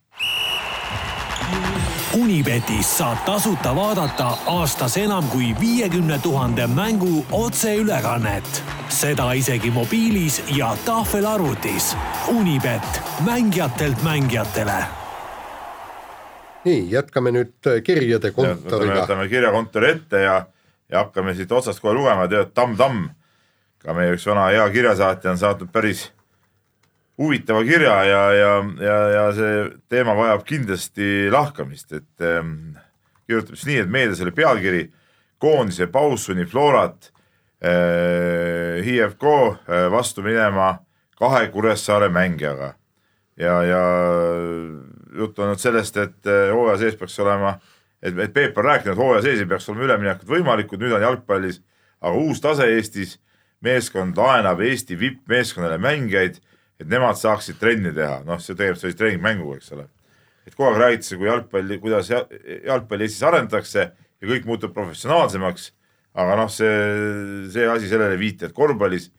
Unibetis 2.28 2.90
saab 2.98 3.22
tasuta 3.24 3.72
vaadata 3.76 4.26
aastas 4.52 4.98
enam 5.00 5.30
kui 5.32 5.54
viiekümne 5.60 6.18
tuhande 6.20 6.66
mängu 6.68 7.26
otseülekannet. 7.32 8.64
seda 8.90 9.32
isegi 9.34 9.72
mobiilis 9.72 10.44
ja 10.56 10.78
tahvelarvutis. 10.86 11.96
Unibet, 12.28 13.02
mängijatelt 13.26 14.04
mängijatele. 14.04 14.84
nii, 16.66 16.92
jätkame 16.92 17.32
nüüd 17.32 17.68
äh, 17.68 17.80
kirjade 17.84 18.32
kontoriga. 18.32 19.06
võtame 19.06 19.30
kirjakontori 19.30 19.90
ette 19.90 20.22
ja, 20.22 20.46
ja 20.92 21.06
hakkame 21.06 21.34
siit 21.34 21.52
otsast 21.52 21.80
kohe 21.80 21.94
lugema, 21.96 22.28
tead 22.28 22.52
Tamm 22.54 22.76
Tamm, 22.76 23.08
ka 23.80 23.94
meie 23.94 24.20
üks 24.20 24.28
vana 24.28 24.50
hea 24.52 24.70
kirjasaatja 24.70 25.32
on 25.32 25.38
saatnud 25.38 25.72
päris 25.72 26.10
huvitava 27.18 27.64
kirja 27.64 27.96
ja, 28.06 28.24
ja, 28.34 28.52
ja, 28.82 28.98
ja 29.16 29.28
see 29.36 29.54
teema 29.90 30.16
vajab 30.18 30.44
kindlasti 30.48 31.30
lahkamist, 31.34 31.92
et 31.98 32.26
ähm, 32.26 32.76
kirjutab 33.28 33.58
siis 33.58 33.70
nii, 33.72 33.78
et 33.84 33.94
meedias 33.94 34.22
oli 34.26 34.34
pealkiri 34.38 34.84
koondise 35.42 35.88
paus 35.94 36.28
sunnib 36.28 36.50
Florat 36.52 37.12
äh, 37.62 38.84
HIFK 38.86 39.24
äh, 39.28 39.88
vastu 39.92 40.26
minema 40.26 40.76
kahe 41.18 41.48
Kuressaare 41.54 42.10
mängijaga. 42.10 42.74
ja, 43.38 43.64
ja 43.64 43.82
juttu 45.18 45.42
on 45.42 45.54
nüüd 45.54 45.62
sellest, 45.62 45.98
et 45.98 46.30
äh, 46.30 46.52
hooaja 46.54 46.78
sees 46.84 46.98
peaks 46.98 47.20
olema, 47.20 47.58
et, 48.02 48.18
et 48.18 48.34
Peep 48.34 48.58
on 48.58 48.66
rääkinud, 48.66 48.98
hooaja 48.98 49.26
sees 49.26 49.42
ei 49.42 49.50
peaks 49.50 49.70
olema 49.70 49.90
üleminekud 49.90 50.30
võimalikud, 50.30 50.82
nüüd 50.82 50.94
on 50.98 51.06
jalgpallis 51.06 51.62
aga 52.02 52.18
uus 52.18 52.42
tase 52.42 52.68
Eestis, 52.76 53.18
meeskond 53.64 54.18
laenab 54.18 54.62
Eesti 54.62 54.98
vippmeeskonnale 55.00 55.80
mängijaid 55.82 56.38
et 56.80 56.90
nemad 56.90 57.18
saaksid 57.18 57.58
trenni 57.62 57.94
teha, 57.96 58.22
noh, 58.26 58.42
see 58.42 58.56
tegelikult 58.56 58.84
sellise 58.84 59.00
treeningmänguga, 59.00 59.58
eks 59.58 59.72
ole. 59.76 59.88
et 60.48 60.56
kogu 60.56 60.70
aeg 60.70 60.82
räägitakse, 60.82 61.18
kui 61.20 61.28
jalgpalli, 61.28 61.80
kuidas 61.84 62.12
jalgpalli 62.12 63.08
Eestis 63.08 63.24
arendatakse 63.28 63.88
ja 63.88 64.30
kõik 64.30 64.46
muutub 64.48 64.74
professionaalsemaks. 64.74 65.72
aga 66.18 66.36
noh, 66.40 66.50
see, 66.50 67.48
see 67.54 67.68
asi 67.70 67.90
sellele 67.90 68.18
viitab, 68.18 68.50
et 68.50 68.56
korvpallis 68.58 69.10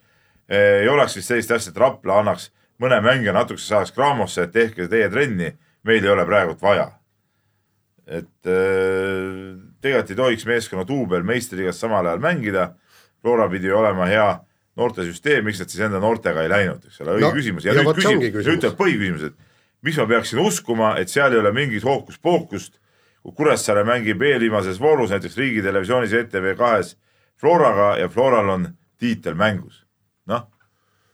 eh, 0.49 0.83
ei 0.83 0.89
oleks 0.89 1.19
vist 1.19 1.31
sellist 1.31 1.53
asja, 1.55 1.73
et 1.73 1.79
Rapla 1.79 2.21
annaks 2.23 2.51
mõne 2.83 2.99
mängija 3.03 3.35
natukese 3.35 3.75
saaks 3.75 3.95
Craamosse, 3.95 4.47
et 4.47 4.55
tehke 4.55 4.89
teie 4.91 5.11
trenni, 5.11 5.53
meil 5.87 6.05
ei 6.05 6.11
ole 6.11 6.25
praegult 6.27 6.63
vaja. 6.63 6.93
et 8.09 8.47
eh, 8.49 9.55
tegelikult 9.83 10.11
ei 10.11 10.17
tohiks 10.17 10.47
meeskonna 10.47 10.87
duubel 10.89 11.23
meistriliigas 11.23 11.81
samal 11.81 12.07
ajal 12.07 12.23
mängida. 12.23 12.75
Flora 13.21 13.49
pidi 13.51 13.71
olema 13.75 14.07
hea 14.07 14.29
noortesüsteem, 14.79 15.45
miks 15.47 15.61
nad 15.63 15.73
siis 15.73 15.83
enda 15.87 16.01
noortega 16.03 16.45
ei 16.45 16.51
läinud, 16.53 16.85
eks 16.87 17.03
ole, 17.03 17.19
õige 17.19 17.27
no, 17.27 17.35
küsimus 17.37 17.67
ja, 17.67 17.75
ja 17.75 17.83
nüüd 17.83 17.99
küsib, 17.99 18.23
nüüd 18.39 18.63
tuleb 18.63 18.79
põhiküsimus, 18.79 19.25
et 19.31 19.87
miks 19.87 19.99
ma 20.01 20.07
peaksin 20.11 20.43
uskuma, 20.43 20.93
et 21.01 21.11
seal 21.13 21.35
ei 21.35 21.43
ole 21.43 21.53
mingit 21.55 21.87
hookus-pookust. 21.87 22.79
kui 23.23 23.35
Kuressaare 23.35 23.83
mängib 23.85 24.23
eelviimases 24.23 24.79
voorus 24.81 25.11
näiteks 25.11 25.37
riigitelevisioonis 25.37 26.13
ETV 26.13 26.55
kahes 26.57 26.97
Floraga 27.37 27.97
ja 27.99 28.09
Floral 28.09 28.49
on 28.49 28.69
tiitel 28.99 29.35
mängus. 29.35 29.85
noh, 30.27 30.47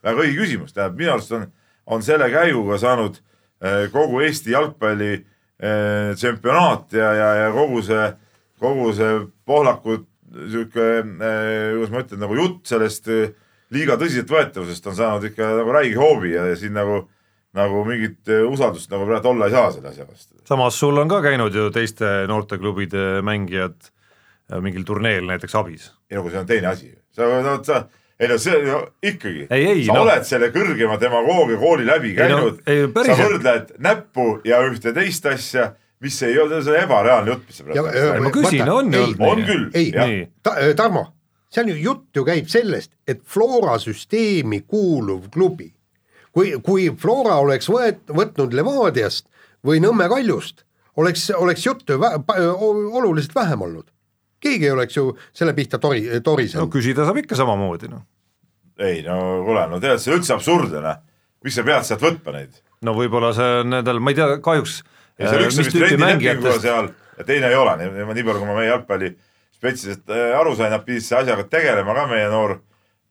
väga 0.03 0.21
õige 0.21 0.41
küsimus, 0.41 0.73
tähendab 0.73 0.99
minu 0.99 1.13
arust 1.15 1.31
on, 1.31 1.47
on 1.85 2.03
selle 2.03 2.29
käiguga 2.29 2.77
saanud 2.77 3.17
äh, 3.17 3.87
kogu 3.91 4.21
Eesti 4.21 4.51
jalgpalli 4.51 5.13
äh, 5.15 6.13
tsempionaat 6.15 6.93
ja, 6.93 7.13
ja, 7.13 7.29
ja 7.43 7.51
kogu 7.53 7.81
see, 7.81 8.11
kogu 8.59 8.91
see 8.93 9.25
Pohlaku 9.45 10.03
sihuke 10.35 10.85
äh,, 10.99 11.73
kuidas 11.73 11.93
ma 11.93 12.03
ütlen, 12.03 12.21
nagu 12.25 12.37
jutt 12.37 12.65
sellest 12.69 13.09
äh, 13.09 13.33
liiga 13.75 13.97
tõsiseltvõetavusest 14.01 14.87
on 14.91 14.97
saanud 14.97 15.27
ikka 15.31 15.51
nagu 15.59 15.75
räige 15.75 15.99
hoobi 15.99 16.33
ja 16.35 16.47
siin 16.59 16.75
nagu, 16.77 17.03
nagu 17.55 17.83
mingit 17.87 18.31
eh, 18.31 18.45
usaldust 18.47 18.91
nagu 18.93 19.07
praegu 19.09 19.33
olla 19.33 19.49
ei 19.49 19.55
saa 19.55 19.73
selle 19.75 19.91
asja 19.91 20.07
vastu. 20.07 20.39
samas 20.47 20.79
sul 20.79 20.97
on 21.01 21.11
ka 21.11 21.21
käinud 21.25 21.55
ju 21.55 21.67
teiste 21.75 22.15
noorteklubide 22.31 23.21
mängijad 23.25 23.77
eh, 23.83 24.59
mingil 24.61 24.87
turneel 24.87 25.27
näiteks 25.29 25.55
abis. 25.59 25.91
ei 26.09 26.17
no 26.17 26.25
aga 26.25 26.33
see 26.33 26.43
on 26.43 26.51
teine 26.51 26.73
asi, 26.73 26.91
sa, 27.15 27.29
no 27.45 27.55
sa 27.63 27.85
ei 28.19 28.29
no 28.31 28.37
see 28.39 28.59
no, 28.65 28.83
ikkagi, 29.03 29.47
sa 29.49 29.95
no. 29.95 30.03
oled 30.05 30.27
selle 30.27 30.51
kõrgema 30.55 30.99
demagoogia 30.99 31.57
kooli 31.59 31.87
läbi 31.87 32.13
käinud, 32.15 32.61
sa 32.63 33.17
võrdled 33.23 33.75
näppu 33.83 34.29
ja 34.47 34.61
ühte 34.67 34.95
teist 34.95 35.27
asja 35.31 35.73
mis 36.03 36.21
ei 36.23 36.39
ole, 36.39 36.61
see 36.63 36.73
on 36.73 36.83
ebareaalne 36.83 37.33
jutt, 37.33 37.45
mis 37.49 37.59
sa 37.59 37.65
praegu 37.67 38.23
ma 38.25 38.31
küsin, 38.35 38.71
on 38.71 38.93
ju 38.93 39.03
on 39.25 39.43
küll. 39.47 39.67
ei, 39.75 39.91
Tarmo, 40.77 41.07
seal 41.55 41.71
ju 41.71 41.77
jutt 41.79 42.15
ju 42.15 42.25
käib 42.27 42.49
sellest, 42.51 42.91
et 43.07 43.23
Flora 43.23 43.77
süsteemi 43.79 44.61
kuuluv 44.67 45.29
klubi, 45.33 45.69
kui, 46.35 46.53
kui 46.63 46.89
Flora 46.99 47.39
oleks 47.43 47.69
võet-, 47.71 48.03
võtnud 48.11 48.55
Levadiast 48.55 49.29
või 49.65 49.81
Nõmme 49.83 50.09
Kaljust, 50.11 50.65
oleks, 50.99 51.29
oleks 51.35 51.65
juttu 51.65 51.99
vä-, 52.01 52.17
oluliselt 53.01 53.35
vähem 53.35 53.61
olnud. 53.61 53.87
keegi 54.45 54.67
ei 54.67 54.71
oleks 54.71 54.97
ju 54.97 55.07
selle 55.33 55.53
pihta 55.57 55.79
tori, 55.81 56.03
torisenud. 56.23 56.67
no 56.67 56.71
küsida 56.71 57.05
saab 57.05 57.17
ikka 57.23 57.37
samamoodi, 57.39 57.87
noh. 57.89 58.03
ei 58.79 59.01
no 59.05 59.15
kuule, 59.45 59.67
no 59.71 59.79
tead, 59.79 60.01
see 60.03 60.13
on 60.13 60.19
üldse 60.19 60.35
absurdne, 60.35 60.83
noh. 60.83 60.99
miks 61.43 61.55
sa 61.55 61.63
pead 61.63 61.87
sealt 61.87 62.03
võtma 62.03 62.35
neid? 62.35 62.59
no 62.85 62.93
võib-olla 62.97 63.31
see 63.37 63.61
on 63.63 63.71
nendel, 63.77 64.03
ma 64.03 64.11
ei 64.11 64.19
tea, 64.19 64.35
kahjuks 64.43 64.81
ei, 64.83 65.29
seal 65.29 65.47
üks 65.47 65.55
on 65.57 65.63
vist 65.63 65.79
rendilepinguga 65.85 66.59
seal 66.59 66.91
ja 67.15 67.27
teine 67.27 67.49
ei 67.49 67.55
ole, 67.55 67.77
nii, 67.79 68.09
nii 68.11 68.27
palju, 68.27 68.41
kui 68.43 68.49
ma 68.51 68.59
meie 68.59 68.69
jalgpalli 68.73 69.15
spetsist 69.65 70.09
äh, 70.09 70.37
aru 70.37 70.55
sain, 70.55 70.71
nad 70.73 70.85
pidid 70.85 71.03
selle 71.05 71.25
asjaga 71.25 71.47
tegelema 71.49 71.95
ka, 71.97 72.05
meie 72.11 72.29
noor, 72.31 72.55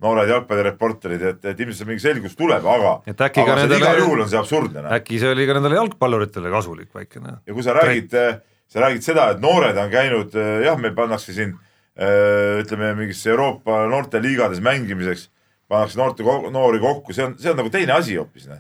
noored 0.05 0.31
jalgpallireporterid, 0.31 1.27
et, 1.31 1.45
et 1.51 1.63
ilmselt 1.65 1.91
mingi 1.91 2.03
selgus 2.03 2.35
tuleb, 2.39 2.65
aga, 2.65 2.97
aga 3.11 3.59
nendele, 3.61 3.81
igal 3.81 4.01
juhul 4.03 4.25
on 4.25 4.31
see 4.31 4.41
absurdne. 4.41 4.83
Noh. 4.85 4.97
äkki 4.97 5.21
see 5.23 5.31
oli 5.35 5.47
ka 5.49 5.57
nendele 5.59 5.79
jalgpalluritele 5.81 6.53
kasulik 6.53 6.91
väikene. 6.95 7.39
ja 7.47 7.57
kui 7.57 7.67
sa 7.67 7.77
räägid, 7.79 8.19
äh, 8.21 8.37
sa 8.71 8.85
räägid 8.85 9.07
seda, 9.07 9.31
et 9.35 9.43
noored 9.43 9.79
on 9.81 9.93
käinud, 9.93 10.37
äh, 10.39 10.59
jah, 10.69 10.79
meil 10.81 10.97
pannakse 10.97 11.37
siin 11.37 11.57
ütleme 11.95 12.89
mingisse 12.99 13.29
Euroopa 13.31 13.85
noorteliigades 13.87 14.59
mängimiseks, 14.67 15.29
pannakse 15.71 15.99
noorte, 16.01 16.25
noori 16.51 16.81
kokku, 16.83 17.15
see 17.15 17.23
on, 17.23 17.37
see 17.39 17.53
on 17.53 17.61
nagu 17.61 17.71
teine 17.71 17.95
asi 17.95 18.17
hoopis, 18.19 18.49
noh. 18.51 18.59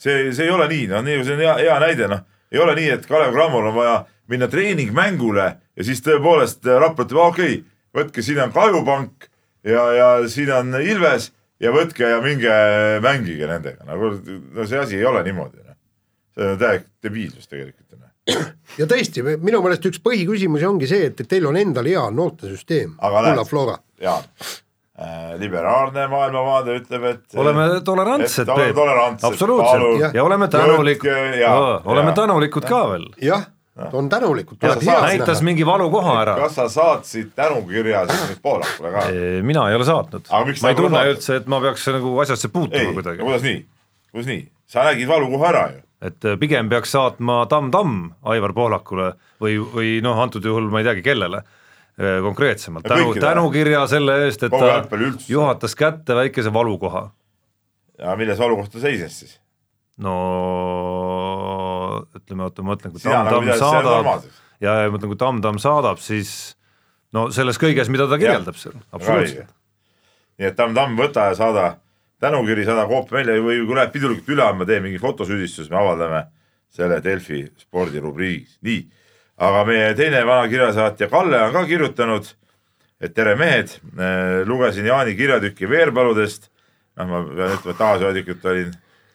see, 0.00 0.30
see 0.32 0.46
ei 0.46 0.54
ole 0.54 0.70
nii, 0.70 0.86
noh, 0.88 1.02
nii, 1.04 1.18
see 1.20 1.34
on 1.36 1.42
hea, 1.44 1.58
hea 1.66 1.74
näide, 1.84 2.08
noh, 2.08 2.22
ei 2.52 2.60
ole 2.60 2.76
nii, 2.78 2.88
et 2.96 3.06
Kalev 3.08 3.32
Cramol 3.34 3.68
on 3.70 3.76
vaja 3.76 3.98
minna 4.30 4.48
treeningmängule 4.48 5.46
ja 5.76 5.86
siis 5.86 6.02
tõepoolest 6.04 6.66
äh, 6.68 6.80
Rapla 6.80 7.06
ütleb, 7.06 7.20
okei 7.24 7.54
okay,, 7.58 7.62
võtke, 7.96 8.24
siin 8.24 8.40
on 8.44 8.52
Kajupank 8.54 9.28
ja, 9.64 9.86
ja 9.96 10.08
siin 10.30 10.52
on 10.54 10.76
Ilves 10.80 11.30
ja 11.62 11.72
võtke 11.74 12.08
ja 12.08 12.22
minge 12.24 12.56
mängige 13.04 13.48
nendega, 13.50 13.86
nagu 13.88 14.14
no 14.18 14.66
see 14.68 14.80
asi 14.80 14.98
ei 14.98 15.06
ole 15.08 15.22
niimoodi. 15.26 15.62
Noh. 15.62 15.78
see 16.32 16.48
on 16.54 16.58
täielik 16.60 16.88
debiilsus 17.04 17.48
tegelikult. 17.48 17.98
Noh. 17.98 18.50
ja 18.80 18.88
tõesti, 18.90 19.24
minu 19.42 19.62
meelest 19.64 19.86
üks 19.90 20.02
põhiküsimusi 20.04 20.68
ongi 20.68 20.90
see, 20.90 21.10
et 21.10 21.24
teil 21.28 21.46
on 21.48 21.58
endal 21.60 21.88
hea 21.88 22.04
noortesüsteem, 22.14 22.96
Kulla 22.98 23.46
Flora. 23.48 23.78
Jaan 24.02 24.26
äh, 24.26 24.58
liberaalne 25.40 26.04
maailmavaade 26.06 26.74
ütleb, 26.82 27.04
et 27.08 27.36
oleme 27.40 27.80
tolerantsed, 27.84 28.50
Peep, 28.52 28.76
absoluutselt 29.24 30.14
ja, 30.14 30.24
oleme 30.24 30.48
tänulikud, 30.52 31.08
oleme 31.84 32.12
tänulikud 32.12 32.68
ka 32.68 32.82
veel. 32.90 33.08
jah 33.22 33.48
on 33.92 34.08
tänulikud, 34.08 34.58
tuleb 34.60 34.82
head 34.84 35.02
näitas 35.02 35.38
näha. 35.38 35.44
mingi 35.44 35.66
valukoha 35.66 36.16
ära. 36.22 36.34
kas 36.36 36.54
sa 36.54 36.68
saatsid 36.68 37.30
tänukirja 37.36 38.04
siis 38.10 38.26
nüüd 38.28 38.42
Poolakule 38.42 38.90
ka? 38.92 39.04
mina 39.42 39.68
ei 39.70 39.78
ole 39.78 39.86
saatnud, 39.88 40.28
ma 40.28 40.42
ei 40.44 40.76
tunne 40.76 40.98
saatnud? 40.98 41.14
üldse, 41.14 41.38
et 41.40 41.48
ma 41.48 41.60
peaks 41.64 41.88
nagu 41.96 42.12
asjasse 42.20 42.52
puutuma, 42.52 42.92
kuidagi, 42.98 43.24
kuidas 43.24 43.46
nii, 43.48 43.64
kuidas 44.12 44.28
nii, 44.28 44.44
sa 44.68 44.84
nägid 44.90 45.08
valukoha 45.08 45.48
ära 45.48 45.64
ju. 45.72 45.80
et 46.04 46.28
äh, 46.28 46.36
pigem 46.44 46.68
peaks 46.68 46.92
saatma 46.92 47.46
tamm-tamm 47.48 48.12
Aivar 48.34 48.52
Pohlakule 48.52 49.14
või, 49.40 49.56
või 49.72 49.96
noh, 50.04 50.20
antud 50.20 50.44
juhul 50.44 50.68
ma 50.68 50.84
ei 50.84 50.90
teagi, 50.90 51.06
kellele 51.08 51.40
äh, 51.40 51.58
konkreetsemalt, 51.98 52.86
Ja 52.88 52.96
tänu, 52.96 53.14
tänukirja 53.20 53.86
selle 53.86 54.16
eest, 54.24 54.42
et 54.42 54.52
ta 54.52 54.82
juhatas 55.28 55.74
kätte 55.76 56.14
väikese 56.16 56.52
valukoha. 56.52 57.10
ja 57.98 58.16
milles 58.16 58.38
valukoht 58.38 58.72
ta 58.72 58.80
seisnes 58.80 59.18
siis? 59.20 59.40
no 60.00 60.14
ütleme, 62.16 62.46
oota, 62.48 62.64
ma 62.64 62.72
mõtlen, 62.72 62.94
kui 62.94 63.02
sina 63.02 63.22
nagu 63.28 63.58
saadab 63.58 64.24
ja, 64.62 64.74
ja 64.82 64.88
ma 64.88 64.96
mõtlen, 64.96 65.12
kui 65.12 65.20
tamm-tamm 65.20 65.60
saadab, 65.62 66.00
siis 66.02 66.56
no 67.12 67.28
selles 67.34 67.60
kõiges, 67.60 67.90
mida 67.92 68.08
ta 68.08 68.18
kirjeldab 68.20 68.58
seal, 68.58 68.78
absoluutselt. 68.92 69.52
nii 70.40 70.48
et 70.48 70.58
tamm-tamm, 70.58 70.96
võta 70.98 71.28
ja 71.30 71.38
saada 71.38 71.66
tänukiri, 72.22 72.64
saada 72.66 72.86
koop 72.90 73.10
välja 73.12 73.36
või 73.42 73.60
kui 73.66 73.76
läheb 73.76 73.92
pidulikult 73.94 74.32
üle 74.32 74.46
andma, 74.46 74.66
tee 74.68 74.80
mingi 74.84 75.00
fotosüüdistus, 75.02 75.70
me 75.72 75.80
avaldame 75.80 76.24
selle 76.72 77.02
Delfi 77.04 77.44
spordirubriigis, 77.60 78.56
nii. 78.64 78.82
Aga 79.42 79.64
meie 79.68 79.90
teine 79.98 80.22
vana 80.26 80.46
kirjasaatja 80.50 81.08
Kalle 81.10 81.40
on 81.48 81.52
ka 81.56 81.64
kirjutanud, 81.66 82.28
et 83.02 83.14
tere 83.16 83.34
mehed, 83.38 83.74
lugesin 84.46 84.86
Jaani 84.86 85.16
kirjatükki 85.18 85.68
Veerpaludest. 85.70 86.48
noh, 87.00 87.08
ma 87.08 87.22
pean 87.26 87.54
ütlema, 87.56 87.72
et 87.72 87.78
tagasihoidlikult 87.80 88.48
olin, 88.52 88.72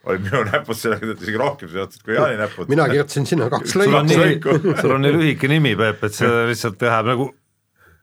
olid 0.08 0.24
minu 0.26 0.40
näpud 0.50 0.80
sellega 0.80 1.14
isegi 1.14 1.38
rohkem 1.40 1.70
seotud 1.72 2.04
kui 2.06 2.16
Jaani 2.18 2.40
näpud. 2.42 2.70
mina 2.74 2.88
kirjutasin 2.92 3.28
sinna 3.30 3.50
kaks 3.54 3.76
lõiku. 3.80 4.58
sul 4.82 4.96
on 4.98 5.06
nii 5.06 5.14
lühike 5.16 5.52
nimi, 5.52 5.76
Peep, 5.80 6.04
et 6.10 6.18
see 6.18 6.32
lihtsalt 6.52 6.82
läheb 6.82 7.12
nagu 7.14 7.30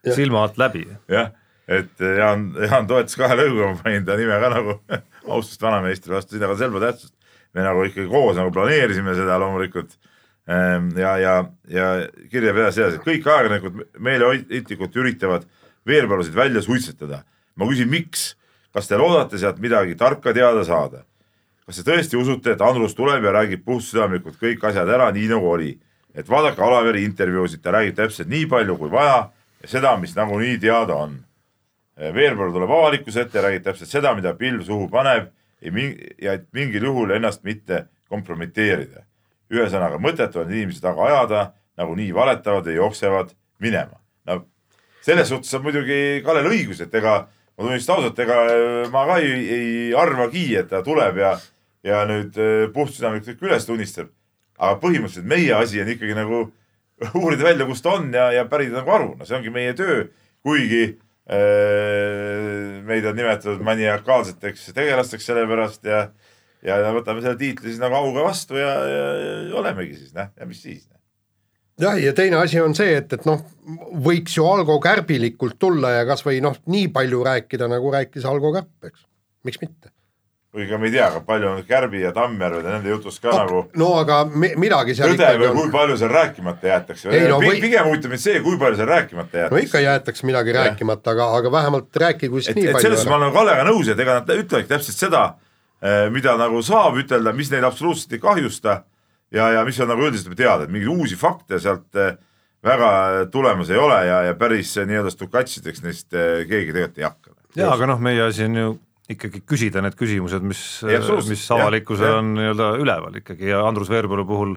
Jah. 0.05 0.15
silma 0.17 0.45
alt 0.47 0.57
läbi. 0.61 0.87
jah, 1.11 1.33
et 1.69 2.01
Jaan, 2.01 2.53
Jaan 2.71 2.87
toetas 2.89 3.17
kahe 3.21 3.37
lõiguga, 3.41 3.73
ma 3.73 3.83
panin 3.83 4.05
ta 4.07 4.17
nime 4.21 4.39
ka 4.41 4.53
nagu 4.53 4.79
austust 5.35 5.63
vanameistri 5.65 6.15
vastu, 6.15 6.37
siin 6.37 6.47
aga 6.49 6.57
selba 6.61 6.81
tähtsust. 6.87 7.15
me 7.55 7.63
nagu 7.67 7.85
ikkagi 7.85 8.09
koos 8.09 8.37
nagu 8.37 8.51
planeerisime 8.55 9.15
seda 9.15 9.37
loomulikult. 9.43 9.99
ja, 10.47 11.17
ja, 11.19 11.35
ja 11.69 11.87
kirja 12.31 12.55
peas 12.55 12.79
edasi, 12.79 12.99
et 12.99 13.05
kõik 13.07 13.27
ajakirjanikud 13.27 13.99
meeleheitlikult 13.99 14.97
üritavad 15.01 15.47
veerpalusid 15.89 16.35
välja 16.35 16.63
suitsetada. 16.63 17.25
ma 17.57 17.67
küsin, 17.71 17.89
miks, 17.89 18.35
kas 18.75 18.89
te 18.89 18.99
loodate 18.99 19.39
sealt 19.39 19.59
midagi 19.59 19.95
tarka 19.95 20.35
teada 20.35 20.65
saada? 20.65 21.05
kas 21.67 21.81
te 21.81 21.87
tõesti 21.91 22.19
usute, 22.21 22.53
et 22.53 22.61
Andrus 22.61 22.95
tuleb 22.95 23.25
ja 23.25 23.33
räägib 23.33 23.65
puhtsüdamlikult 23.65 24.37
kõik 24.41 24.65
asjad 24.69 24.89
ära, 24.89 25.11
nii 25.13 25.29
nagu 25.33 25.49
oli? 25.49 25.79
et 26.15 26.29
vaadake 26.29 26.63
Alaveri 26.63 27.05
intervjuusid, 27.05 27.63
ta 27.63 27.73
räägib 27.73 27.97
täpselt 27.97 28.29
nii 28.29 28.47
palju 28.47 28.77
kui 28.79 28.91
vaja 28.91 29.31
ja 29.63 29.69
seda, 29.69 29.97
mis 29.97 30.15
nagunii 30.15 30.59
teada 30.63 30.95
on. 30.95 31.17
Veerpalu 31.97 32.53
tuleb 32.53 32.71
avalikkuse 32.71 33.25
ette 33.25 33.39
ja 33.39 33.49
räägib 33.49 33.65
täpselt 33.65 33.91
seda, 33.91 34.15
mida 34.15 34.35
pilv 34.37 34.63
suhu 34.67 34.89
paneb 34.93 35.33
ja 35.65 35.73
ja 36.21 36.33
et 36.33 36.47
mingil 36.53 36.85
juhul 36.85 37.11
ennast 37.11 37.45
mitte 37.45 37.87
kompromiteerida. 38.09 39.05
Ühesõnaga 39.53 40.01
mõttetu 40.01 40.43
on 40.43 40.53
inimesi 40.53 40.83
taga 40.83 41.07
ajada, 41.09 41.45
nagunii 41.77 42.13
valetavad 42.15 42.67
ja 42.67 42.79
jooksevad 42.79 43.35
minema. 43.61 44.01
no 44.27 44.45
selles 45.05 45.29
suhtes 45.29 45.55
on 45.55 45.65
muidugi 45.67 46.23
Kallel 46.25 46.49
õigus, 46.49 46.81
et 46.85 46.95
ega 46.95 47.25
ma 47.27 47.67
tunnistan 47.67 47.99
ausalt, 47.99 48.19
ega 48.25 48.41
äh, 48.51 48.91
ma 48.93 49.05
ka 49.09 49.19
ei, 49.23 49.47
ei 49.57 49.95
arvagi, 49.99 50.47
et 50.59 50.71
ta 50.73 50.83
tuleb 50.87 51.21
ja, 51.21 51.35
ja 51.87 52.03
nüüd 52.09 52.37
äh, 52.41 52.67
puhtsüdamlikult 52.75 53.43
üles 53.45 53.69
tunnistab. 53.69 54.13
aga 54.55 54.79
põhimõtteliselt 54.79 55.27
meie 55.27 55.55
asi 55.57 55.81
on 55.83 55.89
ikkagi 55.91 56.15
nagu 56.15 56.45
uurida 57.21 57.49
välja, 57.49 57.67
kus 57.67 57.83
ta 57.83 57.97
on 57.99 58.13
ja, 58.15 58.29
ja 58.33 58.45
pärida 58.51 58.81
nagu 58.81 58.93
aru, 58.95 59.09
no 59.19 59.27
see 59.27 59.37
ongi 59.39 59.51
meie 59.55 59.75
töö, 59.75 60.05
kuigi 60.47 60.85
äh, 61.27 62.81
meid 62.87 63.07
on 63.11 63.19
nimetatud 63.19 63.63
maniakaalseteks 63.67 64.71
tegelasteks 64.77 65.27
sellepärast 65.27 65.91
ja, 65.91 66.07
ja 66.65 66.81
võtame 66.97 67.21
selle 67.25 67.37
tiitli 67.41 67.69
siis 67.73 67.81
nagu 67.83 67.95
auga 67.99 68.25
vastu 68.29 68.57
ja, 68.57 68.73
ja, 68.89 69.07
ja 69.51 69.57
olemegi 69.61 69.99
siis 70.01 70.15
noh, 70.17 70.31
ja 70.41 70.47
mis 70.49 70.63
siis. 70.65 70.87
jah, 71.81 71.99
ja 72.01 72.13
teine 72.17 72.37
asi 72.41 72.61
on 72.63 72.75
see, 72.79 72.97
et, 73.01 73.13
et 73.13 73.25
noh, 73.29 73.43
võiks 74.07 74.37
ju 74.39 74.47
Algo 74.47 74.79
kärbilikult 74.81 75.59
tulla 75.61 75.91
ja 75.99 76.05
kasvõi 76.09 76.41
noh, 76.45 76.57
nii 76.71 76.89
palju 76.95 77.25
rääkida, 77.27 77.69
nagu 77.69 77.91
rääkis 77.93 78.25
Algo 78.31 78.53
Kärp, 78.55 78.71
eks, 78.89 79.05
miks 79.45 79.61
mitte. 79.61 79.91
kuigi 80.55 80.77
ma 80.79 80.87
ei 80.87 80.93
tea, 80.95 81.09
palju 81.27 81.49
on 81.51 81.63
Kärbi 81.67 82.01
ja 82.05 82.13
Tammjärve 82.15 82.61
ja 82.63 82.77
nende 82.77 82.93
jutust 82.93 83.19
ka 83.25 83.33
nagu 83.35 83.65
no 83.75 83.89
aga 83.99 84.21
mi- 84.31 84.53
midagi 84.63 84.95
seal 84.95 85.17
tõde 85.19 85.33
või 85.43 85.49
kui. 85.57 85.71
palju 85.75 85.97
seal 85.99 86.13
rääkimata 86.15 86.69
jäetakse 86.71 87.11
Ei, 87.11 87.25
no 87.29 87.41
või- 87.43 87.59
pigem 87.61 87.89
huvitab 87.91 88.15
mind 88.15 88.23
see, 88.23 88.39
kui 88.45 88.55
palju 88.61 88.79
seal 88.79 88.87
rääkimata 88.93 89.35
no 89.35 89.41
jäetakse 89.43 89.67
ikka 89.67 89.83
jäetakse 89.83 90.27
midagi 90.31 90.55
Jah. 90.55 90.61
rääkimata, 90.69 91.11
aga, 91.11 91.27
aga 91.41 91.51
vähemalt 91.59 91.91
rääkigu 92.05 92.39
siis 92.39 92.53
et, 92.55 92.61
nii 92.61 92.69
et 92.71 92.77
palju 92.79 92.87
selles 92.87 93.03
suhtes 93.03 93.11
ma 93.11 93.19
olen 93.19 93.35
Kallega 93.35 93.67
nõus, 93.67 93.91
et 93.91 93.99
ega 94.07 94.21
nad 94.21 94.31
ütlevadki 94.37 94.71
täpselt 94.77 95.03
seda, 95.03 95.25
mida 96.13 96.37
nagu 96.41 96.63
saab 96.65 96.97
ütelda, 97.03 97.35
mis 97.37 97.51
neid 97.53 97.65
absoluutselt 97.67 98.15
ei 98.17 98.23
kahjusta 98.23 98.79
ja, 99.35 99.51
ja 99.59 99.65
mis 99.67 99.81
on 99.83 99.91
nagu 99.93 100.07
üldiselt 100.07 100.37
teada, 100.39 100.65
et 100.65 100.73
mingeid 100.73 100.93
uusi 100.95 101.19
fakte 101.21 101.61
sealt 101.63 101.99
eh, 102.01 102.17
väga 102.65 102.91
tulemas 103.33 103.71
ei 103.73 103.81
ole 103.81 104.01
ja, 104.09 104.23
ja 104.31 104.37
päris 104.39 104.73
eh, 104.79 104.89
nii-öelda 104.89 105.13
stukatsideks 105.13 105.85
neist 105.85 106.11
keegi 106.15 106.73
tegelikult 106.73 107.01
ei 107.03 107.09
hakka. 107.09 107.35
jaa, 107.59 107.73
aga 107.75 107.91
noh, 107.93 108.03
meie 108.03 108.23
asi 108.25 108.47
on 108.49 108.61
ju 108.61 108.75
ikkagi 109.13 109.43
küsida 109.45 109.83
need 109.85 109.97
küsimused, 110.01 110.45
mis 110.47 110.63
mis 110.85 111.49
avalikkusel 111.53 112.21
on 112.21 112.31
nii-öelda 112.39 112.71
üleval 112.81 113.19
ikkagi 113.21 113.51
ja 113.53 113.61
Andrus 113.69 113.93
Veerpalu 113.93 114.25
puhul 114.29 114.55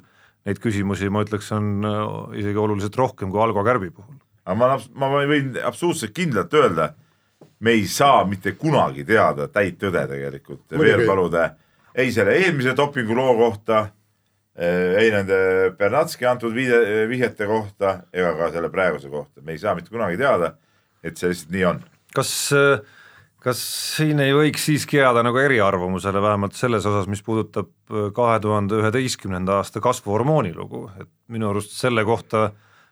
neid 0.48 0.62
küsimusi 0.64 1.10
ma 1.12 1.26
ütleks, 1.26 1.50
on 1.56 1.84
äh, 1.84 2.06
isegi 2.40 2.62
oluliselt 2.62 2.96
rohkem 2.96 3.34
kui 3.34 3.44
Algo 3.44 3.66
Kärbi 3.68 3.92
puhul. 3.92 4.16
aga 4.48 4.56
ma, 4.56 4.78
ma 5.04 5.26
võin 5.28 5.58
absoluutselt 5.68 6.16
kindlalt 6.16 6.54
öelda, 6.56 6.94
me 7.60 7.72
ei 7.72 7.88
saa 7.88 8.26
mitte 8.26 8.54
kunagi 8.60 9.06
teada 9.08 9.48
täit 9.48 9.80
tõde 9.82 10.04
tegelikult. 10.10 10.66
Veerpalude, 10.78 11.50
ei 11.98 12.12
selle 12.14 12.36
eelmise 12.38 12.76
dopinguloo 12.78 13.34
kohta, 13.38 13.88
ei 14.58 15.10
nende 15.14 15.38
Bernatski 15.78 16.26
antud 16.26 16.54
viide, 16.56 17.06
vihjete 17.10 17.46
kohta 17.50 18.00
ega 18.14 18.34
ka 18.38 18.52
selle 18.56 18.70
praeguse 18.74 19.10
kohta, 19.10 19.42
me 19.42 19.54
ei 19.54 19.62
saa 19.62 19.76
mitte 19.78 19.94
kunagi 19.94 20.18
teada, 20.18 20.56
et 21.06 21.18
see 21.18 21.30
lihtsalt 21.30 21.54
nii 21.54 21.66
on. 21.70 21.82
kas, 22.18 22.32
kas 23.46 23.62
siin 23.98 24.22
ei 24.24 24.34
võiks 24.34 24.66
siiski 24.70 24.98
jääda 24.98 25.22
nagu 25.26 25.38
eriarvamusele 25.42 26.22
vähemalt 26.22 26.58
selles 26.58 26.86
osas, 26.90 27.06
mis 27.10 27.22
puudutab 27.26 27.70
äh, 27.70 28.10
kahe 28.18 28.40
tuhande 28.42 28.82
üheteistkümnenda 28.82 29.60
aasta 29.62 29.82
kasvuhormooni 29.84 30.56
lugu, 30.58 30.88
et 30.98 31.10
minu 31.30 31.52
arust 31.52 31.78
selle 31.78 32.06
kohta 32.08 32.50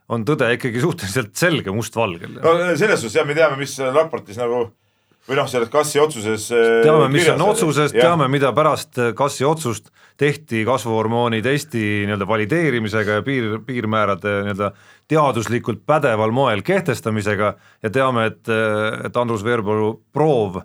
on 0.09 0.25
tõde 0.27 0.51
ikkagi 0.57 0.81
suhteliselt 0.83 1.35
selge 1.37 1.73
mustvalgel 1.73 2.39
no 2.39 2.57
selles 2.77 3.01
suhtes 3.01 3.19
jah, 3.19 3.27
me 3.27 3.37
teame, 3.37 3.59
mis 3.61 3.77
raportis 3.79 4.39
nagu 4.41 4.67
või 5.25 5.39
noh, 5.39 5.47
selles 5.49 5.71
kassi 5.73 5.99
otsuses. 6.01 6.47
äh, 6.53 6.81
teame, 6.85 7.07
mis 7.13 7.27
on 7.33 7.41
otsuses, 7.47 7.93
teame, 7.95 8.27
mida 8.31 8.51
pärast 8.55 8.99
kassi 9.17 9.45
otsust 9.47 9.89
tehti 10.17 10.63
kasvuhormooni 10.67 11.41
testi 11.45 12.05
nii-öelda 12.05 12.27
valideerimisega 12.29 13.19
ja 13.19 13.25
piir, 13.25 13.57
piirmäärade 13.65 14.35
nii-öelda 14.45 14.71
teaduslikult 15.11 15.81
pädeval 15.85 16.33
moel 16.35 16.61
kehtestamisega 16.65 17.53
ja 17.83 17.93
teame, 17.93 18.29
et, 18.31 18.43
et 19.05 19.17
Andrus 19.17 19.43
Veerpalu 19.45 19.91
proov, 20.13 20.61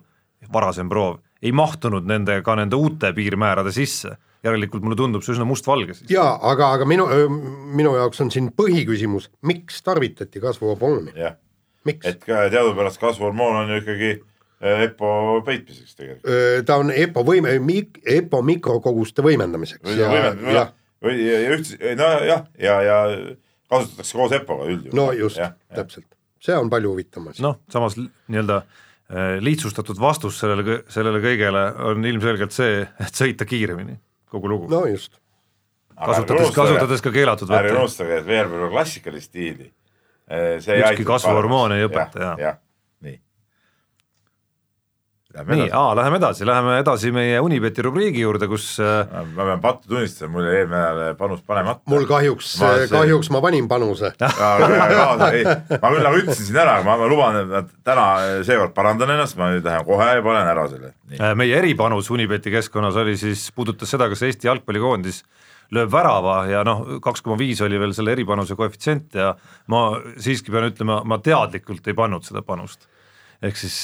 varasem 0.53 0.89
proov, 0.89 1.19
ei 1.41 1.51
mahtunud 1.51 2.05
nende, 2.07 2.41
ka 2.45 2.55
nende 2.59 2.77
uute 2.77 3.13
piirmäärade 3.17 3.73
sisse. 3.73 4.15
Järelikult 4.45 4.85
mulle 4.85 4.97
tundub 4.99 5.25
see 5.25 5.35
üsna 5.35 5.45
mustvalge 5.47 5.95
siis. 5.97 6.09
jaa, 6.13 6.33
aga, 6.51 6.73
aga 6.77 6.87
minu, 6.89 7.05
minu 7.77 7.93
jaoks 7.99 8.23
on 8.25 8.33
siin 8.33 8.49
põhiküsimus, 8.57 9.29
miks 9.47 9.81
tarvitati 9.85 10.41
kasvuhormooni, 10.43 11.15
jah, 11.19 11.37
miks? 11.87 12.05
et 12.09 12.25
ka 12.25 12.47
teadupärast 12.53 13.01
kasvuhormoon 13.01 13.63
on 13.63 13.73
ju 13.75 13.81
ikkagi 13.83 14.11
EPO 14.61 15.13
peitmiseks 15.45 15.95
tegelikult. 15.97 16.65
ta 16.67 16.77
on 16.81 16.91
EPO 16.93 17.25
võime, 17.25 17.55
EPO 18.17 18.43
mikrokoguste 18.45 19.25
võimendamiseks 19.25 19.85
või 19.89 19.97
ja, 19.97 20.11
või, 20.11 20.53
ja 20.57 20.67
või 21.01 21.17
ja, 21.25 21.39
üldse, 21.55 21.77
nojah, 21.97 22.25
ja, 22.27 22.37
ja, 22.61 22.75
ja 22.85 22.99
kasutatakse 23.71 24.17
koos 24.17 24.35
EPO-ga 24.37 24.69
üldjuhul. 24.69 24.97
no 24.97 25.09
just, 25.17 25.41
täpselt, 25.75 26.07
see 26.43 26.57
on 26.57 26.69
palju 26.71 26.93
huvitavam 26.93 27.31
asi. 27.31 27.43
noh, 27.45 27.57
samas 27.73 27.97
nii-öelda 27.97 28.61
äh, 28.61 29.35
lihtsustatud 29.43 29.99
vastus 30.01 30.39
sellele, 30.41 30.81
sellele 30.93 31.23
kõigele 31.23 31.65
on 31.91 32.05
ilmselgelt 32.05 32.55
see, 32.55 32.81
et 33.01 33.17
sõita 33.17 33.47
kiiremini, 33.49 33.97
kogu 34.31 34.51
lugu 34.51 34.71
no.. 34.71 34.85
just, 34.89 35.19
kasutades, 35.99 36.51
kasutades 36.55 37.03
ka 37.03 37.13
keelatud 37.13 37.51
ärge 37.51 37.71
vett. 37.71 37.83
unustage, 37.83 38.19
et 38.21 38.27
Veerpalu 38.27 38.71
klassikalist 38.73 39.31
stiili. 39.31 39.71
Ükski 40.31 41.03
kasvuhormoon 41.07 41.75
ei 41.75 41.87
õpeta, 41.87 42.21
jah. 42.23 42.37
jah, 42.39 42.59
nii. 42.59 42.70
Lähme 45.31 45.55
nii, 45.55 45.69
aa, 45.71 45.93
läheme 45.95 46.17
edasi, 46.19 46.45
läheme 46.47 46.73
edasi 46.81 47.11
meie 47.15 47.39
Unibeti 47.39 47.83
rubriigi 47.85 48.19
juurde, 48.25 48.49
kus 48.51 48.65
äh, 48.83 49.07
ma 49.35 49.45
pean 49.47 49.61
pattu 49.63 49.87
tunnistama, 49.93 50.33
mul 50.33 50.47
jäi 50.49 50.57
eelmine 50.59 50.81
nädal 50.81 51.15
panus 51.19 51.43
panemata. 51.47 51.81
mul 51.91 52.03
kahjuks 52.09 52.49
Ma, 52.59 52.71
see- 52.81 52.89
kahjuks 52.91 53.29
ma 53.31 53.41
panin 53.45 53.69
panuse. 53.71 54.11
ei, 55.31 55.45
ma 55.47 55.93
küll 55.93 56.03
nagu 56.03 56.19
ütlesin 56.19 56.49
siin 56.49 56.59
ära, 56.65 56.75
ma, 56.83 56.97
ma 56.99 57.07
luban, 57.11 57.39
et 57.61 57.71
täna 57.87 58.07
seekord 58.47 58.75
parandan 58.75 59.15
ennast, 59.15 59.39
ma 59.39 59.53
nüüd 59.53 59.63
lähen 59.67 59.87
kohe 59.87 60.09
ja 60.17 60.25
panen 60.25 60.51
ära 60.51 60.67
selle. 60.73 60.93
äh, 61.15 61.31
meie 61.39 61.55
eripanus 61.61 62.11
Unibeti 62.11 62.51
keskkonnas 62.51 62.99
oli 62.99 63.15
siis, 63.19 63.47
puudutas 63.55 63.91
seda, 63.95 64.09
kas 64.11 64.25
Eesti 64.27 64.51
jalgpallikoondis 64.51 65.23
lööb 65.71 65.91
värava 65.93 66.41
ja 66.51 66.65
noh, 66.67 66.83
kaks 67.03 67.23
koma 67.23 67.37
viis 67.39 67.61
oli 67.63 67.79
veel 67.79 67.93
selle 67.95 68.11
eripanuse 68.11 68.57
koefitsient 68.59 69.15
ja 69.15 69.31
ma 69.71 69.85
siiski 70.19 70.51
pean 70.51 70.67
ütlema, 70.67 70.99
ma 71.07 71.21
teadlikult 71.23 71.87
ei 71.87 71.95
pannud 71.95 72.27
seda 72.27 72.43
panust 72.43 72.89
ehk 73.41 73.57
siis, 73.57 73.75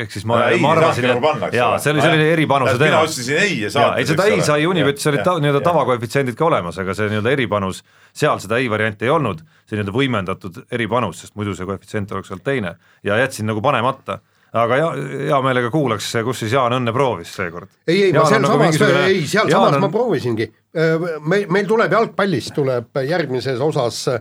ehk 0.00 0.14
siis 0.14 0.24
ma, 0.28 0.38
ma 0.62 0.72
arvasin, 0.72 1.10
et 1.10 1.56
jaa, 1.56 1.74
see 1.82 1.92
oli 1.92 2.04
selline 2.04 2.28
eripanuse 2.32 2.78
teema. 2.80 2.86
mina 2.86 3.02
otsisin 3.04 3.36
ei 3.36 3.58
ja 3.66 3.70
saates. 3.74 4.00
ei, 4.00 4.08
seda 4.08 4.28
ei 4.30 4.40
sai 4.46 4.66
Unibetis 4.68 5.10
olid 5.10 5.24
ta, 5.26 5.34
nii-öelda 5.42 5.60
tavakoefitsiendid 5.66 6.38
ka 6.38 6.48
olemas, 6.48 6.80
aga 6.80 6.96
see 6.96 7.10
nii-öelda 7.12 7.34
eripanus, 7.36 7.82
seal 8.16 8.40
seda 8.40 8.56
ei 8.60 8.70
varianti 8.72 9.04
ei 9.04 9.12
olnud, 9.12 9.44
see 9.68 9.76
nii-öelda 9.76 9.96
võimendatud 9.96 10.62
eripanus, 10.72 11.20
sest 11.24 11.36
muidu 11.36 11.52
see 11.58 11.68
koefitsient 11.68 12.16
oleks 12.16 12.32
olnud 12.32 12.46
teine. 12.46 12.74
Ja 13.04 13.20
jätsin 13.20 13.50
nagu 13.52 13.60
panemata 13.64 14.20
aga 14.52 14.78
hea, 14.78 14.88
hea 15.28 15.38
meelega 15.44 15.70
kuulaks, 15.70 16.08
kus 16.26 16.42
siis 16.42 16.54
Jaan 16.56 16.74
õnne 16.80 16.94
proovis 16.94 17.30
seekord. 17.36 17.70
ei, 17.86 18.08
ei, 18.08 18.12
ma 18.14 18.24
sealsamas 18.24 18.48
nagu 18.48 18.62
mingisugune..., 18.64 19.04
ei 19.12 19.22
sealsamas 19.30 19.76
on... 19.76 19.84
ma 19.84 19.90
proovisingi. 19.94 20.48
Äh, 20.70 21.06
meil, 21.26 21.46
meil 21.54 21.68
tuleb 21.70 21.94
jalgpallist, 21.94 22.52
tuleb 22.56 23.00
järgmises 23.06 23.62
osas 23.64 24.02
äh, 24.10 24.20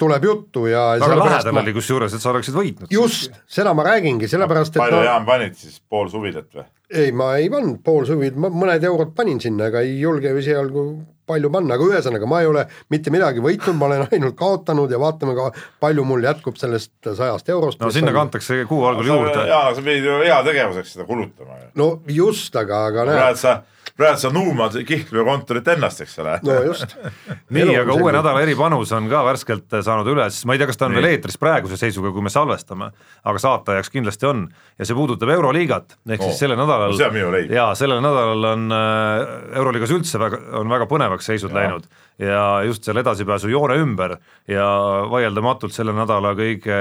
tuleb 0.00 0.28
juttu 0.28 0.66
ja 0.70 0.86
väga 1.00 1.18
lähedal 1.22 1.56
ma... 1.56 1.64
oli 1.64 1.76
kusjuures, 1.76 2.16
et 2.16 2.24
sa 2.24 2.32
oleksid 2.32 2.56
võitnud. 2.56 2.92
just, 2.92 3.36
seda 3.48 3.74
ma 3.76 3.86
räägingi, 3.88 4.28
sellepärast 4.30 4.76
et 4.76 4.82
palju 4.84 5.00
ma... 5.00 5.08
Jaan 5.10 5.28
panid 5.28 5.56
siis, 5.60 5.80
pool 5.88 6.12
suvilat 6.12 6.50
või? 6.52 6.68
Ei, 6.94 7.10
ma 7.16 7.34
ei 7.40 7.50
pannud 7.52 7.80
pool 7.84 8.06
suvilat, 8.08 8.38
ma 8.38 8.50
mõned 8.52 8.86
eurod 8.86 9.12
panin 9.16 9.40
sinna, 9.42 9.68
aga 9.70 9.82
ei 9.84 9.98
julge 10.00 10.30
ju 10.30 10.40
esialgu 10.40 10.84
palju 11.28 11.50
panna, 11.52 11.76
aga 11.76 11.88
ühesõnaga 11.88 12.28
ma 12.28 12.40
ei 12.44 12.48
ole 12.48 12.64
mitte 12.92 13.12
midagi 13.12 13.42
võitnud, 13.44 13.76
ma 13.80 13.88
olen 13.88 14.06
ainult 14.12 14.36
kaotanud 14.38 14.92
ja 14.92 15.00
vaatame 15.00 15.36
ka, 15.38 15.50
palju 15.82 16.04
mul 16.06 16.24
jätkub 16.26 16.58
sellest 16.60 16.92
sajast 17.06 17.48
eurost. 17.52 17.80
no 17.80 17.92
sinna 17.94 18.12
on... 18.12 18.18
kantakse 18.22 18.60
kuu 18.68 18.84
algul 18.88 19.08
juurde. 19.08 19.46
jaa, 19.48 19.70
sa 19.74 19.84
pidid 19.84 20.08
ju 20.08 20.18
heategevuseks 20.22 20.96
seda 20.96 21.08
kulutama. 21.08 21.60
no 21.80 21.88
just, 22.08 22.56
aga, 22.60 22.84
aga 22.90 23.08
näed. 23.08 23.40
sa 23.40 23.62
praegu 23.96 24.20
sa 24.20 24.30
nuumad 24.34 24.76
Kihlveo 24.86 25.24
kontorit 25.26 25.68
ennast, 25.74 26.02
eks 26.04 26.18
ole. 26.22 26.36
no 26.46 26.56
just 26.66 26.96
nii, 27.54 27.76
aga 27.80 27.96
uue 27.96 28.12
nädala 28.14 28.42
eripanus 28.44 28.92
on 28.96 29.08
ka 29.10 29.22
värskelt 29.26 29.76
saanud 29.86 30.08
üles, 30.14 30.40
ma 30.48 30.56
ei 30.56 30.62
tea, 30.62 30.68
kas 30.70 30.80
ta 30.80 30.88
on 30.88 30.94
nii. 30.94 31.00
veel 31.02 31.10
eetris 31.12 31.38
praeguse 31.40 31.78
seisuga, 31.80 32.12
kui 32.14 32.24
me 32.24 32.32
salvestame, 32.32 32.90
aga 33.24 33.42
saatajaks 33.42 33.92
kindlasti 33.94 34.30
on 34.30 34.46
ja 34.78 34.88
see 34.88 34.96
puudutab 34.98 35.34
Euroliigat, 35.34 35.98
ehk 36.08 36.22
oh. 36.22 36.30
siis 36.30 36.44
sellel 36.44 36.60
nädalal 36.60 36.94
no, 36.94 37.42
jaa, 37.54 37.68
sellel 37.78 38.02
nädalal 38.04 38.48
on 38.52 38.78
äh, 38.78 39.58
Euroliigas 39.60 39.94
üldse 39.94 40.22
väga, 40.22 40.40
on 40.60 40.72
väga 40.72 40.88
põnevaks 40.90 41.30
seisud 41.32 41.52
ja. 41.52 41.60
läinud 41.60 41.90
ja 42.18 42.46
just 42.68 42.86
seal 42.86 43.02
edasipääsu 43.02 43.50
joone 43.50 43.76
ümber 43.82 44.16
ja 44.48 44.66
vaieldamatult 45.10 45.74
selle 45.74 45.94
nädala 45.96 46.34
kõige 46.38 46.78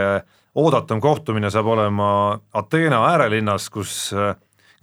oodatum 0.56 1.02
kohtumine 1.02 1.50
saab 1.54 1.72
olema 1.74 2.10
Ateena 2.54 3.02
äärelinnas, 3.10 3.70
kus 3.74 4.12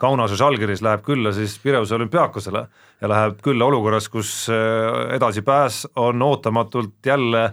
äh, 0.01 0.03
Kaunas 0.03 0.33
ja 0.33 0.39
Žalgiris 0.41 0.83
läheb 0.83 1.03
külla 1.05 1.33
siis 1.37 1.59
Pireuse 1.63 1.95
olümpiaakosele 1.95 2.67
ja 3.01 3.09
läheb 3.09 3.41
külla 3.45 3.69
olukorras, 3.69 4.09
kus 4.09 4.49
äh, 4.49 5.15
edasipääs 5.17 5.87
on 6.01 6.23
ootamatult 6.23 7.07
jälle 7.07 7.51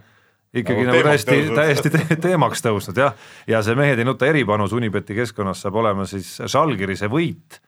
ikkagi 0.53 0.85
nagu, 0.87 0.95
nagu 0.95 1.09
täiesti, 1.09 1.41
täiesti 1.55 1.91
te 1.91 2.19
teemaks 2.27 2.63
tõusnud 2.63 2.97
jah, 2.97 3.15
ja 3.47 3.61
see 3.65 3.75
mehed 3.75 3.99
ei 3.99 4.07
nuta 4.07 4.29
eripanus 4.29 4.73
Unibeti 4.73 5.17
keskkonnas 5.17 5.65
saab 5.65 5.81
olema 5.83 6.07
siis 6.07 6.37
Žalgirise 6.47 7.11
võit, 7.11 7.59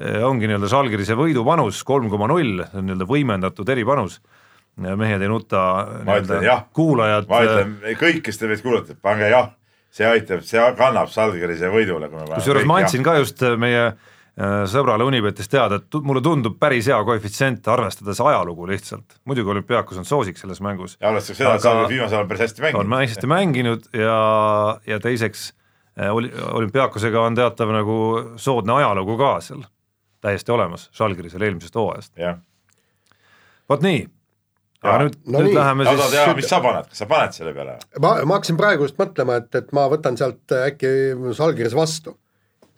äh, 0.00 0.24
ongi 0.24 0.48
nii-öelda 0.48 0.72
Žalgirise 0.72 1.18
võidupanus 1.18 1.84
kolm 1.84 2.08
koma 2.12 2.30
null, 2.32 2.64
see 2.64 2.80
on 2.80 2.88
nii-öelda 2.88 3.08
võimendatud 3.12 3.76
eripanus. 3.76 4.20
Mehed 4.76 5.22
ei 5.24 5.28
nuta 5.32 5.60
kuulajad. 6.76 7.30
ma 7.30 7.38
ütlen, 7.46 7.70
kõik, 7.96 8.18
kes 8.26 8.36
te 8.36 8.48
meid 8.50 8.60
kuulate, 8.60 8.96
pange 9.00 9.30
jah 9.32 9.54
see 9.96 10.06
aitab, 10.08 10.44
see 10.46 10.62
kannab 10.78 11.10
Salgerise 11.12 11.70
võidule. 11.72 12.10
kusjuures 12.10 12.68
ma 12.68 12.80
andsin 12.82 13.04
ka 13.06 13.16
just 13.20 13.42
äh, 13.46 13.56
meie 13.60 13.82
äh, 13.88 14.64
sõbrale 14.70 15.06
Unibetist 15.08 15.50
teada, 15.52 15.80
et 15.80 15.98
mulle 16.04 16.22
tundub 16.24 16.58
päris 16.60 16.88
hea 16.90 16.98
koefitsient, 17.08 17.66
arvestades 17.72 18.20
ajalugu 18.20 18.68
lihtsalt. 18.70 19.20
muidugi 19.24 19.54
olümpiaakos 19.56 20.02
on 20.02 20.08
soosik 20.08 20.40
selles 20.40 20.60
mängus. 20.64 20.98
ja 21.00 21.12
arvestades 21.12 21.40
seda, 21.40 21.54
et 21.56 21.64
Salger 21.64 21.88
viimasel 21.92 22.20
ajal 22.20 22.28
päris 22.32 22.46
hästi 22.46 22.66
mänginud. 22.66 22.84
on 22.84 22.98
hästi 22.98 23.30
mänginud 23.32 23.88
ja, 23.92 24.18
ja 24.86 25.00
teiseks 25.00 25.46
äh, 26.00 26.12
oli, 26.14 26.32
olümpiaakosega 26.52 27.22
on 27.22 27.38
teatav 27.38 27.72
nagu 27.72 28.00
soodne 28.36 28.76
ajalugu 28.80 29.16
ka 29.20 29.38
seal 29.40 29.64
täiesti 30.26 30.52
olemas, 30.52 30.90
Žalgirisel 30.96 31.42
eelmisest 31.46 31.74
hooajast. 31.78 32.20
vot 33.68 33.82
nii 33.82 34.06
aga 34.84 34.98
nüüd 35.04 35.16
no, 35.24 35.40
nüüd 35.40 35.50
nii. 35.50 35.56
läheme 35.56 35.88
siis. 35.88 36.06
tea, 36.12 36.28
mis 36.36 36.48
sa 36.50 36.60
paned, 36.64 36.88
kas 36.90 37.02
sa 37.02 37.08
paned 37.10 37.36
selle 37.36 37.52
peale? 37.56 37.76
ma, 38.02 38.12
ma 38.28 38.38
hakkasin 38.38 38.58
praegu 38.60 38.86
just 38.88 38.98
mõtlema, 39.00 39.40
et, 39.42 39.50
et 39.58 39.74
ma 39.76 39.86
võtan 39.92 40.18
sealt 40.20 40.56
äkki 40.58 40.88
Žalgiris 41.36 41.76
vastu. 41.76 42.16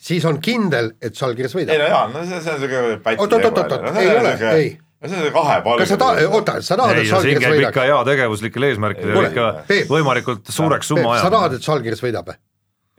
siis 0.08 0.26
on 0.28 0.40
kindel, 0.44 0.92
et 1.02 1.16
Žalgiris 1.18 1.56
võidab. 1.58 1.74
ei 1.74 1.82
no 1.82 1.88
jaa, 1.90 2.04
no 2.12 2.26
see, 2.26 2.42
see 2.44 2.54
on 2.54 2.60
siuke 2.62 2.82
pätt. 3.04 3.22
oot, 3.24 3.38
oot, 3.38 3.48
oot, 3.50 3.64
oot, 3.64 3.88
ei 4.02 4.12
ole, 4.12 4.34
ei 4.52 4.68
no 4.78 5.12
see 5.12 5.24
on 5.24 5.34
kahe 5.34 5.58
palga. 5.66 5.82
kas 5.82 5.94
sa 5.94 6.00
ta-, 6.04 6.28
oota, 6.28 6.58
sa 6.70 6.78
tahad, 6.80 7.02
et 7.02 7.10
Žalgiris 7.10 7.48
võidaks? 7.48 7.72
ikka 7.72 7.88
heategevuslikel 7.90 8.68
eesmärkidel 8.70 9.30
ikka 9.30 9.48
Peep, 9.70 9.90
võimalikult 9.92 10.54
suureks 10.54 10.94
summa 10.94 11.16
ajama. 11.16 11.24
sa 11.24 11.34
tahad, 11.34 11.58
et 11.58 11.66
Žalgiris 11.66 12.04
võidab? 12.04 12.32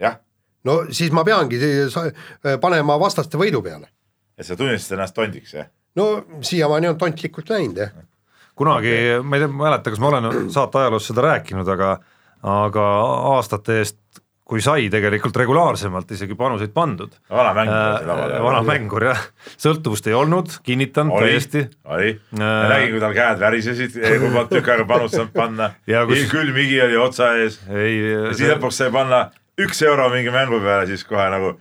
jah. 0.04 0.20
no 0.68 0.82
siis 0.91 1.16
ma 1.16 1.26
peangi 1.28 1.62
panema 2.62 3.00
vastaste 3.02 3.39
võidu 3.39 3.64
peale. 3.66 3.91
et 4.38 4.47
sa 4.47 4.60
tunnistasid 4.60 5.00
ennast 5.00 5.16
tondiks, 5.16 5.56
jah? 5.56 5.72
no 5.95 6.12
siiamaani 6.45 6.91
on 6.91 7.00
tontlikult 7.00 7.56
läinud, 7.56 7.84
jah 7.88 7.95
kunagi 8.60 8.91
okay., 8.91 9.22
ma 9.24 9.38
ei 9.38 9.45
tea, 9.45 9.51
ma 9.51 9.66
ei 9.66 9.70
mäleta, 9.70 9.93
kas 9.93 10.01
ma 10.03 10.12
olen 10.12 10.49
saate 10.53 10.84
ajaloos 10.84 11.07
seda 11.12 11.26
rääkinud, 11.30 11.76
aga 11.76 11.97
aga 12.49 12.89
aastate 13.36 13.82
eest 13.82 13.99
kui 14.49 14.64
sai 14.66 14.88
tegelikult 14.89 15.36
regulaarsemalt 15.38 16.10
isegi 16.16 16.34
panuseid 16.38 16.72
pandud. 16.74 17.12
vana 17.30 17.51
mängur 17.53 17.76
äh,. 17.78 18.39
vana 18.41 18.62
mängur 18.66 19.05
jah, 19.12 19.20
sõltuvust 19.62 20.07
ei 20.10 20.16
olnud, 20.18 20.55
kinnitan 20.66 21.12
oli, 21.14 21.36
täiesti. 21.36 21.66
oli 21.86 22.16
äh,, 22.16 22.39
ma 22.39 22.72
nägin, 22.72 22.95
kui 22.95 23.03
tal 23.03 23.14
käed 23.18 23.43
värisesid, 23.43 23.99
kui 24.24 24.32
ma 24.34 24.47
tükk 24.49 24.72
aega 24.74 24.88
panust 24.89 25.20
saanud 25.20 25.36
panna, 25.36 25.70
kus... 26.10 26.26
külm 26.34 26.57
higi 26.57 26.82
oli 26.88 26.97
otsa 26.97 27.36
ees. 27.43 27.60
ja 27.68 27.84
siis 28.32 28.41
see... 28.41 28.49
lõpuks 28.55 28.82
sai 28.82 28.89
panna 28.95 29.28
üks 29.60 29.84
euro 29.86 30.10
mingi 30.16 30.34
mängu 30.34 30.62
peale, 30.64 30.89
siis 30.89 31.05
kohe 31.05 31.30
nagu 31.30 31.53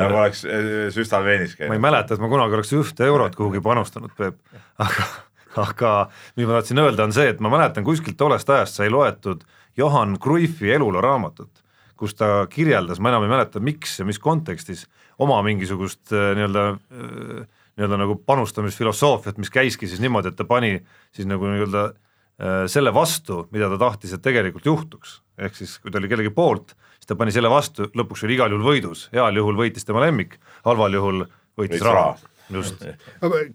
nagu 0.00 0.16
oleks 0.16 0.46
äh, 0.48 0.68
süstal 0.94 1.26
veenis 1.28 1.58
käinud. 1.58 1.74
ma 1.74 1.76
ei 1.76 1.88
mäleta, 1.90 2.16
et 2.16 2.22
ma 2.24 2.30
kunagi 2.32 2.56
oleks 2.56 2.72
ühte 2.78 3.04
eurot 3.04 3.36
kuhugi 3.36 3.60
panustanud, 3.64 4.16
Peep, 4.16 4.40
aga 4.80 5.10
aga 5.58 5.94
mis 6.36 6.46
ma 6.46 6.58
tahtsin 6.58 6.78
öelda, 6.82 7.06
on 7.08 7.14
see, 7.16 7.30
et 7.32 7.40
ma 7.42 7.50
mäletan 7.52 7.86
kuskilt 7.86 8.18
tollest 8.20 8.50
ajast 8.50 8.78
sai 8.78 8.90
loetud 8.92 9.42
Johan 9.76 10.18
Cruyffi 10.22 10.72
eluloo 10.74 11.02
raamatut, 11.02 11.62
kus 11.98 12.14
ta 12.16 12.46
kirjeldas, 12.50 13.00
ma 13.00 13.12
enam 13.12 13.26
ei 13.26 13.32
mäleta, 13.32 13.60
miks 13.60 13.98
ja 14.00 14.06
mis 14.08 14.18
kontekstis, 14.22 14.86
oma 15.20 15.40
mingisugust 15.44 16.12
äh, 16.14 16.32
nii-öelda 16.38 16.66
äh, 16.74 17.40
nii-öelda 17.80 17.98
nagu 18.00 18.16
panustamisfilosoofiat, 18.26 19.38
mis 19.40 19.50
käiski 19.52 19.88
siis 19.88 20.00
niimoodi, 20.02 20.32
et 20.32 20.38
ta 20.38 20.44
pani 20.48 20.74
siis 21.16 21.28
nagu 21.28 21.48
nii-öelda 21.48 21.84
äh, 21.86 22.64
selle 22.72 22.92
vastu, 22.94 23.44
mida 23.54 23.70
ta 23.72 23.78
tahtis, 23.80 24.14
et 24.16 24.24
tegelikult 24.24 24.66
juhtuks. 24.66 25.20
ehk 25.40 25.56
siis, 25.56 25.78
kui 25.80 25.90
ta 25.90 25.98
oli 25.98 26.08
kellegi 26.08 26.32
poolt, 26.36 26.74
siis 26.98 27.08
ta 27.08 27.16
pani 27.16 27.32
selle 27.32 27.50
vastu, 27.50 27.88
lõpuks 27.96 28.26
oli 28.26 28.36
igal 28.36 28.52
juhul 28.52 28.66
võidus, 28.66 29.06
heal 29.14 29.36
juhul 29.36 29.56
võitis 29.56 29.88
tema 29.88 30.04
lemmik, 30.04 30.36
halval 30.66 30.94
juhul 30.94 31.24
võitis 31.56 31.84
raha. 31.84 32.18
just. 32.50 32.84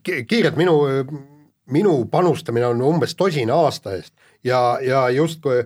kiirelt 0.03 0.57
minu 0.57 0.79
minu 1.73 2.05
panustamine 2.11 2.67
on 2.67 2.81
umbes 2.85 3.15
tosina 3.15 3.55
aasta 3.65 3.95
eest 3.95 4.13
ja, 4.45 4.77
ja 4.81 5.09
justkui 5.09 5.63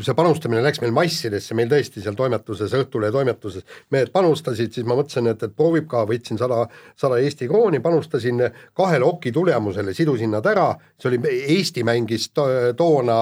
see 0.00 0.14
panustamine 0.16 0.62
läks 0.64 0.80
meil 0.80 0.92
massidesse, 0.96 1.54
meil 1.56 1.68
tõesti 1.68 2.00
seal 2.00 2.16
toimetuses, 2.16 2.72
Õhtulehe 2.78 3.12
toimetuses. 3.12 3.64
Mehed 3.92 4.08
panustasid, 4.14 4.72
siis 4.72 4.86
ma 4.88 4.96
mõtlesin, 4.96 5.28
et, 5.30 5.42
et 5.44 5.54
proovib 5.56 5.84
ka, 5.90 6.06
võtsin 6.08 6.40
sada, 6.40 6.62
sada 6.98 7.18
Eesti 7.20 7.48
krooni, 7.50 7.82
panustasin 7.84 8.40
kahele 8.76 9.04
oki 9.04 9.32
tulemusele, 9.36 9.92
sidusin 9.96 10.32
nad 10.32 10.48
ära, 10.48 10.70
see 10.96 11.12
oli, 11.12 11.20
Eesti 11.58 11.84
mängis 11.86 12.30
to, 12.32 12.46
toona 12.78 13.20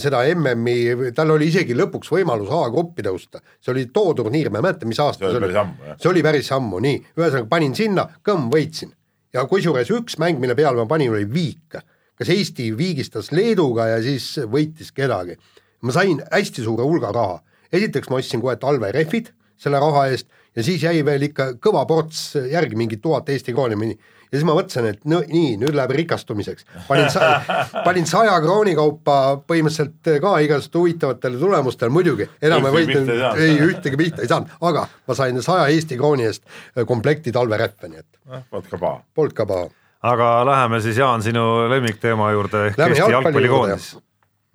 seda 0.00 0.24
MM-i, 0.32 1.12
tal 1.16 1.36
oli 1.36 1.50
isegi 1.52 1.76
lõpuks 1.76 2.10
võimalus 2.16 2.52
A-gruppi 2.56 3.04
tõusta, 3.04 3.44
see 3.60 3.74
oli 3.74 3.88
too 3.92 4.16
turniir, 4.16 4.50
ma 4.50 4.62
ei 4.62 4.70
mäleta, 4.70 4.88
mis 4.88 5.02
aasta 5.04 5.28
see 5.28 5.42
oli, 5.44 5.66
see 6.00 6.14
oli 6.14 6.24
päris 6.24 6.48
ammu, 6.56 6.80
nii, 6.88 7.02
ühesõnaga 7.20 7.52
panin 7.52 7.76
sinna, 7.76 8.08
kõmm, 8.24 8.48
võitsin 8.52 8.96
ja 9.34 9.44
kusjuures 9.46 9.90
üks 9.90 10.18
mäng, 10.22 10.40
mille 10.40 10.54
peale 10.58 10.78
ma 10.82 10.86
panin, 10.86 11.12
oli 11.12 11.26
viik. 11.30 11.78
kas 12.16 12.30
Eesti 12.32 12.70
viigistas 12.76 13.28
Leeduga 13.32 13.86
ja 13.90 14.02
siis 14.02 14.38
võitis 14.52 14.92
kedagi. 14.92 15.36
ma 15.82 15.92
sain 15.92 16.22
hästi 16.32 16.62
suure 16.62 16.82
hulga 16.82 17.12
raha. 17.12 17.40
esiteks 17.72 18.10
ma 18.10 18.16
ostsin 18.16 18.40
kohe 18.40 18.56
talverehvid 18.56 19.32
selle 19.56 19.80
raha 19.80 20.06
eest 20.08 20.26
ja 20.56 20.62
siis 20.62 20.82
jäi 20.82 21.04
veel 21.04 21.22
ikka 21.22 21.52
kõva 21.60 21.86
ports 21.86 22.34
järgi, 22.50 22.76
mingi 22.76 22.96
tuhat 22.96 23.28
Eesti 23.28 23.52
krooni 23.52 23.98
ja 24.36 24.40
siis 24.40 24.48
ma 24.48 24.56
mõtlesin, 24.58 24.88
et 24.90 25.06
no 25.08 25.22
nii, 25.24 25.54
nüüd 25.60 25.76
läheb 25.76 25.94
rikastumiseks. 25.96 26.66
panin 26.88 27.08
sa-, 27.12 27.40
panin 27.86 28.06
saja 28.08 28.36
krooni 28.44 28.74
kaupa 28.76 29.16
põhimõtteliselt 29.48 30.20
ka 30.22 30.36
igasuguste 30.44 30.82
huvitavatele 30.82 31.40
tulemustele, 31.40 31.92
muidugi, 31.94 32.28
enam 32.44 32.68
ei 32.68 32.76
võitnud, 32.78 33.12
ei 33.40 33.58
ühtegi 33.70 34.00
pihta 34.00 34.24
ei 34.24 34.30
saanud, 34.30 34.52
aga 34.60 34.86
ma 35.08 35.18
sain 35.18 35.42
saja 35.44 35.68
Eesti 35.72 35.98
krooni 36.00 36.28
eest 36.28 36.44
komplekti 36.86 37.32
talveräppe, 37.34 37.90
nii 37.92 38.02
et. 38.02 38.10
Polnud 38.50 38.70
ka 38.70 38.80
paha. 38.80 39.02
Polnud 39.14 39.36
ka 39.36 39.48
paha. 39.48 39.68
aga 40.06 40.32
läheme 40.46 40.82
siis, 40.84 40.98
Jaan, 41.00 41.24
sinu 41.24 41.46
lemmikteema 41.72 42.32
juurde 42.36 42.68
ehk 42.70 42.82
Eesti 42.88 43.14
jalgpallikoondis 43.16 43.94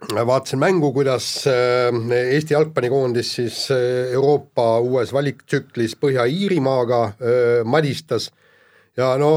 vaatasin 0.09 0.59
mängu, 0.59 0.93
kuidas 0.93 1.47
äh, 1.47 2.17
Eesti 2.33 2.53
jalgpallikoondis 2.53 3.33
siis 3.35 3.71
äh, 3.71 4.11
Euroopa 4.13 4.79
uues 4.79 5.13
valiktsüklis 5.13 5.95
Põhja-Iirimaaga 6.01 7.03
äh, 7.05 7.13
madistas 7.63 8.31
ja 8.97 9.15
no 9.19 9.31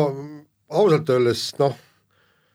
ausalt 0.74 1.10
öeldes 1.10 1.52
noh, 1.60 1.74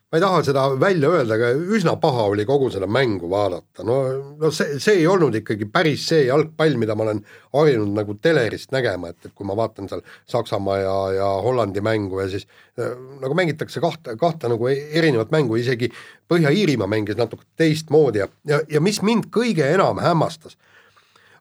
ma 0.09 0.17
ei 0.17 0.23
taha 0.23 0.39
seda 0.43 0.63
välja 0.81 1.11
öelda, 1.13 1.35
aga 1.37 1.49
üsna 1.77 1.93
paha 2.01 2.25
oli 2.31 2.45
kogu 2.49 2.71
seda 2.73 2.87
mängu 2.89 3.29
vaadata, 3.29 3.83
no, 3.85 3.97
no 4.41 4.49
see, 4.55 4.79
see 4.81 5.03
ei 5.03 5.07
olnud 5.07 5.35
ikkagi 5.37 5.67
päris 5.69 6.07
see 6.09 6.23
jalgpall, 6.25 6.79
mida 6.81 6.95
ma 6.97 7.05
olen 7.05 7.19
harjunud 7.53 7.93
nagu 7.93 8.15
telerist 8.21 8.73
nägema, 8.73 9.11
et, 9.13 9.29
et 9.29 9.35
kui 9.37 9.45
ma 9.47 9.57
vaatan 9.59 9.89
seal 9.91 10.01
Saksamaa 10.29 10.79
ja, 10.81 10.95
ja 11.19 11.27
Hollandi 11.45 11.83
mängu 11.85 12.23
ja 12.23 12.29
siis 12.31 12.47
äh, 12.81 12.95
nagu 13.21 13.37
mängitakse 13.37 13.83
kahte, 13.83 14.17
kahte 14.19 14.49
nagu 14.49 14.71
erinevat 14.73 15.29
mängu, 15.35 15.59
isegi 15.61 15.91
Põhja-Iirimaa 16.29 16.89
mängis 16.89 17.17
natuke 17.17 17.45
teistmoodi 17.57 18.23
ja, 18.23 18.27
ja, 18.49 18.63
ja 18.69 18.81
mis 18.81 19.03
mind 19.05 19.29
kõige 19.33 19.69
enam 19.75 20.01
hämmastas, 20.01 20.57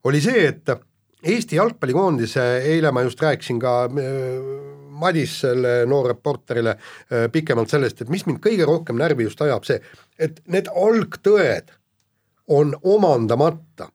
oli 0.05 0.21
see, 0.25 0.45
et 0.53 0.77
Eesti 1.19 1.57
jalgpallikoondise, 1.57 2.43
eile 2.71 2.93
ma 2.95 3.03
just 3.03 3.19
rääkisin 3.19 3.59
ka 3.59 3.73
äh, 4.99 5.01
Madissele, 5.01 5.75
noorreporterile 5.87 6.75
äh, 6.77 7.29
pikemalt 7.33 7.71
sellest, 7.71 8.03
et 8.03 8.11
mis 8.13 8.27
mind 8.27 8.41
kõige 8.45 8.67
rohkem 8.69 8.99
närvi 8.99 9.29
just 9.29 9.43
ajab, 9.43 9.67
see, 9.69 9.81
et 10.19 10.43
need 10.47 10.71
algtõed 10.75 11.73
on 12.49 12.75
omandamata. 12.83 13.91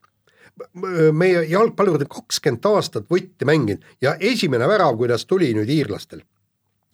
meie 1.12 1.40
jalgpallurid 1.50 2.06
on 2.06 2.10
kakskümmend 2.14 2.66
aastat 2.70 3.08
võtti 3.10 3.46
mänginud 3.46 3.82
ja 4.02 4.14
esimene 4.20 4.68
värav, 4.70 4.94
kuidas 4.98 5.26
tuli 5.26 5.50
nüüd 5.54 5.70
iirlastel, 5.70 6.22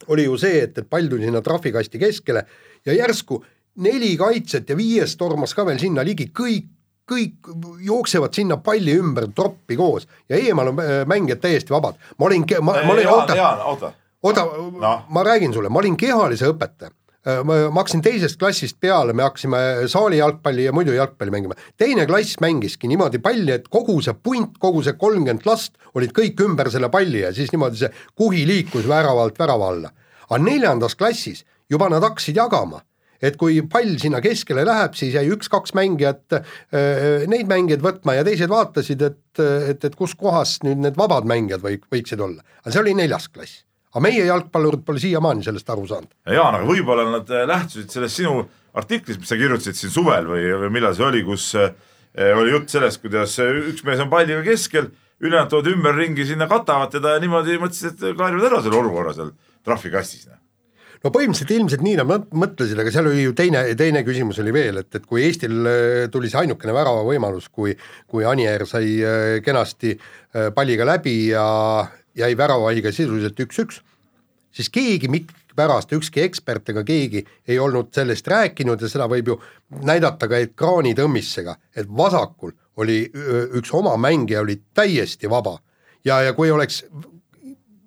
oli 0.08 0.24
ju 0.24 0.38
see, 0.40 0.62
et, 0.64 0.78
et 0.78 0.88
pall 0.88 1.08
tuli 1.08 1.28
sinna 1.28 1.42
trahvikasti 1.44 1.98
keskele 2.00 2.46
ja 2.86 2.94
järsku 2.96 3.42
neli 3.84 4.16
kaitset 4.16 4.68
ja 4.68 4.76
viies 4.76 5.16
tormas 5.16 5.54
ka 5.54 5.66
veel 5.66 5.78
sinna 5.78 6.02
ligi, 6.06 6.30
kõik 6.32 6.70
kõik 7.10 7.50
jooksevad 7.86 8.36
sinna 8.36 8.58
palli 8.62 8.94
ümber 8.98 9.28
troppi 9.34 9.76
koos 9.78 10.06
ja 10.28 10.38
eemal 10.38 10.72
on 10.72 10.80
äh, 10.82 11.02
mängijad 11.10 11.42
täiesti 11.42 11.74
vabad. 11.74 11.98
ma 12.18 12.26
olin, 12.26 12.46
ma, 12.60 12.76
ma 12.84 12.94
olin, 12.94 13.08
oota, 13.08 13.36
oota, 13.64 13.92
oota 14.22 14.46
no., 14.80 14.94
ma 15.08 15.26
räägin 15.26 15.54
sulle, 15.54 15.68
ma 15.68 15.82
olin 15.82 15.96
kehalise 15.96 16.50
õpetaja 16.52 16.90
äh, 16.90 17.42
ma, 17.44 17.58
ma 17.70 17.82
hakkasin 17.82 18.02
teisest 18.04 18.38
klassist 18.38 18.78
peale, 18.80 19.12
me 19.12 19.26
hakkasime 19.26 19.62
saali 19.90 20.20
jalgpalli 20.20 20.68
ja 20.68 20.74
muidu 20.76 20.94
jalgpalli 20.96 21.34
mängima. 21.34 21.58
teine 21.76 22.06
klass 22.06 22.40
mängiski 22.40 22.88
niimoodi 22.88 23.18
palli, 23.18 23.52
et 23.58 23.68
kogu 23.68 24.00
see 24.02 24.14
punt, 24.14 24.58
kogu 24.58 24.84
see 24.86 24.98
kolmkümmend 24.98 25.46
last 25.48 25.74
olid 25.94 26.14
kõik 26.16 26.44
ümber 26.46 26.70
selle 26.70 26.90
palli 26.90 27.24
ja 27.24 27.34
siis 27.34 27.52
niimoodi 27.52 27.84
see 27.84 27.94
kuhi 28.14 28.46
liikus 28.46 28.88
väravalt 28.88 29.38
värava 29.38 29.72
alla. 29.74 29.90
aga 30.28 30.42
neljandas 30.44 30.94
klassis 30.94 31.44
juba 31.70 31.88
nad 31.90 32.02
hakkasid 32.02 32.36
jagama 32.36 32.82
et 33.22 33.36
kui 33.40 33.60
pall 33.70 33.96
sinna 34.00 34.20
keskele 34.24 34.64
läheb, 34.66 34.94
siis 34.98 35.14
jäi 35.16 35.26
üks-kaks 35.34 35.74
mängijat 35.76 36.38
äh, 36.38 37.26
neid 37.30 37.50
mängijaid 37.50 37.82
võtma 37.84 38.16
ja 38.18 38.26
teised 38.26 38.50
vaatasid, 38.52 39.02
et, 39.06 39.42
et, 39.42 39.84
et 39.90 39.98
kus 39.98 40.16
kohas 40.18 40.58
nüüd 40.66 40.80
need 40.84 40.96
vabad 40.98 41.28
mängijad 41.28 41.64
või 41.64 41.80
võiksid 41.92 42.22
olla. 42.24 42.44
aga 42.62 42.72
see 42.74 42.82
oli 42.82 42.96
neljas 42.98 43.28
klass. 43.28 43.64
aga 43.92 44.04
meie 44.06 44.24
jalgpallurid 44.28 44.86
pole 44.86 45.02
siiamaani 45.02 45.44
sellest 45.44 45.70
aru 45.70 45.86
saanud. 45.90 46.10
Jaan, 46.30 46.60
aga 46.60 46.66
võib-olla 46.68 47.06
nad 47.10 47.30
äh, 47.34 47.46
lähtusid 47.50 47.92
sellest 47.92 48.22
sinu 48.22 48.40
artiklist, 48.80 49.20
mis 49.20 49.30
sa 49.30 49.38
kirjutasid 49.38 49.76
siin 49.76 49.94
suvel 49.94 50.28
või, 50.30 50.48
või 50.64 50.74
millal 50.78 50.96
see 50.96 51.06
oli, 51.06 51.22
kus 51.26 51.52
äh, 51.58 51.70
oli 52.38 52.56
jutt 52.56 52.72
sellest, 52.72 53.02
kuidas 53.04 53.36
üks 53.40 53.84
mees 53.86 54.02
on 54.02 54.10
palliga 54.10 54.42
keskel, 54.46 54.90
ülejäänud 55.20 55.52
tood 55.52 55.68
ümberringi 55.68 56.24
sinna 56.26 56.48
katavad 56.48 56.90
teda 56.94 57.14
ja 57.14 57.22
niimoodi 57.22 57.60
mõtlesid, 57.60 57.98
et 58.00 58.16
klaarivad 58.16 58.48
ära 58.48 58.62
selle 58.64 58.80
olukorra 58.80 59.12
seal 59.14 59.34
trahvikastis 59.66 60.30
no 61.04 61.12
põhimõtteliselt 61.14 61.52
ilmselt 61.54 61.84
nii 61.84 61.96
nad 62.00 62.28
mõtlesid, 62.36 62.78
aga 62.80 62.92
seal 62.92 63.08
oli 63.10 63.24
ju 63.24 63.34
teine, 63.36 63.62
teine 63.78 64.02
küsimus 64.06 64.40
oli 64.42 64.52
veel, 64.54 64.82
et, 64.82 64.90
et 64.96 65.06
kui 65.08 65.24
Eestil 65.24 65.56
äh, 65.68 66.06
tuli 66.12 66.30
see 66.30 66.42
ainukene 66.42 66.74
värava 66.76 67.04
võimalus, 67.06 67.48
kui, 67.52 67.74
kui 68.10 68.26
Anier 68.28 68.66
sai 68.68 68.98
äh, 69.00 69.36
kenasti 69.44 69.94
äh, 69.96 70.50
palliga 70.56 70.88
läbi 70.88 71.16
ja 71.30 71.44
jäi 72.20 72.32
väravaiga 72.36 72.92
sisuliselt 72.92 73.38
üks-üks, 73.46 73.80
siis 74.52 74.68
keegi 74.72 75.08
mikipärast, 75.12 75.94
ükski 75.96 76.24
ekspert 76.26 76.72
ega 76.72 76.84
keegi 76.84 77.24
ei 77.48 77.58
olnud 77.62 77.94
sellest 77.96 78.28
rääkinud 78.28 78.82
ja 78.82 78.90
seda 78.90 79.08
võib 79.10 79.32
ju 79.32 79.38
näidata 79.86 80.28
ka 80.28 80.40
ekraanitõmmissega, 80.42 81.56
et 81.76 81.88
vasakul 81.88 82.52
oli 82.80 83.04
üks 83.58 83.72
oma 83.76 83.92
mängija 84.00 84.40
oli 84.40 84.56
täiesti 84.74 85.28
vaba. 85.30 85.58
Ja, 86.04 86.22
ja 86.24 86.32
kui 86.32 86.48
oleks 86.50 86.80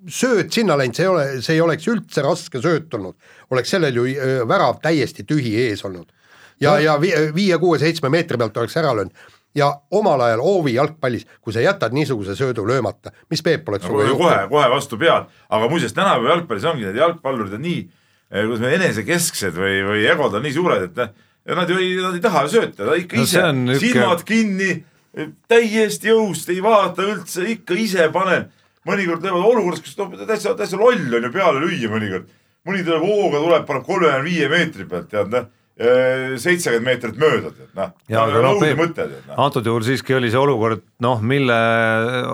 sööt 0.09 0.51
sinna 0.53 0.77
läinud, 0.79 0.95
see 0.97 1.05
ei 1.05 1.11
ole, 1.11 1.25
see 1.43 1.55
ei 1.57 1.61
oleks 1.63 1.87
üldse 1.91 2.23
raske 2.25 2.61
sööt 2.63 2.93
olnud, 2.97 3.15
oleks 3.53 3.71
sellel 3.75 4.01
ju 4.01 4.07
äh, 4.11 4.41
värav 4.49 4.81
täiesti 4.83 5.25
tühi 5.27 5.55
ees 5.67 5.83
olnud. 5.85 6.11
ja 6.61 6.75
no., 6.75 6.83
ja 6.83 6.97
viie-kuue-seitsme 7.35 8.09
meetri 8.09 8.37
pealt 8.37 8.57
oleks 8.57 8.77
ära 8.77 8.93
löönud. 8.95 9.31
Ja 9.55 9.67
omal 9.93 10.21
ajal 10.25 10.41
hoovi 10.41 10.73
jalgpallis, 10.73 11.27
kui 11.41 11.53
sa 11.53 11.61
jätad 11.61 11.93
niisuguse 11.93 12.33
söödu 12.35 12.63
löömata, 12.65 13.11
mis 13.29 13.43
Peep 13.45 13.67
oleks 13.69 13.85
no, 13.85 13.99
kohe, 13.99 14.15
kohe, 14.17 14.37
kohe 14.49 14.69
vastu 14.71 14.97
pead, 14.97 15.27
aga 15.49 15.67
muuseas 15.69 15.93
tänapäeva 15.93 16.31
jalgpallis 16.33 16.65
ongi 16.71 16.87
need 16.87 16.97
jalgpallurid 16.97 17.53
on 17.53 17.61
nii, 17.61 17.83
eh, 18.31 18.47
kuidas 18.47 18.63
me 18.63 18.71
enesekesksed 18.79 19.59
või, 19.59 19.75
või 19.85 20.07
egod 20.09 20.39
on 20.39 20.43
nii 20.47 20.55
suured, 20.55 20.87
et 20.89 20.97
ja 21.45 21.59
nad 21.59 21.69
ju 21.69 21.77
ei, 21.77 21.93
nad 22.01 22.17
ei 22.17 22.23
taha 22.23 22.47
sööta, 22.49 22.87
nad 22.87 23.03
ikka 23.03 23.19
no, 23.19 23.27
ise, 23.27 23.45
silmad 23.83 24.25
kinni, 24.25 24.71
täiesti 25.51 26.09
jõust, 26.09 26.49
ei 26.49 26.63
vaata 26.63 27.05
üldse, 27.05 27.45
ikka 27.53 27.77
ise 27.77 28.09
panen 28.13 28.49
mõnikord 28.89 29.23
teevad 29.23 29.49
olukorras, 29.49 29.83
kus 29.83 29.97
noh, 29.99 30.13
täitsa, 30.27 30.55
täitsa 30.59 30.79
loll 30.79 31.19
on 31.19 31.27
ju 31.27 31.33
peale 31.33 31.63
lüüa 31.63 31.91
mõnikord. 31.91 32.31
mõni 32.63 32.85
tuleb 32.85 33.03
hooga, 33.03 33.41
tuleb, 33.43 33.67
paneb 33.67 33.85
kolmekümne 33.87 34.23
viie 34.23 34.47
meetri 34.51 34.87
pealt, 34.87 35.09
tead 35.11 35.33
noh 35.33 35.51
seitsekümmend 35.73 36.85
meetrit 36.85 37.15
mööda, 37.17 37.49
tead 37.49 37.71
noh. 37.73 37.93
ja 38.11 38.27
aga 38.27 38.41
noh, 38.45 38.59
no. 38.61 39.37
antud 39.41 39.65
juhul 39.65 39.81
siiski 39.87 40.13
oli 40.13 40.29
see 40.29 40.37
olukord 40.37 40.83
noh, 41.01 41.23
mille 41.25 41.57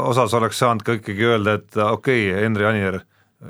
osas 0.02 0.36
oleks 0.36 0.60
saanud 0.60 0.84
ka 0.84 0.98
ikkagi 0.98 1.24
öelda, 1.24 1.56
et 1.62 1.80
okei 1.80 2.26
okay,, 2.28 2.44
Henri 2.44 2.68
Anier, 2.68 3.00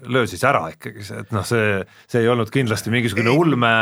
löö 0.06 0.30
siis 0.30 0.46
ära 0.46 0.68
ikkagi 0.76 1.02
et 1.24 1.34
noh, 1.34 1.48
see, 1.48 1.82
see 2.06 2.22
ei 2.22 2.30
olnud 2.30 2.54
kindlasti 2.54 2.94
mingisugune 2.94 3.34
ulme, 3.34 3.74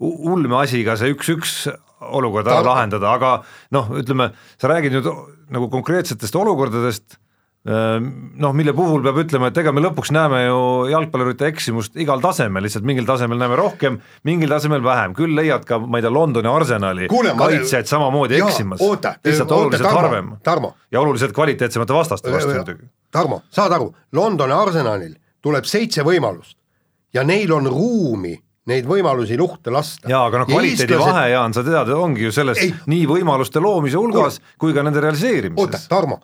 ulme 0.00 0.56
asi 0.62 0.80
ka 0.88 0.96
see 0.96 1.12
üks-üks 1.12 1.66
olukord 2.00 2.48
ära 2.48 2.64
lahendada, 2.64 3.12
aga 3.12 3.34
noh, 3.76 3.92
ütleme, 4.00 4.30
sa 4.56 4.72
räägid 4.72 4.96
nüüd 4.96 5.10
nagu 5.52 5.68
konkreetsetest 5.68 6.40
olukordadest 6.40 7.20
noh, 7.64 8.52
mille 8.58 8.72
puhul 8.74 9.04
peab 9.04 9.20
ütlema, 9.22 9.50
et 9.52 9.58
ega 9.62 9.70
me 9.74 9.82
lõpuks 9.84 10.10
näeme 10.14 10.40
ju 10.42 10.62
jalgpallurite 10.90 11.46
eksimust 11.46 11.98
igal 12.00 12.22
tasemel, 12.22 12.64
lihtsalt 12.66 12.86
mingil 12.88 13.06
tasemel 13.06 13.38
näeme 13.38 13.58
rohkem, 13.58 14.00
mingil 14.26 14.50
tasemel 14.50 14.82
vähem, 14.82 15.14
küll 15.14 15.36
leiad 15.38 15.66
ka, 15.68 15.78
ma 15.78 16.00
ei 16.00 16.06
tea, 16.06 16.10
Londoni 16.10 16.50
Arsenali 16.50 17.10
kaitsjaid 17.10 17.90
samamoodi 17.90 18.40
jaa, 18.40 18.48
eksimas, 18.50 18.82
lihtsalt 18.82 19.54
oluliselt 19.54 19.86
Tarmo, 19.86 20.00
harvem. 20.00 20.32
Tarmo. 20.42 20.72
ja 20.90 21.00
oluliselt 21.00 21.34
kvaliteetsemate 21.36 21.94
vastaste 21.94 22.32
vastu 22.34 22.56
muidugi. 22.56 22.90
Tarmo, 23.14 23.42
saad 23.50 23.78
aru, 23.78 23.92
Londoni 24.18 24.56
Arsenalil 24.56 25.14
tuleb 25.42 25.68
seitse 25.68 26.02
võimalust. 26.06 26.56
Ja 27.14 27.22
neil 27.28 27.52
on 27.52 27.66
ruumi 27.68 28.34
neid 28.70 28.86
võimalusi 28.86 29.36
luhta 29.38 29.72
lasta. 29.74 30.06
jaa, 30.10 30.22
aga 30.28 30.42
noh, 30.42 30.48
kvaliteedi 30.50 30.94
Eestlased... 30.94 31.08
vahe, 31.08 31.24
Jaan, 31.32 31.54
sa 31.56 31.64
tead, 31.66 31.90
ongi 31.96 32.28
ju 32.28 32.34
selles 32.34 32.60
ei. 32.62 32.70
nii 32.92 33.08
võimaluste 33.10 33.62
loomise 33.62 33.98
hulgas 33.98 34.38
Kuule. 34.38 34.56
kui 34.64 34.76
ka 34.76 34.84
nende 34.86 35.02
realiseerimises. 35.02 35.64
oota, 35.64 35.82
Tarmo, 35.90 36.20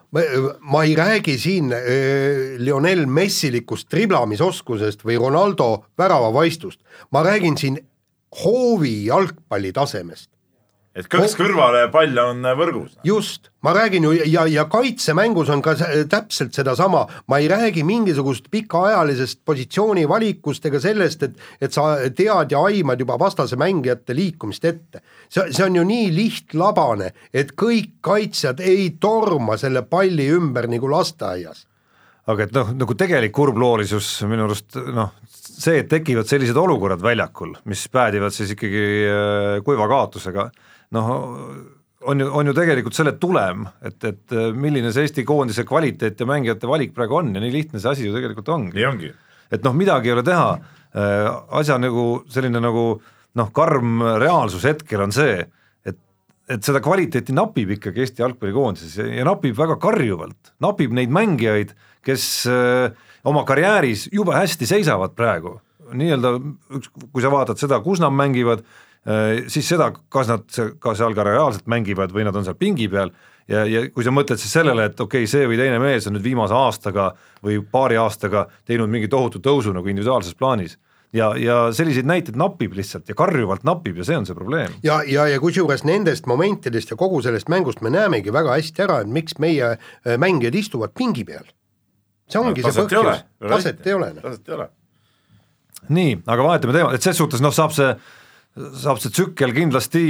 ma 0.71 0.83
ei 0.87 0.95
räägi 0.97 1.35
siin 1.41 1.73
äh, 1.75 2.55
Lionel 2.63 3.05
Messilikust 3.11 3.89
triblamisoskusest 3.91 5.03
või 5.03 5.19
Ronaldo 5.19 5.71
väravavaistust, 5.99 6.81
ma 7.11 7.25
räägin 7.27 7.59
siin 7.59 7.79
hoovi 8.43 8.95
jalgpalli 9.09 9.73
tasemest 9.75 10.29
et 10.99 11.07
kõks 11.11 11.35
kõrvale 11.39 11.85
ja 11.85 11.91
pall 11.93 12.17
on 12.21 12.43
võrgus. 12.59 12.97
just, 13.07 13.49
ma 13.65 13.73
räägin 13.75 14.07
ju 14.07 14.11
ja, 14.27 14.45
ja 14.49 14.65
kaitsemängus 14.71 15.51
on 15.53 15.63
ka 15.65 15.75
täpselt 16.09 16.57
sedasama, 16.57 17.05
ma 17.27 17.39
ei 17.39 17.47
räägi 17.51 17.83
mingisugust 17.87 18.49
pikaajalisest 18.51 19.41
positsiooni 19.45 20.07
valikust 20.09 20.65
ega 20.69 20.81
sellest, 20.83 21.23
et 21.23 21.39
et 21.61 21.75
sa 21.75 21.95
tead 22.15 22.51
ja 22.51 22.65
aimad 22.67 22.99
juba 22.99 23.19
vastase 23.19 23.57
mängijate 23.59 24.15
liikumist 24.15 24.65
ette. 24.65 25.01
see, 25.29 25.51
see 25.53 25.65
on 25.65 25.75
ju 25.75 25.87
nii 25.87 26.11
lihtlabane, 26.15 27.13
et 27.33 27.55
kõik 27.55 27.99
kaitsjad 28.01 28.59
ei 28.59 28.91
torma 28.99 29.57
selle 29.57 29.83
palli 29.87 30.29
ümber 30.35 30.67
nagu 30.69 30.91
lasteaias 30.91 31.65
aga 32.29 32.45
et 32.45 32.55
noh, 32.55 32.73
nagu 32.77 32.95
tegelik 32.97 33.33
kurbloolisus 33.35 34.09
minu 34.29 34.45
arust 34.45 34.77
noh, 34.93 35.13
see, 35.25 35.81
et 35.81 35.89
tekivad 35.91 36.29
sellised 36.29 36.57
olukorrad 36.57 37.01
väljakul, 37.03 37.55
mis 37.69 37.85
päädivad 37.91 38.35
siis 38.35 38.53
ikkagi 38.55 38.83
äh, 39.09 39.53
kuiva 39.65 39.87
kaotusega 39.89 40.49
noh, 40.95 41.11
on 42.01 42.19
ju, 42.19 42.27
on 42.31 42.47
ju 42.47 42.55
tegelikult 42.55 42.95
selle 42.95 43.13
tulem, 43.21 43.65
et, 43.85 43.97
et 44.07 44.35
äh, 44.35 44.49
milline 44.55 44.91
see 44.95 45.07
Eesti 45.07 45.25
koondise 45.27 45.65
kvaliteet 45.67 46.19
ja 46.19 46.27
mängijate 46.29 46.69
valik 46.69 46.93
praegu 46.95 47.19
on 47.19 47.33
ja 47.35 47.43
nii 47.43 47.53
lihtne 47.53 47.81
see 47.81 47.91
asi 47.91 48.07
ju 48.07 48.15
tegelikult 48.15 48.51
ongi. 48.55 48.75
nii 48.77 48.87
ongi. 48.87 49.13
et 49.51 49.65
noh, 49.65 49.75
midagi 49.75 50.11
ei 50.11 50.15
ole 50.15 50.25
teha, 50.25 50.49
äh, 50.95 51.29
asja 51.61 51.79
nagu 51.81 52.09
selline 52.31 52.61
nagu 52.63 52.85
noh, 53.39 53.51
karm 53.55 54.03
reaalsus 54.21 54.65
hetkel 54.69 55.03
on 55.05 55.13
see, 55.15 55.43
et, 55.85 55.99
et 56.49 56.65
seda 56.65 56.81
kvaliteeti 56.83 57.35
napib 57.35 57.75
ikkagi 57.77 58.05
Eesti 58.05 58.23
jalgpallikoondises 58.23 58.99
ja, 59.01 59.07
ja 59.19 59.27
napib 59.27 59.57
väga 59.57 59.77
karjuvalt, 59.81 60.55
napib 60.63 60.95
neid 60.95 61.13
mängijaid, 61.13 61.75
kes 62.05 62.25
öö, 62.47 62.87
äh, 62.87 63.07
oma 63.27 63.43
karjääris 63.43 64.07
jube 64.15 64.33
hästi 64.37 64.67
seisavad 64.69 65.15
praegu, 65.17 65.57
nii-öelda 65.91 66.37
üks, 66.77 66.91
kui 67.11 67.23
sa 67.23 67.31
vaatad 67.33 67.59
seda, 67.59 67.81
kus 67.83 67.99
nad 68.01 68.13
mängivad, 68.15 68.63
siis 69.47 69.67
seda, 69.69 69.91
kas 70.11 70.27
nad 70.27 70.59
ka 70.79 70.93
seal 70.97 71.15
ka 71.15 71.23
reaalselt 71.23 71.69
mängivad 71.71 72.11
või 72.11 72.25
nad 72.27 72.35
on 72.35 72.43
seal 72.45 72.57
pingi 72.59 72.89
peal 72.91 73.13
ja, 73.49 73.63
ja 73.65 73.85
kui 73.93 74.05
sa 74.05 74.13
mõtled 74.13 74.41
siis 74.41 74.53
sellele, 74.53 74.89
et 74.89 74.99
okei 74.99 75.23
okay,, 75.23 75.31
see 75.31 75.47
või 75.49 75.57
teine 75.59 75.79
mees 75.81 76.07
on 76.09 76.17
nüüd 76.17 76.25
viimase 76.25 76.55
aastaga 76.55 77.13
või 77.45 77.59
paari 77.63 77.97
aastaga 78.01 78.47
teinud 78.67 78.91
mingi 78.91 79.09
tohutu 79.11 79.41
tõusu 79.43 79.73
nagu 79.73 79.89
individuaalses 79.89 80.37
plaanis, 80.37 80.77
ja, 81.13 81.31
ja 81.37 81.57
selliseid 81.75 82.07
näiteid 82.09 82.37
napib 82.37 82.75
lihtsalt 82.77 83.09
ja 83.09 83.17
karjuvalt 83.17 83.65
napib 83.67 83.97
ja 83.99 84.05
see 84.07 84.17
on 84.19 84.27
see 84.29 84.37
probleem. 84.37 84.73
ja, 84.85 85.01
ja, 85.07 85.27
ja 85.27 85.39
kusjuures 85.41 85.83
nendest 85.87 86.29
momentidest 86.29 86.93
ja 86.93 86.97
kogu 86.99 87.21
sellest 87.25 87.49
mängust 87.49 87.81
me 87.81 87.93
näemegi 87.93 88.33
väga 88.33 88.57
hästi 88.57 88.85
ära, 88.85 88.99
et 89.03 89.09
miks 89.13 89.39
meie 89.41 89.73
äh, 89.75 90.17
mängijad 90.17 90.55
istuvad 90.55 90.93
pingi 90.97 91.25
peal. 91.25 91.47
see 92.29 92.41
ongi 92.41 92.61
no, 92.61 92.71
see 92.71 92.85
põhjus, 92.85 93.25
taset 93.41 93.87
ei 93.87 93.97
ole. 93.97 94.13
taset 94.21 94.49
ei 94.49 94.57
ole. 94.59 94.69
nii, 95.89 96.15
aga 96.27 96.49
vahetame 96.51 96.77
teemat, 96.77 96.99
et 96.99 97.09
ses 97.09 97.17
suhtes 97.17 97.41
noh, 97.41 97.55
saab 97.55 97.73
see 97.73 97.93
saab 98.79 98.99
see 99.01 99.13
tsükkel 99.13 99.53
kindlasti 99.55 100.03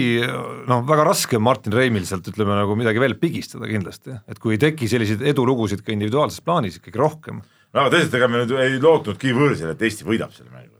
noh, 0.69 0.81
väga 0.87 1.05
raske 1.11 1.37
on 1.39 1.45
Martin 1.45 1.75
Reimil 1.75 2.07
sealt 2.09 2.27
ütleme 2.31 2.57
nagu 2.57 2.77
midagi 2.79 3.03
veel 3.03 3.17
pigistada 3.19 3.69
kindlasti, 3.69 4.17
et 4.29 4.41
kui 4.41 4.57
ei 4.57 4.61
teki 4.61 4.89
selliseid 4.91 5.23
edulugusid 5.33 5.85
ka 5.85 5.93
individuaalses 5.95 6.43
plaanis 6.45 6.81
ikkagi 6.81 7.01
rohkem. 7.01 7.43
no 7.43 7.85
aga 7.85 7.95
teisalt, 7.95 8.19
ega 8.19 8.31
me 8.31 8.43
nüüd 8.43 8.57
ei 8.57 8.81
lootnudki 8.81 9.37
võõrsil, 9.37 9.71
et 9.73 9.87
Eesti 9.87 10.07
võidab 10.07 10.33
selle 10.35 10.51
mängu 10.51 10.79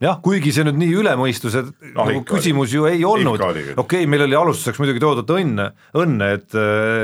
jah, 0.00 0.18
kuigi 0.24 0.52
see 0.54 0.64
nüüd 0.64 0.78
nii 0.80 0.92
ülemõistuse 1.02 1.62
no, 1.62 2.04
nagu 2.08 2.22
küsimus 2.28 2.72
oli. 2.72 2.76
ju 2.78 2.86
ei 2.88 3.02
olnud, 3.06 3.42
okei 3.42 3.74
okay,, 3.82 4.06
meil 4.08 4.24
oli 4.24 4.38
alustuseks 4.38 4.80
muidugi 4.80 5.02
toodud 5.02 5.32
õnne, 5.36 5.66
õnne, 6.00 6.30
et, 6.38 6.48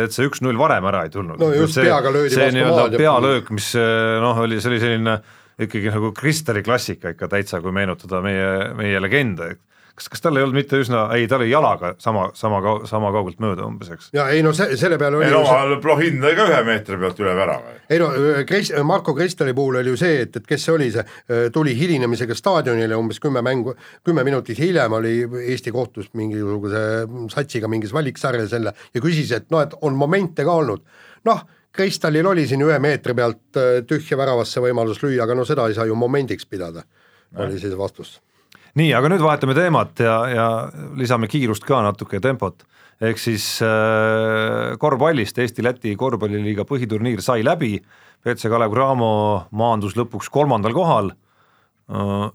et 0.07 0.17
see 0.17 0.29
üks-null 0.29 0.57
varem 0.61 0.89
ära 0.89 1.05
ei 1.07 1.13
tulnud. 1.13 1.41
no 1.41 1.51
just, 1.53 1.77
peaga 1.77 2.13
löödi 2.15 2.41
vastu 2.41 2.65
maad. 2.71 2.97
pealöök, 2.97 3.53
mis 3.57 3.73
noh, 3.77 4.41
oli, 4.47 4.61
see 4.63 4.73
oli 4.73 4.81
selline 4.83 5.19
ikkagi 5.67 5.93
nagu 5.93 6.13
Kristeri 6.17 6.65
klassika 6.65 7.13
ikka 7.13 7.29
täitsa, 7.33 7.61
kui 7.65 7.75
meenutada 7.77 8.23
meie, 8.25 8.73
meie 8.77 9.01
legende, 9.01 9.53
kas, 9.97 10.09
kas 10.13 10.23
tal 10.23 10.37
ei 10.37 10.45
olnud 10.45 10.59
mitte 10.59 10.79
üsna, 10.81 11.07
ei 11.17 11.25
ta 11.29 11.39
oli 11.39 11.49
jalaga 11.49 11.95
sama, 12.03 12.27
sama, 12.37 12.61
sama 12.89 13.11
kaugelt 13.15 13.41
mööda 13.43 13.65
umbes, 13.67 13.91
eks? 13.95 14.11
ja 14.17 14.27
ei 14.33 14.43
no 14.45 14.53
se, 14.57 14.69
selle 14.79 14.99
peale 15.01 15.19
oli 15.21 15.29
ei 15.29 15.33
no 15.33 15.43
see... 15.47 15.79
Plohin 15.83 16.21
lõi 16.23 16.35
ka 16.37 16.47
ühe 16.51 16.61
meetri 16.67 16.99
pealt 17.01 17.23
üle 17.23 17.33
värava. 17.39 17.75
ei 17.89 18.01
no 18.03 18.11
Krist-, 18.49 18.77
Marko 18.87 19.15
Kristali 19.17 19.55
puhul 19.57 19.81
oli 19.81 19.95
ju 19.95 20.01
see, 20.01 20.21
et, 20.27 20.37
et 20.41 20.49
kes 20.49 20.67
see 20.69 20.75
oli, 20.75 20.91
see 20.93 21.49
tuli 21.55 21.73
hilinemisega 21.79 22.37
staadionile 22.37 22.99
umbes 22.99 23.21
kümme 23.23 23.43
mängu, 23.47 23.77
kümme 24.05 24.25
minutit 24.27 24.61
hiljem 24.61 24.99
oli 24.99 25.17
Eesti 25.47 25.73
kohtus 25.75 26.13
mingisuguse 26.19 26.85
satsiga 27.33 27.71
mingis 27.73 27.95
valiksarjas 27.97 28.53
jälle 28.53 28.75
ja 28.95 29.05
küsis, 29.05 29.33
et 29.37 29.49
noh, 29.55 29.65
et 29.65 29.77
on 29.81 29.97
momente 29.97 30.45
ka 30.45 30.61
olnud, 30.61 30.85
noh, 31.29 31.47
Kristalil 31.77 32.25
oli 32.25 32.47
siin 32.49 32.63
ühe 32.65 32.77
meetri 32.81 33.13
pealt 33.17 33.59
tühja 33.89 34.17
väravasse 34.17 34.63
võimalus 34.65 35.03
lüüa, 35.03 35.25
aga 35.25 35.37
no 35.37 35.45
seda 35.49 35.67
ei 35.69 35.77
saa 35.77 35.85
ju 35.89 35.97
momendiks 35.97 36.49
pidada, 36.49 36.85
oli 37.37 37.61
siis 37.61 37.77
vastus 37.77 38.17
nii, 38.77 38.93
aga 38.97 39.11
nüüd 39.11 39.25
vahetame 39.25 39.57
teemat 39.57 40.01
ja, 40.05 40.17
ja 40.29 40.47
lisame 40.99 41.31
kiirust 41.33 41.65
ka 41.67 41.81
natuke, 41.85 42.21
tempot. 42.23 42.67
ehk 43.01 43.21
siis 43.21 43.45
äh, 43.65 44.77
korvpallist 44.81 45.39
Eesti-Läti 45.43 45.93
korvpalliliiga 46.01 46.65
põhiturniir 46.69 47.21
sai 47.25 47.45
läbi, 47.45 47.77
BC 48.25 48.49
Kalev 48.53 48.73
Cramo 48.73 49.13
maandus 49.53 49.97
lõpuks 49.97 50.31
kolmandal 50.33 50.75
kohal. 50.77 51.13
Äh,, 51.93 52.29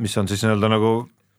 mis 0.00 0.16
on 0.18 0.28
siis 0.28 0.42
nii-öelda 0.44 0.70
nagu 0.72 0.94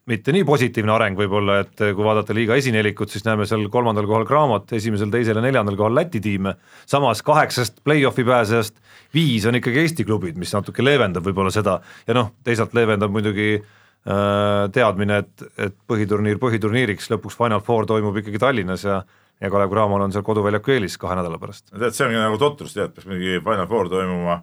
mitte 0.08 0.32
nii 0.34 0.42
positiivne 0.44 0.90
areng 0.96 1.18
võib-olla, 1.18 1.60
et 1.62 1.78
kui 1.78 2.04
vaadata 2.04 2.34
liiga 2.34 2.56
esinelikut, 2.58 3.12
siis 3.12 3.22
näeme 3.26 3.46
seal 3.46 3.68
kolmandal 3.70 4.08
kohal 4.10 4.24
Cramot, 4.26 4.72
esimesel, 4.74 5.12
teisel 5.12 5.38
ja 5.38 5.44
neljandal 5.44 5.76
kohal 5.78 5.94
Läti 5.94 6.20
tiime, 6.20 6.56
samas 6.90 7.22
kaheksast 7.22 7.84
play-off'i 7.86 8.24
pääsejast 8.26 8.80
viis 9.14 9.46
on 9.46 9.60
ikkagi 9.60 9.84
Eesti 9.84 10.08
klubid, 10.08 10.40
mis 10.40 10.52
natuke 10.56 10.82
leevendab 10.84 11.28
võib-olla 11.28 11.52
seda. 11.54 11.78
Ja 12.08 12.16
noh, 12.18 12.32
teisalt 12.44 12.74
leevendab 12.74 13.14
muidugi 13.14 13.52
äh, 13.60 13.70
teadmine, 14.02 15.20
et, 15.22 15.42
et 15.62 15.74
põhiturniir 15.86 16.40
põhiturniiriks, 16.42 17.06
lõpuks 17.12 17.36
Final 17.38 17.60
Four 17.62 17.86
toimub 17.86 18.16
ikkagi 18.18 18.40
Tallinnas 18.42 18.82
ja 18.82 19.02
ja 19.42 19.50
Kalev 19.50 19.70
Cramol 19.70 20.04
on 20.04 20.12
seal 20.14 20.24
koduväljaku 20.26 20.76
eelis 20.76 20.96
kahe 21.02 21.16
nädala 21.18 21.38
pärast. 21.42 21.68
tead, 21.72 21.94
see 21.96 22.06
ongi 22.06 22.18
nagu 22.20 22.38
totrus, 22.38 22.74
tead, 22.76 22.92
peaks 22.94 23.08
mingi 23.10 23.40
Final 23.42 23.66
Four 23.70 23.90
toimuma 23.90 24.38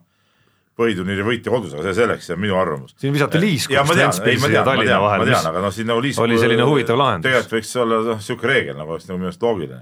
põhiturniiri 0.80 1.26
võitja 1.28 1.52
kodus, 1.52 1.74
aga 1.76 1.86
see 1.88 1.98
selleks, 2.02 2.28
see 2.28 2.36
on 2.36 2.44
minu 2.44 2.58
arvamus. 2.60 2.96
siin 3.00 3.16
visati 3.16 3.40
liisku 3.42 3.76
Stenspilsi 3.94 4.52
ja 4.54 4.64
Tallinna 4.68 5.00
vahel, 5.04 5.26
mis 5.26 5.36
tean, 5.36 5.50
aga 5.52 5.72
siin 5.76 5.90
nagu 5.92 6.04
liisku 6.04 6.24
oli 6.24 6.40
selline 6.40 6.68
huvitav 6.68 7.00
lahendus. 7.00 7.28
tegelikult 7.28 7.58
võiks 7.58 7.74
olla 7.84 8.04
noh, 8.06 8.22
niisugune 8.22 8.54
reegel 8.54 8.80
nagu 8.80 8.96
oleks 8.96 9.10
nagu 9.10 9.20
minu 9.20 9.32
arust 9.32 9.44
loogiline. 9.48 9.82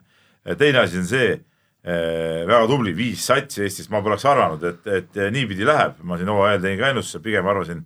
teine 0.57 0.81
asi 0.83 1.01
on 1.01 1.09
see 1.09 1.29
eh,, 1.33 2.41
väga 2.49 2.63
tubli, 2.69 2.95
viis 2.97 3.25
satsi 3.29 3.65
Eestis, 3.65 3.91
ma 3.93 4.01
poleks 4.05 4.25
arvanud, 4.29 4.65
et, 4.69 4.89
et 5.01 5.21
niipidi 5.33 5.65
läheb, 5.65 6.01
ma 6.01 6.17
siin 6.17 6.33
hooajal 6.33 6.65
tegin 6.65 6.81
ka 6.81 6.93
ennustuse, 6.93 7.21
pigem 7.25 7.53
arvasin 7.53 7.85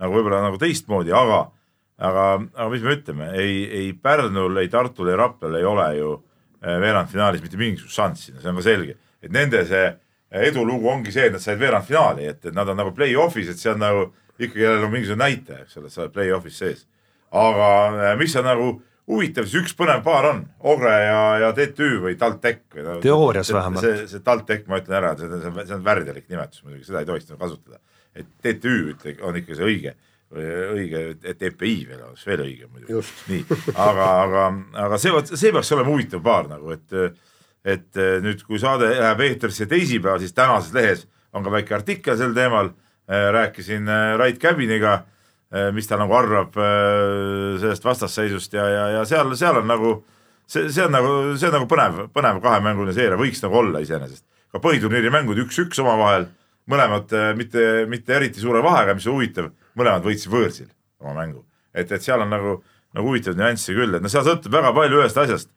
nagu 0.00 0.16
võib-olla 0.16 0.42
nagu 0.44 0.58
teistmoodi, 0.60 1.12
aga, 1.16 1.40
aga, 2.00 2.26
aga 2.56 2.68
mis 2.72 2.84
me 2.84 2.96
ütleme, 2.96 3.30
ei, 3.38 3.62
ei 3.80 3.88
Pärnul, 3.94 4.62
ei 4.62 4.70
Tartul, 4.72 5.12
ei 5.12 5.18
Raplal 5.20 5.58
ei 5.58 5.66
ole 5.68 5.88
ju 5.98 6.12
eh, 6.16 6.76
veerandfinaalis 6.82 7.44
mitte 7.44 7.60
mingisugust 7.60 8.00
šanssi, 8.00 8.36
see 8.38 8.50
on 8.50 8.60
ka 8.60 8.66
selge, 8.66 8.96
et 9.20 9.32
nende 9.34 9.62
see 9.68 9.88
edulugu 10.50 10.88
ongi 10.92 11.12
see, 11.14 11.26
et 11.28 11.34
nad 11.34 11.42
said 11.42 11.58
veerandfinaali, 11.60 12.28
et, 12.30 12.44
et 12.46 12.56
nad 12.56 12.68
on 12.70 12.78
nagu 12.78 12.94
play-off'is, 12.96 13.50
et 13.50 13.60
see 13.60 13.72
on 13.72 13.82
nagu 13.82 14.06
ikkagi 14.40 14.62
jälle 14.64 14.78
nagu 14.80 14.94
mingisugune 14.94 15.24
näitaja, 15.26 15.66
eks 15.66 15.80
ole, 15.80 15.90
sa 15.92 16.06
oled 16.06 16.14
play-off'is 16.14 16.62
sees. 16.62 16.86
aga 17.30 17.66
eh, 17.90 18.14
mis 18.18 18.36
on 18.40 18.48
nagu 18.48 18.70
huvitav, 19.10 19.46
siis 19.48 19.64
üks 19.64 19.74
põnev 19.76 20.04
paar 20.06 20.28
on, 20.30 20.44
Ogre 20.70 20.94
ja, 21.02 21.20
ja 21.42 21.52
TTÜ 21.54 21.92
või 22.04 22.16
TalTech 22.18 22.76
või 22.76 23.00
teoorias 23.02 23.50
vähemalt. 23.52 23.84
see, 23.84 24.08
see 24.12 24.24
TalTech, 24.24 24.68
ma 24.70 24.78
ütlen 24.80 25.00
ära, 25.02 25.16
see, 25.18 25.28
see, 25.28 25.64
see 25.66 25.76
on 25.76 25.86
värdjalik 25.86 26.28
nimetus 26.30 26.62
muidugi, 26.62 26.86
seda 26.86 27.02
ei 27.02 27.08
tohiks 27.08 27.28
nagu 27.28 27.40
kasutada 27.42 27.80
et 28.16 28.26
TTÜ 28.42 28.94
on 29.26 29.38
ikka 29.38 29.56
see 29.56 29.66
õige, 29.66 29.94
õige, 30.30 31.02
et 31.26 31.42
EPI 31.50 31.74
veel 31.88 32.02
oleks 32.06 32.26
veel 32.26 32.44
õigem 32.44 32.72
muidugi. 32.72 33.14
nii, 33.30 33.44
aga, 33.74 34.08
aga, 34.24 34.44
aga 34.86 35.00
see, 35.02 35.14
vot 35.14 35.32
see 35.32 35.52
peaks 35.54 35.72
olema 35.76 35.92
huvitav 35.92 36.22
paar 36.26 36.50
nagu, 36.50 36.74
et, 36.74 37.16
et 37.64 38.02
nüüd, 38.24 38.44
kui 38.46 38.60
saade 38.62 38.92
läheb 38.92 39.24
eetrisse 39.26 39.66
teisipäeval, 39.70 40.22
siis 40.22 40.36
tänases 40.36 40.74
lehes 40.76 41.06
on 41.34 41.46
ka 41.46 41.54
väike 41.54 41.76
artikkel 41.78 42.18
sel 42.18 42.34
teemal. 42.34 42.74
rääkisin 43.10 43.88
äh, 43.88 44.16
Rait 44.18 44.38
Käbiniga, 44.38 45.04
mis 45.74 45.88
ta 45.90 45.96
nagu 45.98 46.14
arvab 46.14 46.54
sellest 47.58 47.84
vastasseisust 47.84 48.52
ja, 48.54 48.68
ja, 48.70 48.84
ja 48.94 49.00
seal, 49.04 49.32
seal 49.34 49.56
on 49.58 49.66
nagu 49.66 49.88
see, 50.50 50.68
see 50.70 50.84
on 50.84 50.94
nagu, 50.94 51.14
see 51.38 51.48
on 51.48 51.56
nagu 51.58 51.68
põnev, 51.70 52.04
põnev 52.14 52.38
kahemänguline 52.44 52.94
seeria, 52.94 53.18
võiks 53.18 53.42
nagu 53.44 53.58
olla 53.62 53.82
iseenesest. 53.82 54.24
ka 54.50 54.58
põhiturniiri 54.62 55.10
mängud 55.14 55.38
üks-üks 55.44 55.78
omavahel 55.82 56.28
mõlemad 56.70 57.14
äh, 57.16 57.30
mitte, 57.36 57.64
mitte 57.90 58.16
eriti 58.16 58.42
suure 58.42 58.62
vahega, 58.64 58.94
mis 58.96 59.06
on 59.08 59.18
huvitav, 59.18 59.50
mõlemad 59.78 60.04
võitsid 60.06 60.32
võõrsil 60.32 60.68
oma 61.00 61.14
mängu. 61.22 61.44
et, 61.74 61.90
et 61.90 62.02
seal 62.02 62.22
on 62.22 62.30
nagu, 62.30 62.58
nagu 62.94 63.08
huvitavaid 63.08 63.38
nüansse 63.38 63.74
küll, 63.74 63.94
et 63.96 64.02
no 64.02 64.10
seal 64.12 64.26
sõltub 64.26 64.52
väga 64.52 64.72
palju 64.76 65.02
ühest 65.02 65.18
asjast. 65.18 65.50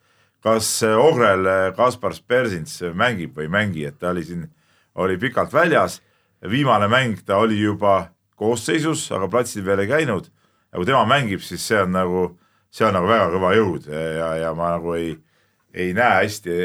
kas 0.43 0.69
äh, 0.83 0.97
Ogrel 0.97 1.47
äh, 1.47 1.73
Kaspar 1.75 2.15
Spersins 2.15 2.81
mängib 2.93 3.37
või 3.37 3.47
ei 3.47 3.53
mängi, 3.53 3.85
et 3.85 3.99
ta 3.99 4.11
oli 4.11 4.23
siin, 4.23 4.47
oli 4.95 5.17
pikalt 5.17 5.53
väljas. 5.53 6.01
viimane 6.49 6.87
mäng 6.87 7.21
ta 7.25 7.37
oli 7.37 7.59
juba 7.59 8.09
koosseisus, 8.35 9.11
aga 9.11 9.27
platsil 9.27 9.65
veel 9.65 9.79
ei 9.79 9.87
käinud. 9.87 10.25
ja 10.71 10.77
kui 10.77 10.85
tema 10.85 11.05
mängib, 11.05 11.41
siis 11.41 11.67
see 11.67 11.81
on 11.81 11.91
nagu, 11.91 12.37
see 12.71 12.87
on 12.87 12.93
nagu 12.93 13.07
väga 13.07 13.29
kõva 13.29 13.53
jõud 13.55 13.87
ja, 13.87 14.35
ja 14.35 14.53
ma 14.53 14.73
nagu 14.77 14.93
ei, 14.97 15.17
ei 15.73 15.93
näe 15.97 16.21
hästi 16.21 16.57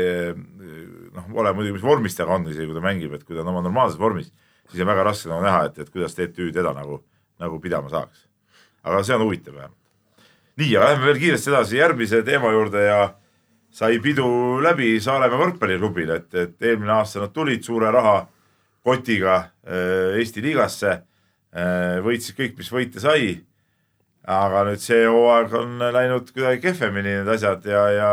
noh, 1.15 1.29
ole 1.41 1.53
muidugi, 1.57 1.77
mis 1.79 1.85
vormis 1.85 2.17
ta 2.17 2.27
on, 2.29 2.47
isegi 2.51 2.69
kui 2.69 2.77
ta 2.77 2.85
mängib, 2.85 3.15
et 3.17 3.25
kui 3.25 3.37
ta 3.37 3.43
on 3.45 3.53
oma 3.53 3.63
normaalses 3.65 3.99
vormis, 4.01 4.31
siis 4.71 4.83
on 4.85 4.91
väga 4.91 5.07
raske 5.09 5.31
nagu 5.31 5.45
näha, 5.45 5.65
et, 5.69 5.81
et 5.83 5.91
kuidas 5.93 6.17
TTÜ 6.17 6.51
teda 6.55 6.75
nagu, 6.77 7.01
nagu 7.43 7.61
pidama 7.63 7.91
saaks. 7.93 8.27
aga 8.85 9.03
see 9.05 9.17
on 9.17 9.25
huvitav 9.27 9.55
vähemalt. 9.55 9.77
nii, 10.57 10.77
aga 10.77 10.93
lähme 10.93 11.07
veel 11.07 11.23
kiiresti 11.25 11.51
edasi 11.51 11.81
järgmise 11.81 12.23
teema 12.27 12.53
juurde 12.53 12.85
ja 12.85 13.01
sai 13.71 13.99
pidu 14.03 14.61
läbi 14.65 14.97
Saaremaa 15.01 15.43
võrkpalliklubil, 15.45 16.15
et, 16.17 16.35
et 16.35 16.63
eelmine 16.63 16.93
aasta 16.99 17.23
nad 17.25 17.35
tulid 17.35 17.63
suure 17.63 17.91
rahakotiga 17.95 19.37
äh, 19.37 20.19
Eesti 20.19 20.43
liigasse, 20.43 20.97
äh, 21.53 21.99
võitsid 22.05 22.39
kõik, 22.39 22.57
mis 22.59 22.73
võita 22.73 23.03
sai. 23.03 23.37
aga 24.29 24.65
nüüd 24.69 24.83
see 24.85 25.07
hooaeg 25.09 25.55
on 25.57 25.79
läinud 25.81 26.29
kuidagi 26.35 26.61
kehvemini 26.61 27.15
need 27.17 27.29
asjad 27.33 27.65
ja, 27.65 27.85
ja 27.97 28.09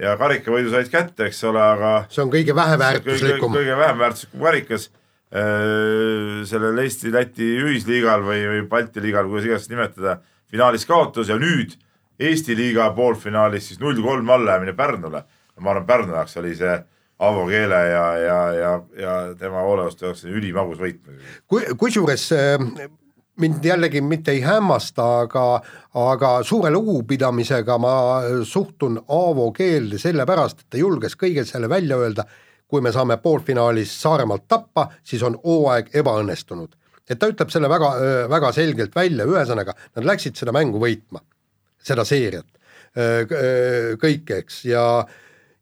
ja 0.00 0.16
karikavõidu 0.18 0.72
said 0.72 0.90
kätte, 0.92 1.28
eks 1.28 1.42
ole, 1.48 1.62
aga. 1.62 1.94
see 2.10 2.22
on 2.24 2.32
kõige 2.32 2.54
vähem 2.56 2.80
väärtuslikum. 2.82 3.56
kõige 3.58 3.76
vähem 3.78 4.00
väärtuslikum 4.00 4.46
karikas 4.46 4.88
äh, 4.88 6.42
sellel 6.50 6.80
Eesti-Läti 6.84 7.50
ühisliigal 7.62 8.24
või, 8.26 8.40
või 8.50 8.64
Balti 8.70 9.02
liigal, 9.04 9.28
kuidas 9.30 9.48
iganes 9.48 9.70
nimetada, 9.70 10.18
finaalis 10.50 10.86
kaotus 10.88 11.30
ja 11.30 11.38
nüüd 11.40 11.76
Eesti 12.18 12.54
liiga 12.58 12.90
poolfinaalis 12.94 13.70
siis 13.70 13.80
null-kolm 13.82 14.28
allajäämine 14.30 14.74
Pärnule. 14.78 15.24
ma 15.60 15.70
arvan, 15.70 15.86
Pärnu 15.86 16.14
jaoks 16.14 16.36
oli 16.36 16.54
see 16.58 16.74
Avo 17.18 17.46
Keele 17.46 17.80
ja, 17.90 18.04
ja, 18.18 18.38
ja, 18.52 18.72
ja 18.98 19.14
tema 19.38 19.62
hoolealuste 19.62 20.06
jaoks 20.06 20.24
ülimagus 20.24 20.78
võit. 20.78 21.00
kusjuures 21.78 22.32
äh, 22.34 22.58
mind 23.40 23.64
jällegi 23.64 24.00
mitte 24.00 24.32
ei 24.32 24.40
hämmasta, 24.44 25.06
aga, 25.24 25.44
aga 25.94 26.30
suure 26.42 26.70
lugupidamisega 26.70 27.78
ma 27.78 27.96
suhtun 28.46 29.00
Aavo 29.08 29.50
keelde 29.52 29.98
sellepärast, 29.98 30.60
et 30.60 30.70
ta 30.70 30.80
julges 30.80 31.16
kõige 31.18 31.44
selle 31.48 31.68
välja 31.68 31.98
öelda, 31.98 32.24
kui 32.68 32.80
me 32.80 32.92
saame 32.92 33.16
poolfinaalis 33.22 33.92
Saaremaalt 34.02 34.46
tappa, 34.48 34.88
siis 35.02 35.22
on 35.22 35.38
hooaeg 35.44 35.90
ebaõnnestunud. 35.94 36.74
et 37.10 37.18
ta 37.18 37.28
ütleb 37.28 37.50
selle 37.52 37.68
väga, 37.68 37.90
väga 38.32 38.52
selgelt 38.52 38.94
välja, 38.96 39.26
ühesõnaga 39.28 39.74
nad 39.96 40.06
läksid 40.08 40.38
seda 40.40 40.52
mängu 40.52 40.80
võitma, 40.80 41.20
seda 41.82 42.04
seeriat, 42.04 42.46
kõike, 44.00 44.38
eks, 44.38 44.64
ja 44.64 45.04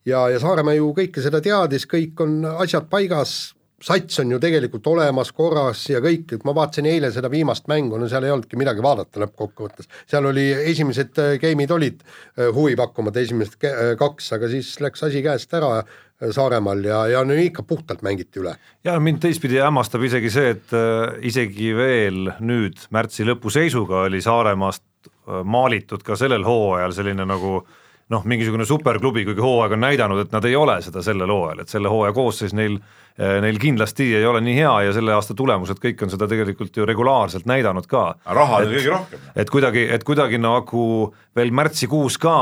ja, 0.06 0.28
ja 0.30 0.38
Saaremaa 0.42 0.76
ju 0.76 0.92
kõike 0.96 1.22
seda 1.22 1.40
teadis, 1.42 1.86
kõik 1.90 2.20
on 2.22 2.44
asjad 2.52 2.88
paigas, 2.90 3.54
sats 3.82 4.22
on 4.22 4.30
ju 4.34 4.38
tegelikult 4.42 4.86
olemas, 4.92 5.32
korras 5.36 5.82
ja 5.90 6.02
kõik, 6.04 6.36
et 6.36 6.46
ma 6.48 6.54
vaatasin 6.56 6.86
eile 6.90 7.10
seda 7.14 7.30
viimast 7.32 7.66
mängu, 7.70 7.98
no 7.98 8.08
seal 8.10 8.26
ei 8.26 8.34
olnudki 8.34 8.60
midagi 8.60 8.84
vaadata 8.84 9.24
lõppkokkuvõttes. 9.24 9.90
seal 10.10 10.30
oli, 10.30 10.48
esimesed 10.72 11.18
äh, 11.22 11.34
game'id 11.42 11.74
olid 11.74 12.00
äh, 12.06 12.48
huvipakkuvad, 12.54 13.20
esimesed 13.24 13.58
kaks, 13.98 14.32
aga 14.38 14.50
siis 14.52 14.74
läks 14.80 15.06
asi 15.08 15.22
käest 15.24 15.54
ära 15.58 15.82
Saaremaal 16.30 16.84
ja, 16.84 17.00
ja 17.10 17.24
no 17.26 17.34
ikka 17.34 17.64
puhtalt 17.66 18.02
mängiti 18.02 18.38
üle. 18.42 18.54
ja 18.84 18.94
mind 19.00 19.18
teistpidi 19.24 19.58
hämmastab 19.58 20.04
isegi 20.06 20.30
see, 20.30 20.54
et 20.54 20.74
äh, 20.76 21.18
isegi 21.26 21.72
veel 21.74 22.30
nüüd 22.40 22.78
märtsi 22.94 23.26
lõpu 23.26 23.50
seisuga 23.50 24.04
oli 24.06 24.22
Saaremaast 24.22 24.84
äh, 25.08 25.42
maalitud 25.42 26.04
ka 26.06 26.16
sellel 26.18 26.46
hooajal 26.46 26.94
selline 26.94 27.26
nagu 27.26 27.64
noh, 28.10 28.24
mingisugune 28.28 28.64
superklubi, 28.68 29.24
kuigi 29.24 29.40
hooaeg 29.40 29.76
on 29.76 29.84
näidanud, 29.86 30.24
et 30.24 30.32
nad 30.34 30.44
ei 30.44 30.56
ole 30.56 30.80
seda 30.82 31.02
sellel 31.02 31.30
hooajal, 31.30 31.62
et 31.62 31.68
selle 31.68 31.92
hooaja 31.92 32.12
koosseis 32.16 32.56
neil 32.56 32.78
äh, 32.78 33.38
Neil 33.44 33.58
kindlasti 33.60 34.06
ei 34.16 34.26
ole 34.26 34.40
nii 34.40 34.56
hea 34.56 34.72
ja 34.86 34.92
selle 34.96 35.12
aasta 35.12 35.34
tulemused 35.36 35.76
kõik 35.82 36.00
on 36.02 36.10
seda 36.10 36.28
tegelikult 36.28 36.76
ju 36.76 36.86
regulaarselt 36.88 37.44
näidanud 37.46 37.86
ka. 37.86 38.14
raha 38.24 38.62
on 38.64 38.72
kõige 38.72 38.92
rohkem. 38.94 39.24
et 39.36 39.50
kuidagi, 39.50 39.86
et 39.92 40.04
kuidagi 40.04 40.40
nagu 40.40 40.84
veel 41.36 41.52
märtsikuus 41.52 42.18
ka 42.18 42.36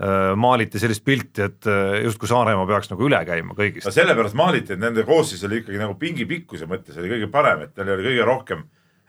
Äh, 0.00 0.32
maaliti 0.36 0.80
sellist 0.80 1.02
pilti, 1.04 1.42
et 1.44 1.66
äh, 1.68 1.98
justkui 2.06 2.28
Saaremaa 2.30 2.64
peaks 2.64 2.88
nagu 2.88 3.04
üle 3.04 3.18
käima 3.28 3.52
kõigist. 3.52 3.84
no 3.84 3.90
sellepärast 3.92 4.36
maaliti, 4.38 4.72
et 4.72 4.80
nende 4.80 5.02
koosseis 5.04 5.42
oli 5.44 5.58
ikkagi 5.60 5.76
nagu 5.76 5.92
pingi 6.00 6.24
pikkuse 6.30 6.64
mõttes 6.70 6.96
oli 6.96 7.10
kõige 7.10 7.28
parem, 7.28 7.66
et 7.66 7.76
neil 7.76 7.98
oli 7.98 8.06
kõige 8.06 8.24
rohkem 8.24 8.62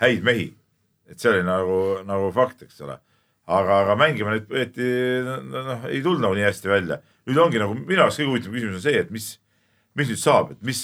häid 0.04 0.26
mehi. 0.28 0.50
et 1.08 1.24
see 1.24 1.32
oli 1.32 1.46
nagu, 1.48 1.78
nagu 2.04 2.28
fakt, 2.36 2.66
eks 2.68 2.84
ole. 2.84 2.98
Aga, 3.60 3.82
aga 3.86 3.98
mängima 4.00 4.36
neid 4.36 4.50
võeti, 4.52 4.90
noh, 5.28 5.86
ei 5.90 6.02
tulnud 6.04 6.24
nagu 6.24 6.38
nii 6.38 6.48
hästi 6.48 6.72
välja. 6.72 7.00
nüüd 7.30 7.38
ongi 7.38 7.62
nagu 7.62 7.76
minu 7.78 8.00
jaoks 8.00 8.18
kõige 8.20 8.32
huvitavam 8.32 8.58
küsimus 8.58 8.80
on 8.80 8.84
see, 8.86 9.02
et 9.04 9.12
mis, 9.14 9.28
mis 10.00 10.12
nüüd 10.12 10.22
saab, 10.22 10.54
et 10.56 10.62
mis, 10.66 10.84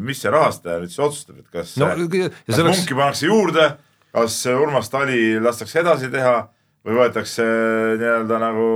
mis 0.00 0.22
see 0.22 0.32
rahastaja 0.32 0.80
nüüd 0.82 0.94
siis 0.94 1.04
otsustab, 1.04 1.42
et 1.42 1.48
kas 1.52 1.76
no,, 1.82 1.90
kas 1.92 2.58
selleks... 2.58 2.80
Munki 2.80 2.96
pannakse 2.96 3.28
juurde, 3.28 3.68
kas 4.14 4.38
Urmas 4.54 4.90
Tali 4.92 5.34
lastakse 5.42 5.82
edasi 5.82 6.10
teha 6.12 6.36
või 6.84 6.98
võetakse 7.00 7.44
nii-öelda 8.00 8.40
nagu 8.42 8.68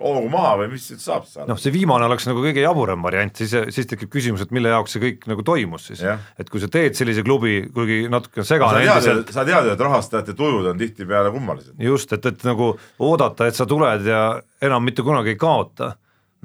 hoogu 0.00 0.28
maha 0.32 0.56
või 0.62 0.72
mis 0.74 0.88
siit 0.90 1.02
saab 1.02 1.26
saada? 1.28 1.46
noh, 1.50 1.60
see 1.60 1.72
viimane 1.74 2.06
oleks 2.08 2.26
nagu 2.28 2.42
kõige 2.44 2.64
jaburam 2.64 3.02
variant, 3.06 3.36
siis, 3.36 3.54
siis 3.74 3.88
tekib 3.90 4.10
küsimus, 4.12 4.44
et 4.44 4.54
mille 4.56 4.72
jaoks 4.72 4.96
see 4.96 5.04
kõik 5.04 5.26
nagu 5.30 5.44
toimus 5.46 5.88
siis, 5.90 6.02
et 6.40 6.52
kui 6.52 6.62
sa 6.62 6.70
teed 6.72 6.98
sellise 6.98 7.24
klubi, 7.26 7.62
kuigi 7.74 8.02
natuke 8.12 8.44
segane 8.48 8.84
no, 8.84 8.96
endiselt. 8.96 9.32
sa 9.34 9.46
tead 9.48 9.70
et 9.70 9.86
rahastajate 9.88 10.36
tujud 10.38 10.70
on 10.72 10.80
tihtipeale 10.80 11.32
kummalised. 11.34 11.74
just, 11.78 12.12
et, 12.16 12.30
et 12.32 12.46
nagu 12.48 12.72
oodata, 12.98 13.50
et 13.50 13.58
sa 13.58 13.68
tuled 13.68 14.06
ja 14.08 14.24
enam 14.62 14.84
mitte 14.84 15.06
kunagi 15.06 15.34
ei 15.34 15.40
kaota 15.40 15.94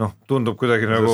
noh, 0.01 0.11
tundub 0.27 0.57
kuidagi 0.59 0.87
nagu, 0.89 1.13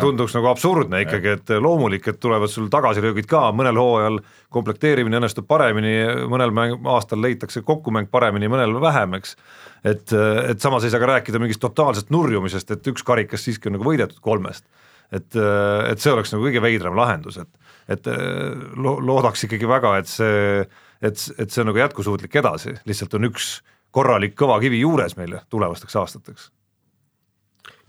tunduks 0.00 0.34
nagu 0.36 0.50
absurdne 0.50 1.00
ikkagi, 1.04 1.36
et 1.38 1.52
loomulik, 1.62 2.08
et 2.10 2.20
tulevad 2.20 2.52
sul 2.52 2.68
tagasilöögid 2.72 3.28
ka, 3.30 3.46
mõnel 3.56 3.80
hooajal 3.80 4.20
komplekteerimine 4.54 5.18
õnnestub 5.20 5.48
paremini, 5.48 5.94
mõnel 6.30 6.52
mäng, 6.54 6.84
aastal 6.94 7.22
leitakse 7.24 7.64
kokkumäng 7.64 8.10
paremini, 8.12 8.50
mõnel 8.52 8.76
vähem, 8.82 9.16
eks. 9.20 9.36
Et, 9.84 10.14
et 10.14 10.60
samas 10.60 10.84
ei 10.84 10.92
saa 10.92 11.02
ka 11.02 11.10
rääkida 11.12 11.40
mingist 11.42 11.62
totaalsest 11.62 12.10
nurjumisest, 12.14 12.72
et 12.74 12.88
üks 12.92 13.04
karikas 13.06 13.44
siiski 13.44 13.68
on 13.70 13.78
nagu 13.78 13.86
võidetud 13.86 14.20
kolmest. 14.24 14.64
et, 15.12 15.36
et 15.36 16.00
see 16.00 16.10
oleks 16.10 16.32
nagu 16.32 16.46
kõige 16.46 16.62
veidram 16.64 16.96
lahendus, 16.96 17.36
et, 17.38 17.50
et 17.92 18.08
lo-, 18.80 18.98
loodaks 19.04 19.44
ikkagi 19.46 19.68
väga, 19.68 19.98
et 20.00 20.10
see, 20.10 20.64
et, 21.04 21.26
et 21.38 21.50
see 21.50 21.62
on 21.62 21.70
nagu 21.70 21.82
jätkusuutlik 21.82 22.34
edasi, 22.40 22.74
lihtsalt 22.88 23.14
on 23.18 23.28
üks 23.28 23.58
korralik 23.94 24.34
kõva 24.38 24.56
kivi 24.62 24.80
juures 24.80 25.14
meile 25.20 25.44
tulevasteks 25.52 25.96
aastateks. 26.00 26.48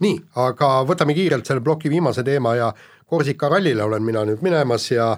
Nii, 0.04 0.20
aga 0.44 0.68
võtame 0.86 1.16
kiirelt 1.16 1.48
selle 1.48 1.64
ploki 1.64 1.90
viimase 1.90 2.22
teema 2.24 2.54
ja 2.56 2.70
Korsika 3.06 3.48
rallile 3.48 3.84
olen 3.84 4.04
mina 4.04 4.24
nüüd 4.28 4.42
minemas 4.44 4.90
ja 4.90 5.14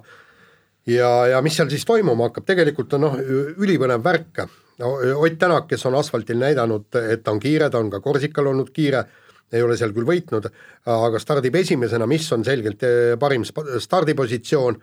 ja, 0.89 1.11
ja 1.35 1.43
mis 1.45 1.57
seal 1.59 1.71
siis 1.73 1.85
toimuma 1.89 2.29
hakkab, 2.29 2.47
tegelikult 2.49 2.95
on 2.97 3.07
noh, 3.07 3.19
ülipõnev 3.59 4.03
värk 4.05 4.43
no,. 4.79 4.93
Ott 5.23 5.39
Tänak, 5.39 5.67
kes 5.71 5.87
on 5.87 5.97
asfaltil 5.99 6.39
näidanud, 6.41 6.87
et 7.01 7.25
ta 7.25 7.35
on 7.35 7.41
kiire, 7.43 7.71
ta 7.71 7.79
on 7.79 7.91
ka 7.91 8.01
Korsikal 8.05 8.51
olnud 8.53 8.71
kiire, 8.75 9.05
ei 9.53 9.63
ole 9.65 9.77
seal 9.81 9.95
küll 9.97 10.07
võitnud, 10.09 10.51
aga 10.93 11.19
stardib 11.23 11.57
esimesena, 11.57 12.07
mis 12.07 12.27
on 12.37 12.45
selgelt 12.45 12.85
parim 13.21 13.47
stardipositsioon, 13.47 14.77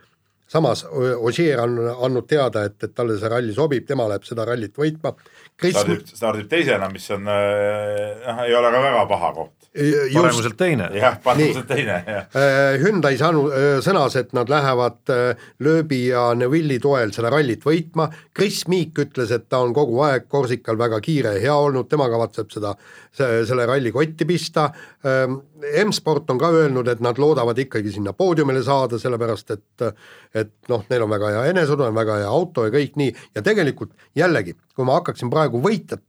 samas 0.50 0.84
Ogier 0.90 1.62
on 1.62 1.78
andnud 1.94 2.28
teada, 2.30 2.66
et, 2.70 2.78
et 2.84 2.94
talle 2.96 3.18
see 3.20 3.30
ralli 3.30 3.54
sobib, 3.54 3.86
tema 3.88 4.08
läheb 4.10 4.26
seda 4.26 4.46
rallit 4.46 4.76
võitma. 4.78 5.14
stardib, 5.62 6.08
stardib 6.10 6.50
teisena, 6.50 6.90
mis 6.94 7.08
on 7.14 7.30
äh,, 7.30 8.26
noh, 8.26 8.44
ei 8.46 8.58
ole 8.58 8.74
ka 8.74 8.82
väga 8.90 9.06
paha 9.10 9.32
koht 9.38 9.55
paremuselt 9.76 10.58
teine. 10.58 10.90
jah, 10.96 11.18
paremuselt 11.24 11.68
teine, 11.68 11.98
jah. 12.08 12.28
Äh, 12.36 12.78
Hyundai 12.82 13.18
saanud, 13.20 13.52
äh, 13.52 13.66
sõnas, 13.84 14.16
et 14.20 14.32
nad 14.36 14.50
lähevad 14.52 15.12
äh, 15.12 15.48
Lööbi 15.60 16.06
ja 16.08 16.30
Neville'i 16.38 16.80
toel 16.84 17.12
seda 17.16 17.32
rallit 17.34 17.66
võitma, 17.66 18.08
Chris 18.36 18.64
Meek 18.72 18.96
ütles, 19.06 19.34
et 19.36 19.50
ta 19.52 19.60
on 19.66 19.74
kogu 19.76 20.00
aeg 20.08 20.30
Korsikal 20.32 20.80
väga 20.80 21.02
kiire 21.04 21.36
ja 21.36 21.44
hea 21.48 21.58
olnud, 21.68 21.90
tema 21.92 22.08
kavatseb 22.12 22.54
seda, 22.54 22.76
selle 23.16 23.68
ralli 23.68 23.92
kotti 23.96 24.28
pista, 24.28 24.70
ähm, 25.08 25.40
M-Sport 25.86 26.32
on 26.34 26.40
ka 26.40 26.52
öelnud, 26.54 26.88
et 26.92 27.04
nad 27.04 27.20
loodavad 27.20 27.60
ikkagi 27.60 27.94
sinna 27.96 28.14
poodiumile 28.14 28.64
saada, 28.64 29.00
sellepärast 29.02 29.56
et 29.56 29.88
et 30.36 30.52
noh, 30.70 30.84
neil 30.92 31.06
on 31.06 31.12
väga 31.12 31.30
hea 31.32 31.44
eneseudu, 31.54 31.86
on 31.88 31.96
väga 31.96 32.20
hea 32.20 32.32
auto 32.32 32.66
ja 32.68 32.74
kõik 32.74 32.98
nii, 33.00 33.14
ja 33.36 33.44
tegelikult 33.44 33.94
jällegi, 34.20 34.56
kui 34.76 34.88
ma 34.88 34.98
hakkaksin 35.00 35.32
praegu 35.32 35.62
võitjat 35.64 36.04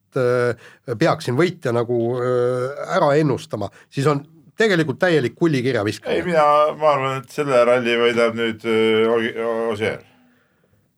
peaksin 0.98 1.36
võitja 1.38 1.72
nagu 1.74 2.00
äh, 2.20 2.88
ära 2.96 3.12
ennustama, 3.20 3.68
siis 3.92 4.08
on 4.10 4.22
tegelikult 4.56 4.98
täielik 5.02 5.36
kullikirja 5.36 5.84
viskamine. 5.84 6.16
ei, 6.16 6.26
mina, 6.26 6.44
ma 6.80 6.92
arvan, 6.94 7.22
et 7.22 7.32
selle 7.34 7.62
ralli 7.68 7.96
võidab 8.00 8.36
nüüd 8.38 8.66
äh, 8.70 9.70
Ossier. 9.70 10.02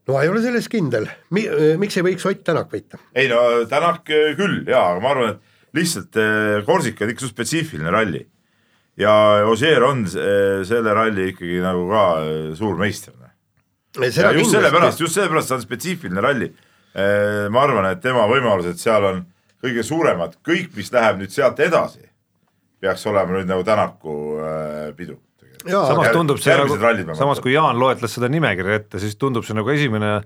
no 0.07 0.17
ma 0.17 0.25
ei 0.25 0.33
ole 0.33 0.43
selles 0.45 0.71
kindel 0.73 1.09
Mi,, 1.35 1.47
miks 1.81 1.99
ei 1.99 2.07
võiks 2.07 2.27
Ott 2.29 2.45
Tänak 2.47 2.73
võita? 2.73 3.01
ei 3.15 3.31
no 3.31 3.43
Tänak 3.71 4.05
küll 4.09 4.63
jaa, 4.69 4.93
aga 4.95 5.05
ma 5.05 5.15
arvan, 5.15 5.37
et 5.37 5.79
lihtsalt 5.79 6.17
Korsika 6.67 7.05
on 7.07 7.15
ikka 7.15 7.27
suht 7.27 7.37
spetsiifiline 7.37 7.93
ralli 7.93 8.23
ja 8.99 9.13
Ossier 9.51 9.85
on 9.87 10.07
selle 10.09 10.95
ralli 10.95 11.33
ikkagi 11.35 11.61
nagu 11.63 11.85
ka 11.91 12.07
suur 12.59 12.79
meister. 12.81 13.15
ja 13.99 14.33
just 14.35 14.55
sellepärast, 14.55 15.03
just 15.03 15.19
sellepärast 15.19 15.51
see 15.51 15.59
on 15.59 15.67
spetsiifiline 15.67 16.25
ralli 16.25 16.49
Äh, 16.51 16.68
ma 16.95 17.61
arvan, 17.63 17.91
et 17.93 18.01
tema 18.03 18.25
võimalused 18.31 18.81
seal 18.81 19.05
on 19.05 19.19
kõige 19.63 19.85
suuremad, 19.87 20.39
kõik, 20.47 20.71
mis 20.79 20.91
läheb 20.95 21.21
nüüd 21.23 21.35
sealt 21.35 21.61
edasi, 21.63 22.05
peaks 22.83 23.07
olema 23.11 23.35
nüüd 23.35 23.49
nagu 23.51 23.65
Tänaku 23.67 24.15
äh, 24.39 24.83
pidu. 24.99 25.19
samas 25.67 26.13
tundub 26.15 26.39
see 26.39 26.55
nagu, 26.55 27.15
samas 27.19 27.41
kui 27.43 27.57
Jaan 27.57 27.79
loetles 27.81 28.15
seda 28.15 28.31
nimekirja 28.31 28.83
ette, 28.83 29.01
siis 29.03 29.19
tundub 29.19 29.47
see 29.47 29.57
nagu 29.59 29.71
esimene 29.75 30.19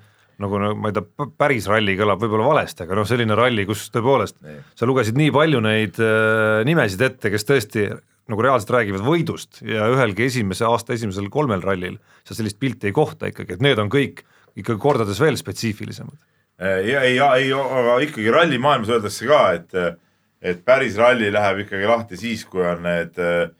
nagu 0.42 0.58
no 0.58 0.72
ma 0.76 0.90
ei 0.90 0.96
tea, 0.96 1.26
päris 1.38 1.68
ralli 1.70 1.94
kõlab 1.96 2.20
võib-olla 2.20 2.48
valesti, 2.50 2.84
aga 2.84 2.96
noh, 2.98 3.06
selline 3.08 3.36
ralli, 3.38 3.64
kus 3.68 3.86
tõepoolest 3.94 4.40
nee. 4.44 4.62
sa 4.76 4.88
lugesid 4.88 5.16
nii 5.16 5.32
palju 5.32 5.60
neid 5.64 6.00
äh, 6.02 6.62
nimesid 6.68 7.04
ette, 7.08 7.32
kes 7.32 7.48
tõesti 7.48 7.86
nagu 8.32 8.44
reaalselt 8.44 8.72
räägivad 8.74 9.04
võidust 9.06 9.62
ja 9.66 9.88
ühelgi 9.92 10.28
esimese 10.28 10.66
aasta 10.68 10.96
esimesel 10.96 11.28
kolmel 11.32 11.64
rallil 11.64 11.96
sa 12.26 12.36
sellist 12.36 12.60
pilti 12.60 12.90
ei 12.90 12.96
kohta 12.96 13.32
ikkagi, 13.32 13.56
et 13.56 13.64
need 13.64 13.80
on 13.80 13.90
kõik 13.92 14.24
ikkagi 14.56 14.80
kordades 14.80 15.20
veel 15.20 15.38
spetsiifilisemad 15.40 16.16
Äh, 16.16 16.31
ja 16.62 17.02
ei, 17.02 17.16
ei, 17.18 17.50
aga 17.52 17.98
ikkagi 18.06 18.30
rallimaailmas 18.30 18.92
öeldakse 18.94 19.26
ka, 19.26 19.40
et, 19.56 19.98
et 20.42 20.62
päris 20.64 20.96
ralli 21.00 21.32
läheb 21.32 21.64
ikkagi 21.64 21.88
lahti 21.90 22.20
siis, 22.20 22.44
kui 22.48 22.64
on 22.66 22.84
need 22.86 23.18
äh, 23.22 23.50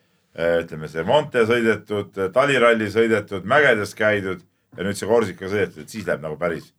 ütleme, 0.62 0.88
see 0.90 1.05
Monte 1.07 1.44
sõidetud, 1.48 2.14
taliralli 2.34 2.88
sõidetud, 2.92 3.48
mägedes 3.48 3.96
käidud 3.98 4.44
ja 4.76 4.86
nüüd 4.86 4.98
see 4.98 5.11
Korsika 5.11 5.50
sõidetud, 5.50 5.84
et 5.84 5.92
siis 5.92 6.07
läheb 6.09 6.22
nagu 6.24 6.38
päris, 6.40 6.70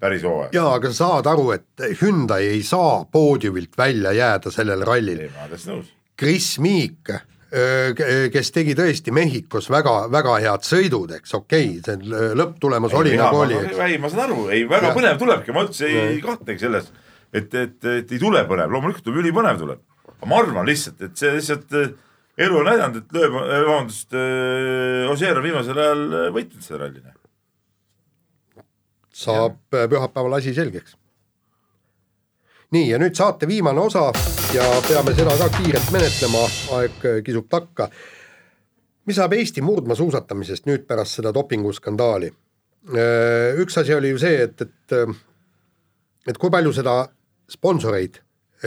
päris 0.00 0.22
hooaeg. 0.26 0.54
jaa, 0.54 0.76
aga 0.76 0.92
sa 0.92 0.98
saad 1.06 1.32
aru, 1.32 1.50
et 1.56 1.86
Hyundai 2.02 2.46
ei 2.52 2.62
saa 2.66 3.02
poodiumilt 3.10 3.76
välja 3.78 4.14
jääda 4.16 4.54
sellel 4.54 4.86
rallil. 4.86 5.26
ei, 5.26 5.32
ma 5.34 5.46
olen 5.46 5.56
täitsa 5.56 5.74
nõus. 5.74 5.92
Chris 6.18 6.54
Meek 6.62 7.10
kes 8.32 8.50
tegi 8.54 8.72
tõesti 8.76 9.12
Mehhikos 9.12 9.68
väga, 9.72 10.06
väga 10.12 10.36
head 10.40 10.64
sõidud, 10.64 11.10
eks 11.18 11.34
okei 11.36 11.74
okay,, 11.78 11.82
see 11.84 12.36
lõpptulemus 12.38 12.94
oli 12.96 13.12
nagu 13.20 13.42
oli. 13.44 13.58
ei, 13.76 13.98
ma 14.00 14.08
saan 14.12 14.30
aru, 14.30 14.46
ei 14.54 14.62
väga 14.68 14.88
ja. 14.88 14.96
põnev 14.96 15.18
tulebki, 15.20 15.52
ma 15.52 15.66
üldse 15.66 15.88
ei, 15.88 15.98
ei 16.14 16.22
kahtlegi 16.24 16.64
selles, 16.64 16.88
et, 17.28 17.52
et, 17.52 17.76
et 17.98 18.14
ei 18.16 18.22
tule 18.22 18.40
põnev, 18.48 18.72
loomulikult 18.72 19.04
tuleb 19.04 19.20
ülipõnev 19.24 19.60
tuleb. 19.60 19.84
aga 20.14 20.30
ma 20.30 20.40
arvan 20.40 20.68
lihtsalt, 20.68 21.04
et 21.04 21.20
see 21.20 21.34
lihtsalt 21.36 21.76
elu 21.76 22.60
on 22.62 22.70
näidanud, 22.70 23.02
et 23.02 23.18
lööb, 23.18 23.36
vabandust, 23.36 24.16
Ossier 25.12 25.36
on 25.36 25.44
viimasel 25.44 25.84
ajal 25.84 26.08
võitnud 26.38 26.64
selle 26.64 26.86
ralli. 26.86 27.04
saab 29.12 29.60
pühapäeval 29.68 30.40
asi 30.40 30.56
selgeks 30.56 30.96
nii, 32.72 32.88
ja 32.88 32.98
nüüd 33.00 33.16
saate 33.16 33.48
viimane 33.48 33.80
osa 33.80 34.06
ja 34.54 34.64
peame 34.86 35.14
seda 35.16 35.34
ka 35.36 35.48
kiirelt 35.58 35.90
menetlema, 35.92 36.42
aeg 36.78 37.06
kisub 37.24 37.48
takka. 37.52 37.88
mis 39.06 39.16
saab 39.16 39.32
Eesti 39.36 39.62
murdmaasuusatamisest 39.62 40.66
nüüd 40.70 40.86
pärast 40.88 41.20
seda 41.20 41.34
dopinguskandaali? 41.34 42.32
üks 43.62 43.78
asi 43.78 43.94
oli 43.94 44.10
ju 44.10 44.18
see, 44.18 44.42
et, 44.42 44.62
et 44.62 44.96
et 46.26 46.38
kui 46.38 46.50
palju 46.50 46.72
seda 46.72 46.96
sponsoreid 47.50 48.18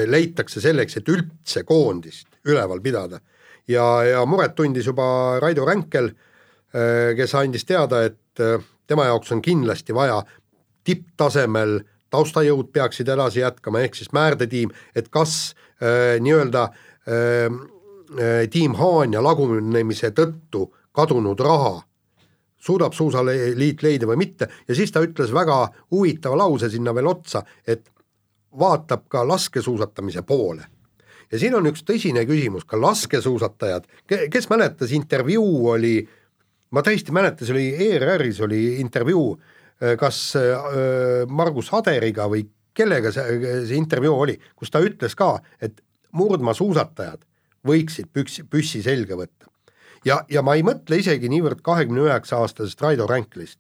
leitakse 0.08 0.62
selleks, 0.62 0.98
et 0.98 1.10
üldse 1.10 1.64
koondist 1.64 2.28
üleval 2.46 2.82
pidada. 2.82 3.20
ja, 3.68 4.04
ja 4.04 4.26
muret 4.26 4.56
tundis 4.56 4.86
juba 4.86 5.40
Raido 5.42 5.66
Ränkel 5.66 6.12
kes 7.16 7.36
andis 7.36 7.66
teada, 7.66 8.04
et 8.04 8.44
tema 8.88 9.06
jaoks 9.06 9.32
on 9.32 9.42
kindlasti 9.42 9.94
vaja 9.96 10.22
tipptasemel 10.84 11.80
taustajõud 12.16 12.72
peaksid 12.74 13.10
edasi 13.12 13.44
jätkama, 13.44 13.84
ehk 13.84 14.00
siis 14.00 14.12
määrdetiim, 14.16 14.72
et 14.96 15.12
kas 15.14 15.54
äh, 15.82 16.16
nii-öelda 16.24 16.70
äh, 16.70 17.50
tiim 18.52 18.76
Haanja 18.80 19.24
lagunemise 19.24 20.12
tõttu 20.16 20.70
kadunud 20.96 21.40
raha 21.44 21.80
suudab 22.66 22.94
Suusaliit 22.98 23.84
leida 23.86 24.08
või 24.10 24.20
mitte 24.24 24.48
ja 24.68 24.78
siis 24.78 24.94
ta 24.94 25.04
ütles 25.06 25.34
väga 25.34 25.58
huvitava 25.94 26.38
lause 26.40 26.70
sinna 26.74 26.94
veel 26.96 27.10
otsa, 27.10 27.44
et 27.68 27.90
vaatab 28.60 29.08
ka 29.12 29.26
laskesuusatamise 29.28 30.22
poole. 30.22 30.66
ja 31.32 31.40
siin 31.40 31.56
on 31.58 31.66
üks 31.68 31.84
tõsine 31.84 32.26
küsimus, 32.26 32.66
ka 32.66 32.78
laskesuusatajad, 32.82 33.88
kes 34.32 34.50
mäletas, 34.50 34.94
intervjuu 34.96 35.70
oli, 35.74 35.98
ma 36.72 36.84
täiesti 36.86 37.12
ei 37.12 37.18
mäleta, 37.18 37.46
see 37.46 37.56
oli 37.56 37.90
ERR-is 37.90 38.42
oli 38.46 38.62
intervjuu, 38.80 39.34
äh, 39.34 39.65
kas 40.00 40.20
äh, 40.40 41.26
Margus 41.28 41.72
Haderiga 41.74 42.30
või 42.32 42.46
kellega 42.76 43.12
see, 43.12 43.40
see 43.68 43.80
intervjuu 43.80 44.16
oli, 44.28 44.38
kus 44.56 44.72
ta 44.72 44.84
ütles 44.84 45.16
ka, 45.18 45.38
et 45.62 45.82
murdmaasuusatajad 46.16 47.26
võiksid 47.66 48.12
püksi, 48.14 48.46
püssi 48.48 48.84
selga 48.86 49.18
võtta 49.20 49.50
ja, 50.06 50.22
ja 50.30 50.44
ma 50.46 50.56
ei 50.56 50.64
mõtle 50.66 51.00
isegi 51.02 51.30
niivõrd 51.32 51.62
kahekümne 51.66 52.06
üheksa 52.06 52.40
aastasest 52.44 52.82
Raido 52.82 53.08
Ränklist, 53.10 53.60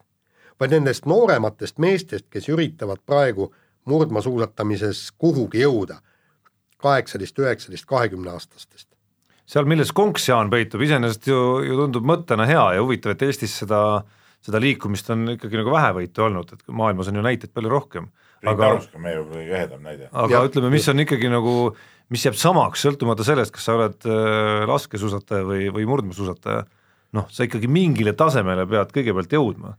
vaid 0.59 0.76
nendest 0.76 1.07
noorematest 1.09 1.80
meestest, 1.82 2.28
kes 2.32 2.49
üritavad 2.53 3.01
praegu 3.05 3.51
murdmaasuusatamises 3.89 5.07
kuhugi 5.22 5.63
jõuda, 5.66 5.99
kaheksateist, 6.82 7.39
üheksateist, 7.39 7.88
kahekümne 7.89 8.34
aastastest. 8.34 8.88
seal, 9.45 9.66
milles 9.70 9.91
konks, 9.93 10.30
Jaan, 10.30 10.49
peitub, 10.49 10.82
iseenesest 10.82 11.28
ju, 11.30 11.41
ju 11.66 11.78
tundub 11.78 12.05
mõttena 12.05 12.47
hea 12.49 12.66
ja 12.78 12.82
huvitav, 12.82 13.13
et 13.13 13.22
Eestis 13.28 13.57
seda, 13.61 14.03
seda 14.46 14.62
liikumist 14.62 15.10
on 15.14 15.34
ikkagi 15.36 15.60
nagu 15.60 15.74
vähevõitu 15.74 16.26
olnud, 16.28 16.54
et 16.54 16.70
maailmas 16.70 17.10
on 17.10 17.20
ju 17.20 17.26
näiteid 17.26 17.54
palju 17.56 17.72
rohkem. 17.72 18.12
aga, 18.46 18.76
meie 19.02 19.24
kõige 19.26 19.58
ehedam 19.58 19.82
näide. 19.82 20.10
aga 20.12 20.38
ja, 20.38 20.46
ütleme, 20.46 20.70
mis 20.74 20.88
on 20.91 21.02
ikkagi 21.02 21.32
nagu 21.34 21.56
mis 22.14 22.26
jääb 22.28 22.38
samaks, 22.38 22.84
sõltumata 22.86 23.26
sellest, 23.26 23.54
kas 23.56 23.66
sa 23.66 23.80
oled 23.80 24.06
äh, 24.10 24.62
laskesuusataja 24.70 25.46
või, 25.48 25.68
või 25.74 25.88
murdmaasuusataja, 25.89 26.64
noh, 27.18 27.28
sa 27.34 27.48
ikkagi 27.48 27.70
mingile 27.72 28.14
tasemele 28.18 28.68
pead 28.70 28.93
kõigepealt 28.93 29.34
jõudma. 29.34 29.74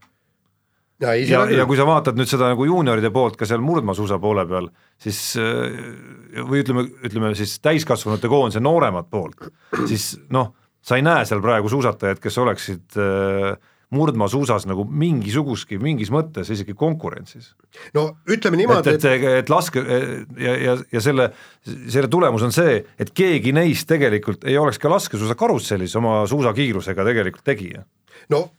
ja, 1.03 1.13
ja, 1.15 1.45
ja 1.53 1.65
kui 1.69 1.79
sa 1.79 1.85
vaatad 1.87 2.19
nüüd 2.19 2.29
seda 2.29 2.51
nagu 2.51 2.67
juunioride 2.67 3.11
poolt 3.13 3.37
ka 3.39 3.47
seal 3.47 3.63
murdmaasuusa 3.63 4.19
poole 4.19 4.43
peal, 4.49 4.69
siis 4.99 5.21
äh, 5.39 6.43
või 6.43 6.65
ütleme, 6.65 6.87
ütleme 7.07 7.33
siis 7.39 7.57
täiskasvanute 7.63 8.27
koondise 8.31 8.63
nooremat 8.63 9.07
poolt, 9.09 9.47
siis 9.85 10.15
noh, 10.33 10.51
sa 10.83 10.99
ei 10.99 11.05
näe 11.05 11.23
seal 11.27 11.43
praegu 11.43 11.71
suusatajaid, 11.71 12.19
kes 12.23 12.43
oleksid 12.43 12.99
äh, 12.99 13.55
murdmaasuusas 13.95 14.65
nagu 14.67 14.83
mingisugustki, 14.83 15.77
mingis 15.79 16.09
mõttes 16.11 16.49
isegi 16.51 16.75
konkurentsis. 16.75 17.53
no 17.95 18.09
ütleme 18.27 18.59
niimoodi, 18.59 18.95
et, 18.97 19.05
et, 19.05 19.21
et, 19.23 19.27
et 19.43 19.51
laske 19.51 19.83
ja, 19.83 20.55
ja, 20.59 20.73
ja 20.91 21.03
selle, 21.03 21.29
selle 21.63 22.09
tulemus 22.11 22.43
on 22.43 22.55
see, 22.55 22.81
et 22.99 23.13
keegi 23.15 23.53
neist 23.55 23.87
tegelikult 23.87 24.43
ei 24.47 24.57
oleks 24.59 24.81
ka 24.83 24.91
laskesuusa 24.91 25.37
karussellis 25.39 25.95
oma 25.99 26.19
suusakiirusega 26.27 27.07
tegelikult 27.07 27.47
tegija. 27.47 27.85
no 28.33 28.49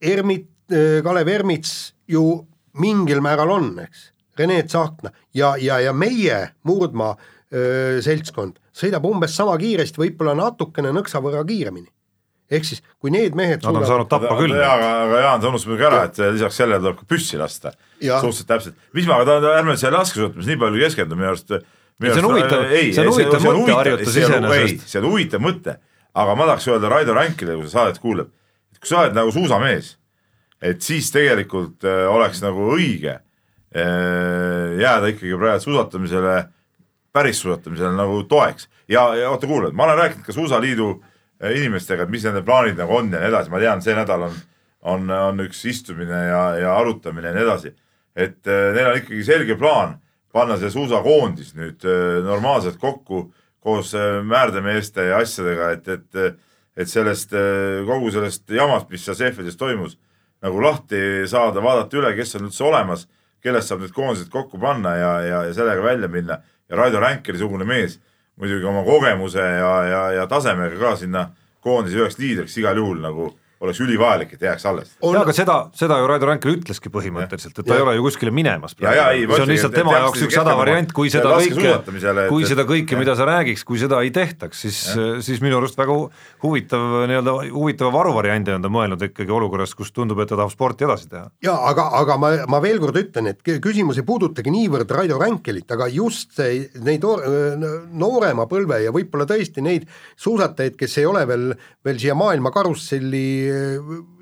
Ermit, 0.00 0.48
Kalev 1.04 1.28
Ermits 1.28 1.92
ju 2.08 2.24
mingil 2.80 3.20
määral 3.20 3.52
on, 3.52 3.74
eks, 3.84 4.08
Rene 4.38 4.62
Tsahkna 4.64 5.12
ja, 5.36 5.52
ja, 5.60 5.76
ja 5.84 5.92
meie 5.92 6.40
murdmaa 6.64 7.12
öö, 7.52 8.00
seltskond 8.00 8.56
sõidab 8.72 9.04
umbes 9.04 9.34
sama 9.36 9.58
kiiresti, 9.60 10.00
võib-olla 10.00 10.32
natukene 10.38 10.94
nõksa 10.96 11.20
võrra 11.20 11.44
kiiremini 11.44 11.90
ehk 12.50 12.66
siis 12.66 12.82
kui 12.98 13.12
need 13.14 13.36
mehed 13.38 13.62
Nad 13.64 13.78
on 13.78 13.86
saanud 13.86 14.08
tappa 14.10 14.36
küll. 14.38 14.54
jaa, 14.56 14.72
aga, 14.74 14.88
aga 15.06 15.20
Jaan, 15.24 15.42
sa 15.42 15.52
unustad 15.52 15.70
muidugi 15.70 15.86
ära, 15.86 16.00
et 16.08 16.18
lisaks 16.34 16.58
sellele 16.60 16.82
tuleb 16.82 16.98
ka 16.98 17.06
püssi 17.12 17.38
lasta. 17.40 17.72
suhteliselt 18.00 18.48
täpselt. 18.50 18.80
mis 18.96 19.06
ma, 19.10 19.20
ärme 19.22 19.76
selle 19.78 19.98
laskesuusatamises 19.98 20.50
nii 20.50 20.60
palju 20.64 20.82
keskendu, 20.84 21.18
minu 21.18 21.30
arust 21.30 21.54
see 21.54 22.18
on 22.18 22.28
huvitav, 22.30 22.66
see 22.72 23.04
on 23.04 23.12
huvitav 23.12 23.46
mõtteharjutus 23.46 24.20
iseenesest. 24.24 24.86
see 24.90 25.02
on 25.02 25.08
huvitav 25.10 25.44
mõte, 25.44 25.76
aga 26.24 26.36
ma 26.38 26.48
tahaks 26.50 26.68
öelda 26.72 26.92
Raido 26.92 27.16
Ränkile, 27.16 27.58
kui 27.58 27.68
sa 27.68 27.80
saadet 27.80 28.00
kuuleb, 28.02 28.30
et 28.74 28.80
kui 28.80 28.90
sa 28.90 29.04
oled 29.04 29.18
nagu 29.18 29.34
suusamees, 29.34 29.92
et 30.60 30.82
siis 30.84 31.10
tegelikult 31.14 31.86
äh, 31.88 32.06
oleks 32.10 32.42
nagu 32.42 32.72
õige 32.74 33.14
äh, 33.14 34.80
jääda 34.80 35.12
ikkagi 35.14 35.38
praegu 35.38 35.64
suusatamisele, 35.68 36.34
päris 37.14 37.44
suusatamisele 37.44 37.94
nagu 37.94 38.24
toeks 38.30 38.68
ja, 38.90 39.06
ja 39.18 39.30
oota, 39.30 39.46
kuule, 39.50 39.70
ma 39.74 39.86
olen 39.86 40.02
rääkinud 40.02 40.26
ka 40.26 40.34
Suusaliidu 40.34 40.90
Äh, 41.00 41.09
inimestega, 41.40 42.04
et 42.04 42.12
mis 42.12 42.24
nende 42.26 42.42
plaanid 42.46 42.78
nagu 42.80 42.98
on 42.98 43.08
ja 43.12 43.20
nii 43.20 43.30
edasi, 43.30 43.52
ma 43.52 43.60
tean, 43.62 43.82
see 43.84 43.96
nädal 43.96 44.26
on, 44.28 44.36
on, 44.92 45.10
on 45.14 45.44
üks 45.46 45.62
istumine 45.70 46.26
ja, 46.28 46.42
ja 46.60 46.76
arutamine 46.80 47.30
ja 47.30 47.36
nii 47.36 47.46
edasi. 47.46 47.74
et 48.16 48.46
äh, 48.46 48.72
neil 48.74 48.90
on 48.90 49.00
ikkagi 49.00 49.24
selge 49.24 49.56
plaan 49.56 49.96
panna 50.32 50.58
see 50.60 50.70
suusakoondis 50.70 51.54
nüüd 51.56 51.86
äh, 51.88 52.20
normaalselt 52.26 52.78
kokku 52.82 53.30
koos 53.60 53.92
määrdemeeste 54.24 55.04
ja 55.10 55.18
asjadega, 55.20 55.70
et, 55.76 55.88
et, 55.88 56.38
et 56.80 56.88
sellest 56.88 57.34
kogu 57.84 58.08
sellest 58.14 58.48
jamast, 58.56 58.86
mis 58.88 59.04
seal 59.04 59.18
CEF-ides 59.18 59.58
toimus, 59.60 59.98
nagu 60.40 60.62
lahti 60.64 61.26
saada, 61.28 61.60
vaadata 61.60 61.98
üle, 62.00 62.14
kes 62.16 62.38
on 62.38 62.46
üldse 62.48 62.64
olemas, 62.64 63.04
kellest 63.44 63.68
saab 63.68 63.82
need 63.84 63.92
koondised 63.92 64.30
kokku 64.32 64.56
panna 64.60 64.94
ja, 64.96 65.10
ja, 65.26 65.42
ja 65.48 65.52
sellega 65.56 65.84
välja 65.84 66.08
minna 66.08 66.40
ja 66.70 66.78
Raido 66.80 67.00
Ränkeri-sugune 67.02 67.66
mees 67.68 67.98
muidugi 68.40 68.66
oma 68.66 68.82
kogemuse 68.84 69.44
ja, 69.44 69.72
ja, 69.84 70.02
ja 70.16 70.26
tasemega 70.26 70.78
ka 70.80 70.96
sinna 70.96 71.26
koondise 71.60 72.00
üheks 72.00 72.18
liidriks 72.18 72.56
igal 72.58 72.80
juhul 72.80 73.02
nagu 73.04 73.30
oleks 73.60 73.80
ülivajalik, 73.84 74.32
et 74.34 74.44
jääks 74.44 74.64
alles. 74.66 74.92
jaa, 75.02 75.20
aga 75.20 75.32
seda, 75.36 75.56
seda 75.76 75.98
ju 76.00 76.06
Raido 76.08 76.28
Randker 76.28 76.52
ütleski 76.54 76.88
põhimõtteliselt, 76.92 77.58
et 77.60 77.66
ta 77.66 77.74
ja. 77.74 77.80
ei 77.80 77.84
ole 77.84 77.96
ju 77.98 78.04
kuskile 78.06 78.32
minemas 78.32 78.72
praegu. 78.78 79.34
see 79.34 79.44
on 79.44 79.50
lihtsalt 79.52 79.74
tema 79.76 79.96
jaoks 79.98 80.22
üks 80.24 80.38
häda 80.40 80.54
variant, 80.56 80.94
kui 80.96 81.12
seda 81.12 81.34
kõike, 81.36 81.74
kui 82.30 82.48
seda 82.48 82.64
kõike, 82.68 82.96
mida 82.96 83.16
sa 83.18 83.26
räägiks, 83.28 83.64
kui 83.68 83.80
seda 83.82 84.00
ei 84.00 84.12
tehtaks, 84.16 84.62
siis, 84.64 84.78
siis 85.26 85.42
minu 85.44 85.58
arust 85.60 85.76
väga 85.76 85.96
huvitav 86.44 86.86
nii-öelda, 87.10 87.34
huvitava 87.52 87.92
varuvariandi 87.98 88.54
on 88.56 88.64
ta 88.64 88.70
mõelnud 88.72 89.04
ikkagi 89.10 89.36
olukorras, 89.36 89.76
kus 89.76 89.92
tundub, 89.92 90.22
et 90.24 90.32
ta 90.32 90.40
tahab 90.40 90.54
sporti 90.54 90.88
edasi 90.88 91.10
teha. 91.12 91.28
jaa, 91.44 91.58
aga, 91.68 91.90
aga 92.00 92.16
ma, 92.22 92.32
ma 92.48 92.62
veel 92.64 92.80
kord 92.80 92.96
ütlen, 93.02 93.28
et 93.34 93.44
küsimus 93.44 94.00
ei 94.00 94.08
puudutagi 94.08 94.54
niivõrd 94.56 94.96
Raido 94.96 95.20
Ränkelit, 95.20 95.68
aga 95.76 95.90
just 95.92 96.32
see, 96.40 96.64
neid 96.80 97.04
noorema 97.04 98.48
põlve 98.48 98.80
ja 98.86 98.96
võib-olla 98.96 99.28
tõesti 99.28 99.60
neid 99.68 99.84
suusatajaid, 100.16 100.80
kes 100.80 100.98
ei 101.02 101.08
ole 101.12 101.26
veel, 101.28 101.46
veel 101.84 102.00
siia 102.00 102.16
maailma 102.16 102.54
karusselli 102.56 103.49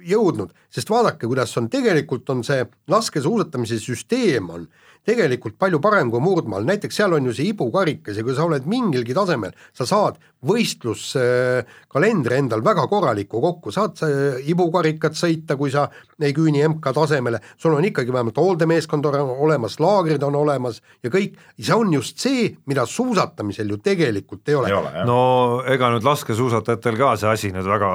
jõudnud, 0.08 0.52
sest 0.72 0.90
vaadake, 0.90 1.26
kuidas 1.26 1.54
on, 1.60 1.68
tegelikult 1.72 2.28
on 2.32 2.44
see 2.46 2.64
laskesuusatamise 2.90 3.80
süsteem 3.82 4.50
on 4.54 4.68
tegelikult 5.08 5.56
palju 5.60 5.80
parem 5.82 6.10
kui 6.12 6.20
murdmaal, 6.22 6.66
näiteks 6.68 7.00
seal 7.00 7.14
on 7.16 7.28
ju 7.28 7.32
see 7.36 7.52
ibukarikas 7.52 8.18
ja 8.18 8.24
kui 8.26 8.34
sa 8.36 8.44
oled 8.48 8.66
mingilgi 8.68 9.16
tasemel, 9.16 9.54
sa 9.76 9.84
saad 9.88 10.18
võistluskalendri 10.46 12.36
endal 12.38 12.60
väga 12.62 12.84
korraliku 12.90 13.40
kokku, 13.42 13.72
saad 13.74 13.98
ibukarikat 14.46 15.16
sõita, 15.18 15.56
kui 15.58 15.70
sa 15.74 15.88
ei 16.22 16.32
küüni 16.36 16.62
MK 16.68 16.92
tasemele, 16.94 17.40
sul 17.58 17.74
on 17.74 17.84
ikkagi 17.88 18.12
vähemalt 18.14 18.38
hooldemeeskond 18.38 19.04
olemas, 19.08 19.78
laagrid 19.82 20.22
on 20.26 20.34
olemas 20.38 20.78
ja 21.02 21.10
kõik, 21.10 21.34
see 21.58 21.74
on 21.74 21.92
just 21.96 22.22
see, 22.22 22.56
mida 22.70 22.86
suusatamisel 22.86 23.68
ju 23.74 23.78
tegelikult 23.82 24.48
ei 24.52 24.56
ole. 24.58 24.68
no 25.08 25.18
ega 25.66 25.90
nüüd 25.94 26.04
laskesuusatajatel 26.06 26.96
ka 27.00 27.16
see 27.18 27.30
asi 27.32 27.50
nüüd 27.54 27.66
väga 27.66 27.90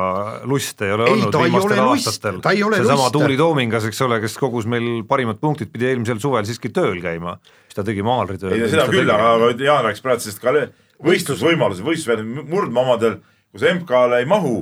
lust 0.50 0.82
ei 0.84 0.92
ole 0.96 1.08
ei, 1.08 1.16
olnud 1.16 1.34
viimastel 1.46 1.84
aastatel, 1.86 2.42
seesama 2.44 3.08
Tuuli 3.14 3.38
Toomingas, 3.40 3.88
eks 3.88 4.02
ole, 4.04 4.20
kes 4.24 4.36
kogus 4.42 4.68
meil 4.68 5.06
parimad 5.08 5.40
punktid, 5.40 5.72
pidi 5.72 5.86
eelmisel 5.94 6.20
suvel 6.24 6.46
siiski 6.48 6.70
tööl 6.76 7.03
käima, 7.04 7.38
mis 7.68 7.78
ta 7.78 7.86
tegi 7.86 8.06
maalritööl. 8.06 8.56
ei 8.56 8.64
no 8.64 8.72
seda 8.72 8.88
küll, 8.92 9.10
aga, 9.10 9.36
aga 9.36 9.68
Jaan 9.68 9.88
rääkis 9.90 10.06
praegu 10.06 10.26
sellest 10.26 10.44
ka 10.44 10.56
võistlusvõimalused, 11.04 11.84
võistlusväljad 11.84 12.50
murdmaadel, 12.50 13.20
kus 13.52 13.66
MK-le 13.68 14.24
ei 14.24 14.30
mahu, 14.30 14.62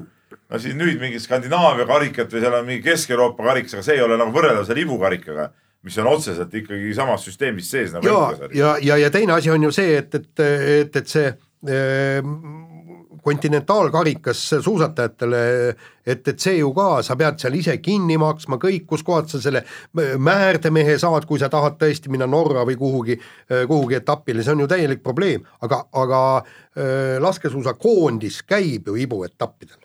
no 0.50 0.62
siis 0.62 0.78
nüüd 0.78 1.02
mingi 1.02 1.20
Skandinaavia 1.22 1.86
karikat 1.90 2.34
või 2.34 2.44
seal 2.44 2.56
on 2.58 2.66
mingi 2.68 2.86
Kesk-Euroopa 2.88 3.46
karikas, 3.52 3.78
aga 3.78 3.86
see 3.86 4.00
ei 4.00 4.06
ole 4.06 4.18
nagu 4.20 4.34
võrreldav 4.36 4.66
selle 4.68 4.84
ibukarikaga 4.86 5.52
mis 5.82 5.98
on 5.98 6.08
otseselt 6.12 6.54
ikkagi 6.54 6.94
samas 6.94 7.24
süsteemis 7.26 7.70
sees 7.74 7.94
nagu 7.96 8.06
ja, 8.06 8.50
ja, 8.54 8.74
ja, 8.82 8.98
ja 9.02 9.10
teine 9.14 9.34
asi 9.34 9.50
on 9.50 9.64
ju 9.66 9.72
see, 9.74 9.96
et, 9.98 10.14
et, 10.16 10.44
et, 10.46 11.00
et 11.02 11.10
see 11.10 11.32
e, 11.32 11.80
kontinentaalkarikas 13.22 14.42
suusatajatele, 14.66 15.42
et, 16.06 16.28
et 16.28 16.40
see 16.40 16.58
ju 16.58 16.72
ka, 16.76 16.88
sa 17.06 17.16
pead 17.20 17.40
seal 17.42 17.56
ise 17.60 17.78
kinni 17.84 18.18
maksma 18.22 18.58
kõik, 18.62 18.88
kuskohast 18.90 19.36
sa 19.36 19.42
selle 19.44 19.64
määrdemehe 19.96 20.98
saad, 21.02 21.28
kui 21.30 21.40
sa 21.42 21.50
tahad 21.54 21.78
tõesti 21.82 22.12
minna 22.14 22.28
Norra 22.30 22.66
või 22.68 22.78
kuhugi, 22.80 23.20
kuhugi 23.68 24.00
etapile, 24.02 24.44
see 24.46 24.56
on 24.56 24.66
ju 24.66 24.72
täielik 24.72 25.04
probleem, 25.04 25.46
aga, 25.62 25.84
aga 26.02 26.22
äh, 26.42 27.16
laskesuusakoondis 27.22 28.42
käib 28.50 28.92
ju 28.92 28.98
ibuetappidel. 29.06 29.80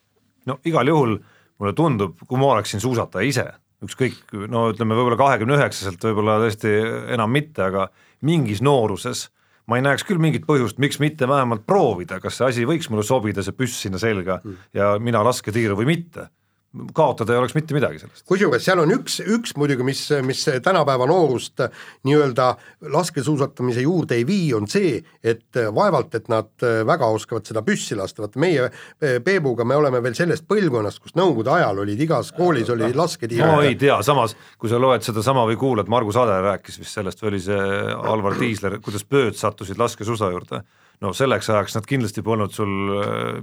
no 0.47 0.59
igal 0.64 0.89
juhul 0.89 1.16
mulle 1.59 1.72
tundub, 1.76 2.18
kui 2.26 2.41
ma 2.41 2.55
oleksin 2.57 2.80
suusataja 2.80 3.28
ise, 3.28 3.47
ükskõik, 3.84 4.20
no 4.49 4.70
ütleme, 4.72 4.97
võib-olla 4.97 5.20
kahekümne 5.20 5.57
üheksaselt 5.59 6.03
võib-olla 6.09 6.41
tõesti 6.43 6.72
enam 7.14 7.32
mitte, 7.32 7.68
aga 7.68 7.89
mingis 8.24 8.62
nooruses 8.64 9.28
ma 9.67 9.79
ei 9.79 9.85
näeks 9.85 10.07
küll 10.07 10.21
mingit 10.23 10.47
põhjust, 10.47 10.79
miks 10.83 11.01
mitte 11.03 11.29
vähemalt 11.29 11.67
proovida, 11.67 12.21
kas 12.23 12.39
see 12.39 12.51
asi 12.51 12.67
võiks 12.69 12.91
mulle 12.93 13.05
sobida, 13.07 13.43
see 13.43 13.57
püss 13.57 13.81
sinna 13.83 13.99
selga 14.03 14.41
mm. 14.43 14.59
ja 14.79 14.93
mina 15.03 15.25
lasketiiru 15.27 15.79
või 15.79 15.91
mitte. 15.97 16.29
Kaotada 16.95 17.35
ei 17.35 17.41
oleks 17.41 17.55
mitte 17.57 17.74
midagi 17.77 18.01
sellest. 18.03 18.24
kusjuures 18.29 18.64
seal 18.64 18.81
on 18.83 18.93
üks, 18.97 19.18
üks 19.22 19.55
muidugi, 19.59 19.85
mis, 19.87 20.03
mis 20.27 20.43
tänapäeva 20.64 21.07
noorust 21.09 21.62
nii-öelda 22.07 22.49
laskesuusatamise 22.93 23.85
juurde 23.87 24.18
ei 24.18 24.27
vii, 24.27 24.49
on 24.59 24.68
see, 24.70 24.99
et 25.24 25.61
vaevalt, 25.74 26.14
et 26.18 26.31
nad 26.33 26.66
väga 26.87 27.09
oskavad 27.16 27.47
seda 27.49 27.62
püssi 27.66 27.99
lasta, 27.99 28.24
vaata 28.24 28.43
meie 28.43 28.70
Peebuga 29.24 29.64
me 29.64 29.77
oleme 29.79 30.03
veel 30.05 30.16
sellest 30.18 30.47
põlvkonnast, 30.49 31.03
kus 31.03 31.16
nõukogude 31.18 31.53
ajal 31.57 31.85
olid 31.85 32.01
igas 32.07 32.33
koolis 32.37 32.70
oli 32.72 32.93
lasketiir. 32.97 33.45
no 33.47 33.61
ei 33.64 33.77
tea, 33.81 33.99
samas 34.07 34.37
kui 34.59 34.70
sa 34.70 34.81
loed 34.81 35.05
sedasama 35.07 35.47
või 35.49 35.59
kuulad, 35.61 35.91
Margus 35.93 36.18
Ader 36.20 36.45
rääkis 36.51 36.81
vist 36.81 36.97
sellest 36.97 37.22
või 37.22 37.35
oli 37.35 37.43
see 37.45 37.61
Alvar 37.97 38.39
Tiisler, 38.39 38.79
kuidas 38.85 39.05
pööd 39.09 39.39
sattusid 39.39 39.79
laskesuusa 39.81 40.31
juurde. 40.33 40.62
no 41.01 41.12
selleks 41.12 41.51
ajaks 41.51 41.77
nad 41.77 41.87
kindlasti 41.87 42.22
polnud 42.24 42.53
sul 42.57 42.72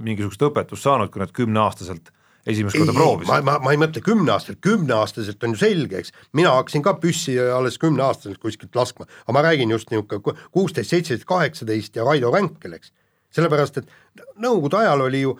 mingisugust 0.02 0.42
õpetust 0.42 0.86
saanud, 0.86 1.10
kui 1.10 1.22
nad 1.22 1.32
kümneaastaselt 1.34 2.10
esimest 2.46 2.78
korda 2.78 2.94
proovisid? 2.96 3.30
ma, 3.30 3.40
ma, 3.44 3.56
ma 3.64 3.74
ei 3.74 3.80
mõtle 3.80 4.02
kümneaastaselt, 4.04 4.60
kümneaastaselt 4.64 5.46
on 5.46 5.56
ju 5.56 5.62
selge, 5.62 6.02
eks, 6.02 6.12
mina 6.36 6.54
hakkasin 6.58 6.84
ka 6.84 6.96
püssi 7.02 7.38
alles 7.40 7.78
kümneaastaselt 7.82 8.40
kuskilt 8.42 8.76
laskma, 8.76 9.08
aga 9.24 9.36
ma 9.36 9.46
räägin 9.48 9.72
just 9.74 9.90
niisugune 9.92 10.36
kuusteist, 10.54 10.92
seitseteist, 10.92 11.26
kaheksateist 11.28 11.96
ja 12.00 12.06
Raido 12.06 12.32
Ränkel, 12.34 12.76
eks. 12.78 12.92
sellepärast, 13.34 13.82
et 13.82 14.22
nõukogude 14.38 14.82
ajal 14.82 15.08
oli 15.08 15.24
ju 15.24 15.34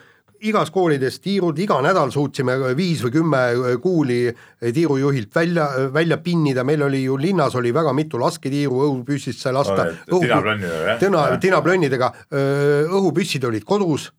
igas 0.44 0.70
koolides 0.74 1.18
tiirud, 1.24 1.58
iga 1.62 1.78
nädal 1.84 2.10
suutsime 2.12 2.56
viis 2.76 3.02
või 3.04 3.14
kümme 3.14 3.42
kuuli 3.82 4.18
tiirujuhilt 4.60 5.32
välja, 5.34 5.68
välja 5.94 6.18
pinnida, 6.24 6.64
meil 6.66 6.82
oli 6.84 7.04
ju 7.04 7.16
linnas 7.20 7.54
oli 7.56 7.72
väga 7.74 7.94
mitu 7.96 8.20
lasketiiru, 8.20 8.82
õhupüssist 8.88 9.40
sai 9.40 9.54
lasta 9.56 9.86
no,. 9.86 10.20
tinaplönnidega, 10.20 10.98
jah? 10.98 11.38
tinaplönnidega, 11.40 12.12
õhupüssid 12.90 13.46
olid 13.48 13.64
kodus. 13.68 14.10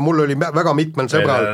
Mul 0.00 0.24
oli 0.26 0.36
väga 0.36 0.72
mitmel 0.76 1.08
sõbral. 1.10 1.46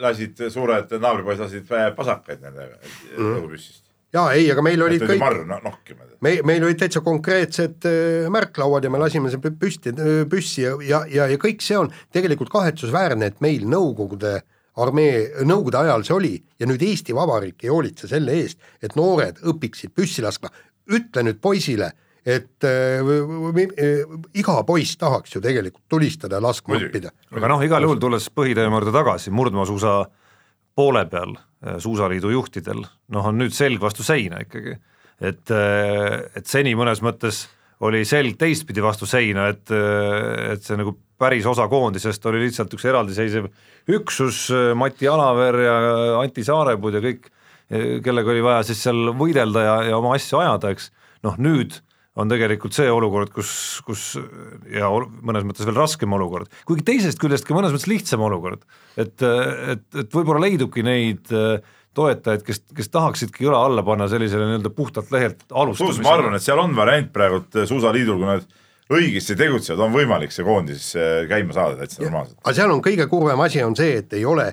lasid 0.00 0.42
suured 0.52 0.92
naabripoisid 1.02 1.44
lasid 1.44 1.96
pasakaid 1.96 2.42
nendega 2.44 2.76
mm. 2.76 3.32
õhupüssist. 3.40 3.82
ja 4.14 4.28
ei, 4.36 4.46
aga 4.52 4.62
meil 4.62 4.82
olid 4.86 5.02
kõik. 5.02 5.18
marr 5.22 5.42
no, 5.48 5.58
nohkima. 5.64 6.06
meil, 6.26 6.44
meil 6.46 6.66
olid 6.68 6.78
täitsa 6.78 7.02
konkreetsed 7.06 7.88
märklauad 8.30 8.86
ja 8.86 8.92
me 8.92 9.02
lasime 9.02 9.32
see 9.32 9.42
püsti, 9.50 9.94
püssi 10.30 10.64
ja, 10.66 10.76
ja, 10.86 11.02
ja, 11.10 11.28
ja 11.34 11.40
kõik 11.42 11.64
see 11.64 11.78
on 11.78 11.90
tegelikult 12.12 12.52
kahetsusväärne, 12.54 13.32
et 13.32 13.42
meil 13.44 13.66
Nõukogude 13.70 14.38
armee, 14.80 15.24
Nõukogude 15.42 15.82
ajal 15.82 16.06
see 16.06 16.16
oli 16.16 16.34
ja 16.60 16.68
nüüd 16.70 16.82
Eesti 16.86 17.16
Vabariik 17.16 17.66
ei 17.66 17.72
hoolitse 17.72 18.10
selle 18.10 18.38
eest, 18.38 18.60
et 18.82 18.94
noored 18.98 19.42
õpiksid 19.42 19.94
püssi 19.96 20.22
laskma. 20.22 20.52
ütle 20.90 21.22
nüüd 21.22 21.38
poisile 21.42 21.92
et 22.26 22.64
äh, 22.68 23.00
iga 24.36 24.56
poiss 24.68 24.98
tahaks 25.00 25.36
ju 25.36 25.42
tegelikult 25.44 25.86
tulistada 25.88 26.36
ja 26.36 26.44
laskma 26.44 26.76
õppida. 26.76 27.12
aga 27.32 27.52
noh, 27.52 27.62
igal 27.64 27.86
juhul 27.86 28.00
tulles 28.02 28.28
põhiteema 28.34 28.80
juurde 28.80 28.92
tagasi, 28.94 29.32
murdmaasuusa 29.32 29.94
poole 30.76 31.04
peal 31.10 31.32
äh, 31.36 31.78
Suusaliidu 31.80 32.32
juhtidel, 32.34 32.84
noh, 32.84 33.30
on 33.30 33.40
nüüd 33.40 33.56
selg 33.56 33.80
vastu 33.80 34.06
seina 34.06 34.42
ikkagi. 34.44 34.76
et, 35.20 35.52
et 35.52 36.46
seni 36.48 36.72
mõnes 36.76 37.02
mõttes 37.04 37.46
oli 37.84 38.04
selg 38.08 38.38
teistpidi 38.40 38.80
vastu 38.84 39.08
seina, 39.08 39.48
et, 39.52 39.68
et 39.72 40.62
see 40.64 40.78
nagu 40.80 40.94
päris 41.20 41.44
osa 41.48 41.66
koondisest 41.68 42.24
oli 42.28 42.40
lihtsalt 42.46 42.72
üks 42.76 42.86
eraldiseisev 42.88 43.48
üksus, 43.92 44.46
Mati 44.76 45.08
Alaver 45.08 45.60
ja 45.64 45.76
Anti 46.20 46.44
Saarepuu 46.44 46.92
ja 46.92 47.02
kõik, 47.04 47.28
kellega 48.04 48.32
oli 48.32 48.44
vaja 48.44 48.64
siis 48.68 48.80
seal 48.84 49.12
võidelda 49.16 49.64
ja, 49.64 49.76
ja 49.90 50.00
oma 50.00 50.14
asju 50.16 50.40
ajada, 50.40 50.72
eks, 50.72 50.88
noh 51.24 51.36
nüüd 51.40 51.80
on 52.20 52.30
tegelikult 52.30 52.76
see 52.76 52.90
olukord, 52.92 53.32
kus, 53.34 53.50
kus 53.86 54.04
ja 54.70 54.90
mõnes 55.24 55.46
mõttes 55.48 55.66
veel 55.68 55.78
raskem 55.78 56.12
olukord, 56.16 56.50
kuigi 56.68 56.86
teisest 56.86 57.20
küljest 57.22 57.48
ka 57.48 57.56
mõnes 57.56 57.74
mõttes 57.74 57.90
lihtsam 57.90 58.24
olukord. 58.26 58.64
et, 59.00 59.16
et, 59.22 59.84
et 60.04 60.16
võib-olla 60.16 60.44
leidubki 60.44 60.84
neid 60.86 61.32
äh, 61.34 61.60
toetajaid, 61.96 62.44
kes, 62.46 62.62
kes 62.76 62.90
tahaksidki 62.92 63.48
õla 63.48 63.64
alla 63.66 63.84
panna 63.86 64.08
sellisele 64.10 64.46
nii-öelda 64.48 64.72
puhtalt 64.74 65.10
lehelt 65.14 65.44
alustamisele. 65.50 66.06
ma 66.06 66.16
arvan, 66.18 66.38
et 66.38 66.46
seal 66.46 66.62
on 66.62 66.74
variant 66.76 67.12
praegult 67.12 67.62
Suusaliidul, 67.66 68.20
kui 68.20 68.28
nad 68.28 68.46
õigesti 68.90 69.36
tegutsevad, 69.38 69.84
on 69.86 69.94
võimalik 69.94 70.34
see 70.34 70.46
koondis 70.46 70.92
äh, 70.98 71.24
käima 71.30 71.56
saada 71.56 71.80
täitsa 71.80 72.04
normaalselt. 72.04 72.38
aga 72.42 72.56
seal 72.58 72.74
on 72.74 72.84
kõige 72.84 73.08
kurvem 73.10 73.46
asi 73.46 73.64
on 73.66 73.76
see, 73.78 74.00
et 74.02 74.18
ei 74.18 74.26
ole 74.28 74.50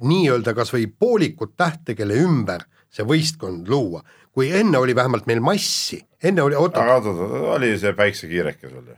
nii-öelda 0.00 0.54
kas 0.56 0.72
või 0.72 0.86
poolikut 0.88 1.56
tähte, 1.60 1.94
kelle 1.98 2.16
ümber 2.24 2.64
see 2.90 3.06
võistkond 3.06 3.68
luua 3.70 4.02
kui 4.34 4.50
enne 4.54 4.78
oli 4.78 4.94
vähemalt 4.94 5.26
meil 5.30 5.42
massi, 5.44 6.00
enne 6.22 6.42
oli 6.42 6.58
oota. 6.58 6.82
aga 6.82 6.98
oot, 6.98 7.06
oot, 7.14 7.46
oli 7.56 7.72
see 7.80 7.92
päiksekiireke 7.98 8.70
sul 8.70 8.90
ju? 8.92 8.96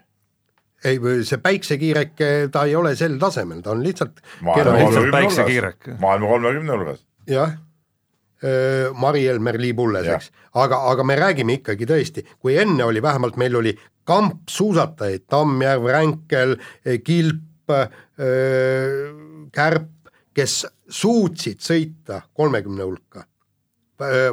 ei, 0.85 0.99
see 1.26 1.41
päiksekiireke, 1.43 2.30
ta 2.53 2.64
ei 2.68 2.74
ole 2.76 2.95
sel 2.99 3.18
tasemel, 3.22 3.62
ta 3.64 3.72
on 3.74 3.85
lihtsalt 3.85 4.22
maailma 6.01 6.33
kolmekümne 6.35 6.76
hulgas. 6.76 7.05
jah, 7.30 7.55
Mari-Elmer 8.99 9.61
Liibulles, 9.62 10.09
eks, 10.11 10.33
aga, 10.59 10.83
aga 10.91 11.07
me 11.07 11.16
räägime 11.18 11.61
ikkagi 11.61 11.87
tõesti, 11.87 12.26
kui 12.43 12.57
enne 12.59 12.85
oli 12.85 13.03
vähemalt 13.03 13.39
meil 13.39 13.57
oli 13.61 13.76
kampsuusatajaid, 14.11 15.28
Tammjärv, 15.30 15.87
Ränkel, 15.95 16.57
Kilp, 17.07 17.70
Kärp, 19.55 19.91
kes 20.35 20.62
suutsid 20.91 21.62
sõita 21.62 22.24
kolmekümne 22.35 22.83
hulka 22.83 23.22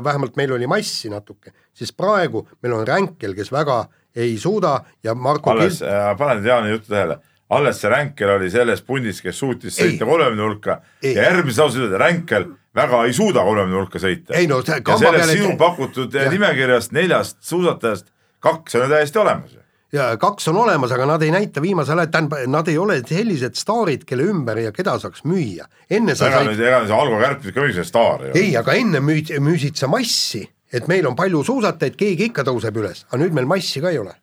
vähemalt 0.03 0.36
meil 0.39 0.53
oli 0.57 0.67
massi 0.67 1.09
natuke, 1.09 1.53
siis 1.74 1.93
praegu 1.93 2.45
meil 2.63 2.76
on 2.78 2.88
Ränkel, 2.88 3.36
kes 3.38 3.51
väga 3.51 3.84
ei 4.15 4.38
suuda 4.41 4.80
ja 5.03 5.15
Marko 5.15 5.51
alles 5.51 5.80
Kild... 5.80 5.89
äh,, 5.89 6.13
pane 6.17 6.47
Jaani 6.47 6.72
juttu 6.74 6.93
tähele, 6.93 7.20
alles 7.49 7.82
see 7.82 7.91
Ränkel 7.91 8.36
oli 8.36 8.49
selles 8.51 8.82
pundis, 8.86 9.22
kes 9.22 9.39
suutis 9.39 9.78
sõita 9.80 10.05
kolmekümne 10.05 10.45
hulka 10.45 10.80
ei. 11.03 11.15
ja 11.15 11.30
järgmises 11.30 11.61
lauses 11.63 11.84
ütled, 11.86 11.97
Ränkel 12.01 12.49
väga 12.76 13.03
ei 13.05 13.13
suuda 13.13 13.43
kolmekümne 13.45 13.80
hulka 13.80 14.01
sõita. 14.01 14.36
No, 14.49 14.61
ja 14.65 14.97
sellest 14.97 15.17
peale... 15.17 15.38
sinu 15.38 15.55
pakutud 15.57 16.13
ja. 16.13 16.30
nimekirjast 16.32 16.93
neljast 16.95 17.41
suusatajast 17.45 18.13
kaks 18.43 18.76
on 18.76 18.86
ju 18.86 18.93
täiesti 18.93 19.20
olemas 19.20 19.57
ja 19.94 20.10
kaks 20.22 20.48
on 20.52 20.60
olemas, 20.62 20.92
aga 20.94 21.08
nad 21.10 21.24
ei 21.26 21.32
näita 21.34 21.62
viimasel 21.62 22.00
ajal, 22.00 22.12
tähendab, 22.14 22.46
nad 22.52 22.70
ei 22.70 22.78
ole 22.78 23.00
sellised 23.08 23.58
staarid, 23.58 24.06
kelle 24.10 24.28
ümber 24.30 24.62
ja 24.62 24.72
keda 24.76 24.98
saaks 25.02 25.26
müüa. 25.28 25.66
enne 25.90 26.16
sa 26.16 26.30
ega 26.30 26.44
said. 26.46 26.62
ega 26.62 26.82
see 26.86 26.96
Algo 26.96 27.20
Kärp 27.22 27.44
nüüd 27.44 27.56
ka 27.56 27.66
mingisugune 27.66 27.90
staar 27.90 28.24
ei 28.24 28.32
ole. 28.32 28.44
ei, 28.44 28.56
aga 28.60 28.78
enne 28.78 29.02
müüd, 29.04 29.34
müüsid 29.42 29.80
sa 29.80 29.90
massi, 29.92 30.44
et 30.74 30.88
meil 30.92 31.08
on 31.10 31.18
palju 31.18 31.44
suusatajaid, 31.48 31.98
keegi 31.98 32.30
ikka 32.30 32.46
tõuseb 32.48 32.78
üles, 32.82 33.06
aga 33.10 33.22
nüüd 33.24 33.38
meil 33.38 33.50
massi 33.50 33.82
ka 33.82 33.94
ei 33.94 34.02
ole. 34.02 34.14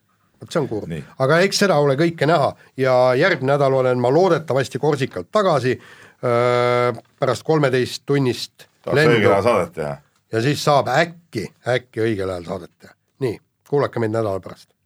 vot 0.40 0.52
see 0.52 0.60
on 0.60 0.68
kurb, 0.70 0.92
aga 1.24 1.40
eks 1.46 1.64
seda 1.64 1.80
ole 1.82 1.96
kõike 1.98 2.28
näha 2.28 2.52
ja 2.76 2.96
järgmine 3.16 3.54
nädal 3.54 3.74
olen 3.80 3.98
ma 4.00 4.12
loodetavasti 4.12 4.78
Korsikalt 4.78 5.30
tagasi 5.32 5.72
öö, 5.72 6.92
pärast 7.18 7.42
kolmeteist 7.42 8.04
tunnist 8.06 8.68
tahaks 8.84 9.08
õigel 9.16 9.32
ajal 9.32 9.42
saadet 9.48 9.74
teha. 9.80 9.96
ja 10.32 10.44
siis 10.44 10.62
saab 10.62 10.92
äkki, 10.92 11.48
äkki 11.66 12.04
õigel 12.04 12.30
ajal 12.30 12.48
saadet 12.52 12.74
teha. 12.78 12.94
nii, 13.24 13.38
kuulake 13.68 14.04
meid 14.04 14.12
nädala 14.12 14.40
pärast 14.44 14.75